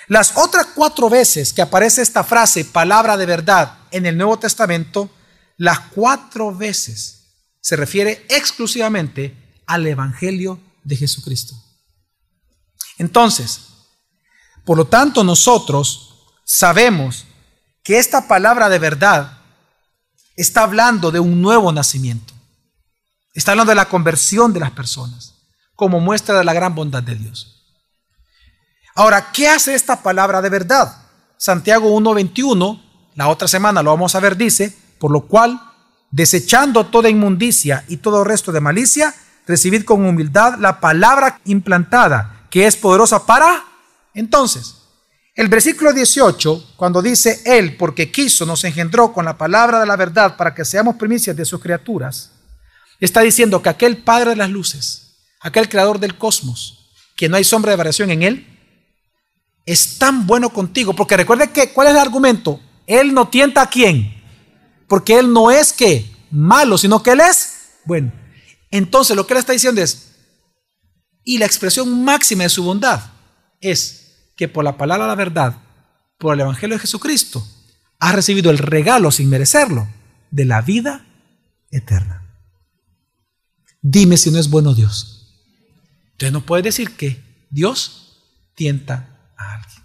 Las 0.08 0.38
otras 0.38 0.68
cuatro 0.74 1.10
veces 1.10 1.52
que 1.52 1.62
aparece 1.62 2.02
esta 2.02 2.24
frase, 2.24 2.64
palabra 2.64 3.18
de 3.18 3.26
verdad, 3.26 3.80
en 3.91 4.06
el 4.06 4.16
Nuevo 4.16 4.39
Testamento, 4.39 5.12
las 5.58 5.78
cuatro 5.93 6.56
veces 6.56 7.18
se 7.62 7.76
refiere 7.76 8.26
exclusivamente 8.28 9.41
al 9.72 9.88
Evangelio 9.88 10.60
de 10.84 10.98
Jesucristo. 10.98 11.56
Entonces, 12.98 13.62
por 14.66 14.78
lo 14.78 14.86
tanto, 14.86 15.24
nosotros 15.24 16.34
sabemos 16.44 17.26
que 17.84 17.98
esta 17.98 18.28
palabra 18.28 18.68
de 18.68 18.80
verdad 18.80 19.38
está 20.36 20.64
hablando 20.64 21.10
de 21.10 21.22
un 21.22 21.42
nuevo 21.42 21.72
nacimiento. 21.72 22.34
Está 23.34 23.52
hablando 23.52 23.72
de 23.72 23.76
la 23.76 23.88
conversión 23.88 24.52
de 24.52 24.60
las 24.60 24.72
personas, 24.72 25.36
como 25.76 26.02
muestra 26.02 26.38
de 26.38 26.44
la 26.44 26.54
gran 26.54 26.76
bondad 26.76 27.02
de 27.02 27.16
Dios. 27.16 27.64
Ahora, 28.94 29.32
¿qué 29.32 29.48
hace 29.48 29.74
esta 29.74 30.04
palabra 30.04 30.42
de 30.42 30.50
verdad? 30.50 30.98
Santiago 31.38 31.98
1.21, 31.98 32.82
la 33.16 33.30
otra 33.30 33.48
semana 33.48 33.82
lo 33.82 33.92
vamos 33.92 34.16
a 34.16 34.20
ver, 34.20 34.36
dice, 34.36 34.78
por 35.00 35.12
lo 35.12 35.28
cual, 35.28 35.62
desechando 36.12 36.88
toda 36.88 37.10
inmundicia 37.10 37.86
y 37.88 37.98
todo 37.98 38.26
resto 38.26 38.52
de 38.52 38.60
malicia, 38.60 39.16
recibid 39.52 39.84
con 39.84 40.06
humildad 40.06 40.58
la 40.60 40.80
palabra 40.80 41.39
implantada, 41.45 42.47
que 42.49 42.66
es 42.66 42.76
poderosa 42.76 43.26
para... 43.26 43.66
Entonces, 44.14 44.76
El 45.34 45.47
versículo 45.47 45.93
18, 45.93 46.74
cuando 46.76 47.02
dice 47.02 47.41
Él, 47.45 47.78
porque 47.78 48.12
quiso, 48.12 48.45
nos 48.45 48.64
engendró 48.66 49.14
con 49.14 49.24
la 49.24 49.38
palabra 49.38 49.80
de 49.80 49.86
la 49.86 49.95
verdad 49.95 50.36
para 50.36 50.54
que 50.54 50.66
seamos 50.66 50.97
primicias 50.97 51.36
de 51.36 51.45
sus 51.45 51.62
criaturas, 51.62 52.32
está 52.99 53.22
diciendo 53.22 53.62
que 53.62 53.70
aquel 53.70 54.04
Padre 54.04 54.32
de 54.32 54.36
las 54.36 54.49
luces, 54.49 55.16
aquel 55.39 55.70
Creador 55.70 55.99
del 55.99 56.18
cosmos, 56.18 56.91
que 57.16 57.30
no 57.30 57.38
hay 57.38 57.43
sombra 57.43 57.72
de 57.72 57.78
variación 57.78 58.12
en 58.12 58.24
Él, 58.24 58.47
es 59.66 59.97
tan 59.97 60.28
bueno 60.28 60.49
contigo. 60.49 60.93
Porque 60.93 61.18
recuerde 61.18 61.52
que, 61.52 61.72
¿cuál 61.72 61.88
es 61.88 61.93
el 61.93 61.99
argumento? 61.99 62.60
Él 62.86 63.14
no 63.14 63.30
tienta 63.30 63.62
a 63.62 63.70
quién. 63.70 64.14
Porque 64.88 65.18
Él 65.18 65.32
no 65.32 65.49
es 65.49 65.72
que 65.72 66.06
malo, 66.30 66.78
sino 66.78 67.02
que 67.02 67.12
Él 67.12 67.22
es 67.22 67.70
bueno. 67.86 68.12
Entonces 68.72 69.16
lo 69.16 69.28
que 69.28 69.34
Él 69.34 69.40
está 69.40 69.54
diciendo 69.54 69.82
es, 69.82 70.14
y 71.24 71.38
la 71.38 71.46
expresión 71.46 72.04
máxima 72.04 72.44
de 72.44 72.50
su 72.50 72.64
bondad 72.64 73.02
es 73.60 74.32
que 74.36 74.48
por 74.48 74.64
la 74.64 74.78
palabra 74.78 75.06
de 75.06 75.10
la 75.10 75.16
verdad, 75.16 75.58
por 76.18 76.34
el 76.34 76.42
Evangelio 76.42 76.76
de 76.76 76.82
Jesucristo, 76.82 77.46
has 78.00 78.16
recibido 78.16 78.50
el 78.50 78.58
regalo 78.58 79.12
sin 79.12 79.30
merecerlo 79.30 79.88
de 80.32 80.46
la 80.46 80.62
vida 80.62 81.06
eterna. 81.70 82.28
Dime 83.82 84.18
si 84.18 84.32
no 84.32 84.40
es 84.40 84.50
bueno 84.50 84.74
Dios. 84.74 85.36
Entonces 86.14 86.32
no 86.32 86.46
puedes 86.46 86.64
decir 86.64 86.96
que 86.96 87.48
Dios 87.50 88.24
tienta 88.56 89.34
a 89.38 89.56
alguien. 89.56 89.84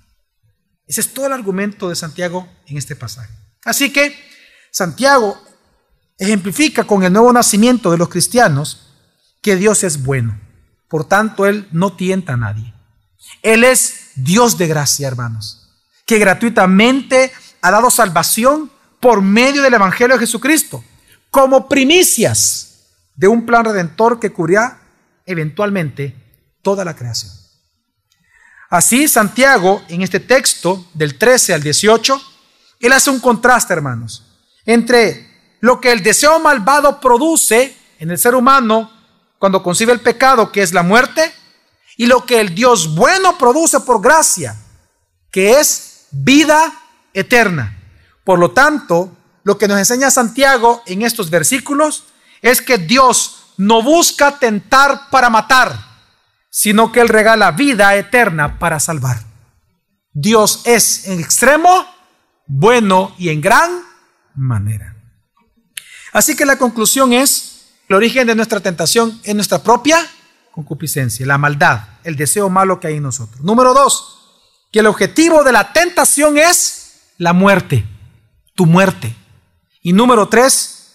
Ese 0.86 1.00
es 1.00 1.12
todo 1.12 1.26
el 1.26 1.32
argumento 1.32 1.88
de 1.88 1.96
Santiago 1.96 2.48
en 2.66 2.78
este 2.78 2.94
pasaje. 2.94 3.32
Así 3.64 3.92
que 3.92 4.14
Santiago 4.70 5.42
ejemplifica 6.18 6.84
con 6.84 7.02
el 7.02 7.12
nuevo 7.12 7.32
nacimiento 7.32 7.90
de 7.90 7.98
los 7.98 8.08
cristianos 8.08 8.88
que 9.42 9.56
Dios 9.56 9.84
es 9.84 10.02
bueno. 10.02 10.38
Por 10.88 11.04
tanto, 11.04 11.46
Él 11.46 11.68
no 11.72 11.92
tienta 11.94 12.34
a 12.34 12.36
nadie. 12.36 12.72
Él 13.42 13.64
es 13.64 14.10
Dios 14.14 14.56
de 14.56 14.66
gracia, 14.66 15.08
hermanos, 15.08 15.68
que 16.04 16.18
gratuitamente 16.18 17.32
ha 17.60 17.70
dado 17.70 17.90
salvación 17.90 18.70
por 19.00 19.22
medio 19.22 19.62
del 19.62 19.74
Evangelio 19.74 20.16
de 20.16 20.20
Jesucristo, 20.20 20.84
como 21.30 21.68
primicias 21.68 22.86
de 23.14 23.28
un 23.28 23.44
plan 23.44 23.64
redentor 23.64 24.18
que 24.18 24.32
cubrirá 24.32 24.80
eventualmente 25.26 26.14
toda 26.62 26.84
la 26.84 26.94
creación. 26.94 27.32
Así, 28.68 29.06
Santiago, 29.06 29.82
en 29.88 30.02
este 30.02 30.20
texto 30.20 30.86
del 30.94 31.18
13 31.18 31.54
al 31.54 31.62
18, 31.62 32.20
él 32.80 32.92
hace 32.92 33.10
un 33.10 33.20
contraste, 33.20 33.72
hermanos, 33.72 34.24
entre 34.64 35.25
lo 35.60 35.80
que 35.80 35.92
el 35.92 36.02
deseo 36.02 36.38
malvado 36.38 37.00
produce 37.00 37.76
en 37.98 38.10
el 38.10 38.18
ser 38.18 38.34
humano 38.34 38.90
cuando 39.38 39.62
concibe 39.62 39.92
el 39.92 40.00
pecado, 40.00 40.52
que 40.52 40.62
es 40.62 40.72
la 40.72 40.82
muerte, 40.82 41.32
y 41.96 42.06
lo 42.06 42.24
que 42.26 42.40
el 42.40 42.54
Dios 42.54 42.94
bueno 42.94 43.38
produce 43.38 43.80
por 43.80 44.00
gracia, 44.00 44.56
que 45.30 45.60
es 45.60 46.06
vida 46.10 46.72
eterna. 47.12 47.78
Por 48.24 48.38
lo 48.38 48.50
tanto, 48.50 49.16
lo 49.44 49.58
que 49.58 49.68
nos 49.68 49.78
enseña 49.78 50.10
Santiago 50.10 50.82
en 50.86 51.02
estos 51.02 51.30
versículos 51.30 52.04
es 52.42 52.60
que 52.60 52.78
Dios 52.78 53.52
no 53.56 53.82
busca 53.82 54.38
tentar 54.38 55.08
para 55.10 55.30
matar, 55.30 55.78
sino 56.50 56.92
que 56.92 57.00
Él 57.00 57.08
regala 57.08 57.52
vida 57.52 57.94
eterna 57.96 58.58
para 58.58 58.80
salvar. 58.80 59.22
Dios 60.12 60.62
es 60.64 61.06
en 61.06 61.20
extremo 61.20 61.86
bueno 62.46 63.14
y 63.18 63.28
en 63.28 63.40
gran 63.40 63.82
manera. 64.34 64.95
Así 66.16 66.34
que 66.34 66.46
la 66.46 66.56
conclusión 66.56 67.12
es, 67.12 67.66
el 67.90 67.96
origen 67.96 68.26
de 68.26 68.34
nuestra 68.34 68.60
tentación 68.60 69.20
es 69.22 69.34
nuestra 69.34 69.62
propia 69.62 69.98
concupiscencia, 70.50 71.26
la 71.26 71.36
maldad, 71.36 71.80
el 72.04 72.16
deseo 72.16 72.48
malo 72.48 72.80
que 72.80 72.86
hay 72.86 72.94
en 72.94 73.02
nosotros. 73.02 73.42
Número 73.42 73.74
dos, 73.74 74.40
que 74.72 74.78
el 74.78 74.86
objetivo 74.86 75.44
de 75.44 75.52
la 75.52 75.74
tentación 75.74 76.38
es 76.38 77.02
la 77.18 77.34
muerte, 77.34 77.84
tu 78.54 78.64
muerte. 78.64 79.14
Y 79.82 79.92
número 79.92 80.30
tres, 80.30 80.94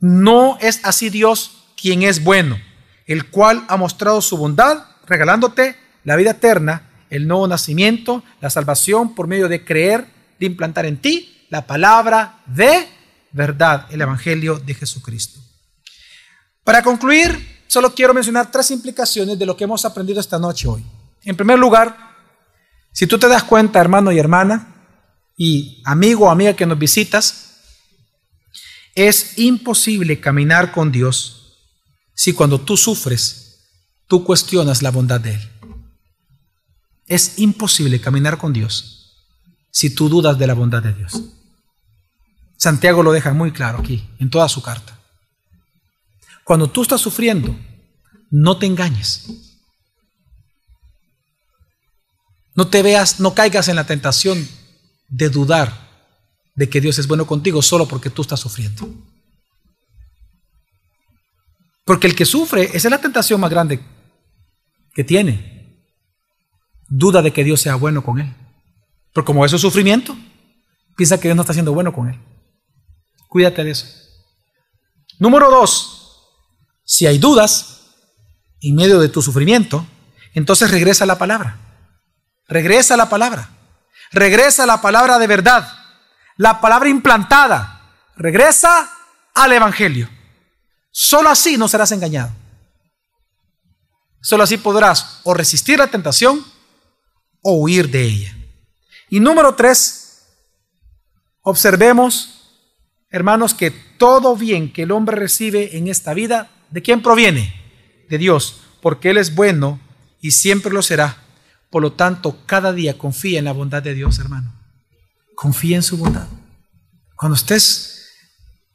no 0.00 0.58
es 0.60 0.80
así 0.82 1.10
Dios 1.10 1.66
quien 1.80 2.02
es 2.02 2.24
bueno, 2.24 2.58
el 3.06 3.30
cual 3.30 3.64
ha 3.68 3.76
mostrado 3.76 4.20
su 4.20 4.36
bondad 4.36 4.82
regalándote 5.06 5.76
la 6.02 6.16
vida 6.16 6.32
eterna, 6.32 6.90
el 7.08 7.28
nuevo 7.28 7.46
nacimiento, 7.46 8.24
la 8.40 8.50
salvación 8.50 9.14
por 9.14 9.28
medio 9.28 9.48
de 9.48 9.64
creer, 9.64 10.08
de 10.40 10.46
implantar 10.46 10.86
en 10.86 11.00
ti 11.00 11.46
la 11.50 11.68
palabra 11.68 12.40
de 12.46 12.93
verdad, 13.34 13.86
el 13.90 14.00
Evangelio 14.00 14.58
de 14.58 14.74
Jesucristo. 14.74 15.40
Para 16.62 16.82
concluir, 16.82 17.64
solo 17.66 17.94
quiero 17.94 18.14
mencionar 18.14 18.50
tres 18.50 18.70
implicaciones 18.70 19.38
de 19.38 19.44
lo 19.44 19.56
que 19.56 19.64
hemos 19.64 19.84
aprendido 19.84 20.20
esta 20.20 20.38
noche 20.38 20.68
hoy. 20.68 20.84
En 21.24 21.36
primer 21.36 21.58
lugar, 21.58 22.14
si 22.92 23.06
tú 23.06 23.18
te 23.18 23.28
das 23.28 23.42
cuenta, 23.42 23.80
hermano 23.80 24.12
y 24.12 24.18
hermana, 24.18 24.70
y 25.36 25.82
amigo 25.84 26.26
o 26.26 26.30
amiga 26.30 26.54
que 26.54 26.64
nos 26.64 26.78
visitas, 26.78 27.56
es 28.94 29.36
imposible 29.36 30.20
caminar 30.20 30.70
con 30.70 30.92
Dios 30.92 31.58
si 32.14 32.32
cuando 32.32 32.60
tú 32.60 32.76
sufres, 32.76 33.66
tú 34.06 34.24
cuestionas 34.24 34.80
la 34.80 34.92
bondad 34.92 35.20
de 35.20 35.34
Él. 35.34 35.50
Es 37.08 37.38
imposible 37.38 38.00
caminar 38.00 38.38
con 38.38 38.52
Dios 38.52 39.26
si 39.72 39.90
tú 39.90 40.08
dudas 40.08 40.38
de 40.38 40.46
la 40.46 40.54
bondad 40.54 40.84
de 40.84 40.94
Dios. 40.94 41.20
Santiago 42.56 43.02
lo 43.02 43.12
deja 43.12 43.32
muy 43.32 43.52
claro 43.52 43.78
aquí, 43.78 44.08
en 44.18 44.30
toda 44.30 44.48
su 44.48 44.62
carta. 44.62 44.98
Cuando 46.44 46.68
tú 46.68 46.82
estás 46.82 47.00
sufriendo, 47.00 47.56
no 48.30 48.58
te 48.58 48.66
engañes. 48.66 49.26
No 52.54 52.68
te 52.68 52.82
veas, 52.82 53.20
no 53.20 53.34
caigas 53.34 53.68
en 53.68 53.76
la 53.76 53.86
tentación 53.86 54.46
de 55.08 55.28
dudar 55.28 55.72
de 56.54 56.68
que 56.68 56.80
Dios 56.80 56.98
es 56.98 57.08
bueno 57.08 57.26
contigo 57.26 57.62
solo 57.62 57.88
porque 57.88 58.10
tú 58.10 58.22
estás 58.22 58.40
sufriendo. 58.40 58.88
Porque 61.84 62.06
el 62.06 62.14
que 62.14 62.24
sufre, 62.24 62.64
esa 62.64 62.88
es 62.88 62.90
la 62.90 63.00
tentación 63.00 63.40
más 63.40 63.50
grande 63.50 63.80
que 64.94 65.04
tiene. 65.04 65.82
Duda 66.88 67.22
de 67.22 67.32
que 67.32 67.44
Dios 67.44 67.60
sea 67.60 67.74
bueno 67.74 68.02
con 68.04 68.20
él. 68.20 68.32
Pero 69.12 69.24
como 69.24 69.44
eso 69.44 69.56
es 69.56 69.62
sufrimiento, 69.62 70.16
piensa 70.96 71.18
que 71.18 71.28
Dios 71.28 71.36
no 71.36 71.42
está 71.42 71.52
siendo 71.52 71.72
bueno 71.72 71.92
con 71.92 72.08
él. 72.08 72.18
Cuídate 73.34 73.64
de 73.64 73.72
eso. 73.72 73.88
Número 75.18 75.50
dos, 75.50 76.22
si 76.84 77.08
hay 77.08 77.18
dudas 77.18 77.80
en 78.60 78.76
medio 78.76 79.00
de 79.00 79.08
tu 79.08 79.22
sufrimiento, 79.22 79.84
entonces 80.34 80.70
regresa 80.70 81.02
a 81.02 81.08
la 81.08 81.18
palabra. 81.18 81.58
Regresa 82.46 82.94
a 82.94 82.96
la 82.96 83.08
palabra. 83.08 83.50
Regresa 84.12 84.62
a 84.62 84.66
la 84.66 84.80
palabra 84.80 85.18
de 85.18 85.26
verdad. 85.26 85.68
La 86.36 86.60
palabra 86.60 86.88
implantada. 86.88 87.96
Regresa 88.14 88.88
al 89.34 89.52
Evangelio. 89.52 90.08
Solo 90.92 91.28
así 91.28 91.56
no 91.56 91.66
serás 91.66 91.90
engañado. 91.90 92.30
Solo 94.22 94.44
así 94.44 94.58
podrás 94.58 95.22
o 95.24 95.34
resistir 95.34 95.80
la 95.80 95.88
tentación 95.88 96.46
o 97.42 97.54
huir 97.54 97.90
de 97.90 98.04
ella. 98.04 98.36
Y 99.10 99.18
número 99.18 99.56
tres, 99.56 100.22
observemos, 101.42 102.33
hermanos, 103.14 103.54
que 103.54 103.70
todo 103.70 104.36
bien 104.36 104.72
que 104.72 104.82
el 104.82 104.92
hombre 104.92 105.16
recibe 105.16 105.76
en 105.76 105.88
esta 105.88 106.14
vida 106.14 106.50
¿De 106.74 106.82
quién 106.82 107.02
proviene? 107.02 107.54
De 108.10 108.18
Dios, 108.18 108.62
porque 108.82 109.10
Él 109.10 109.18
es 109.18 109.36
bueno 109.36 109.78
y 110.20 110.32
siempre 110.32 110.72
lo 110.72 110.82
será. 110.82 111.18
Por 111.70 111.82
lo 111.82 111.92
tanto, 111.92 112.44
cada 112.46 112.72
día 112.72 112.98
confía 112.98 113.38
en 113.38 113.44
la 113.44 113.52
bondad 113.52 113.80
de 113.80 113.94
Dios, 113.94 114.18
hermano. 114.18 114.52
Confía 115.36 115.76
en 115.76 115.84
su 115.84 115.96
bondad. 115.96 116.26
Cuando 117.14 117.36
estés 117.36 118.08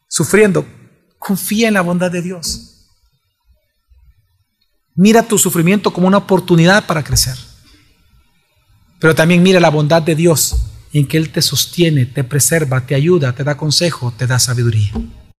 sufriendo, 0.07 0.65
confía 1.17 1.67
en 1.67 1.73
la 1.73 1.81
bondad 1.81 2.09
de 2.09 2.21
Dios. 2.21 2.87
Mira 4.95 5.23
tu 5.23 5.37
sufrimiento 5.37 5.91
como 5.91 6.07
una 6.07 6.19
oportunidad 6.19 6.85
para 6.85 7.03
crecer. 7.03 7.35
Pero 8.97 9.13
también 9.13 9.43
mira 9.43 9.59
la 9.59 9.69
bondad 9.69 10.01
de 10.01 10.15
Dios 10.15 10.55
en 10.93 11.07
que 11.07 11.17
Él 11.17 11.29
te 11.29 11.41
sostiene, 11.41 12.05
te 12.05 12.23
preserva, 12.23 12.85
te 12.85 12.95
ayuda, 12.95 13.33
te 13.33 13.43
da 13.43 13.57
consejo, 13.57 14.13
te 14.17 14.27
da 14.27 14.39
sabiduría. 14.39 14.91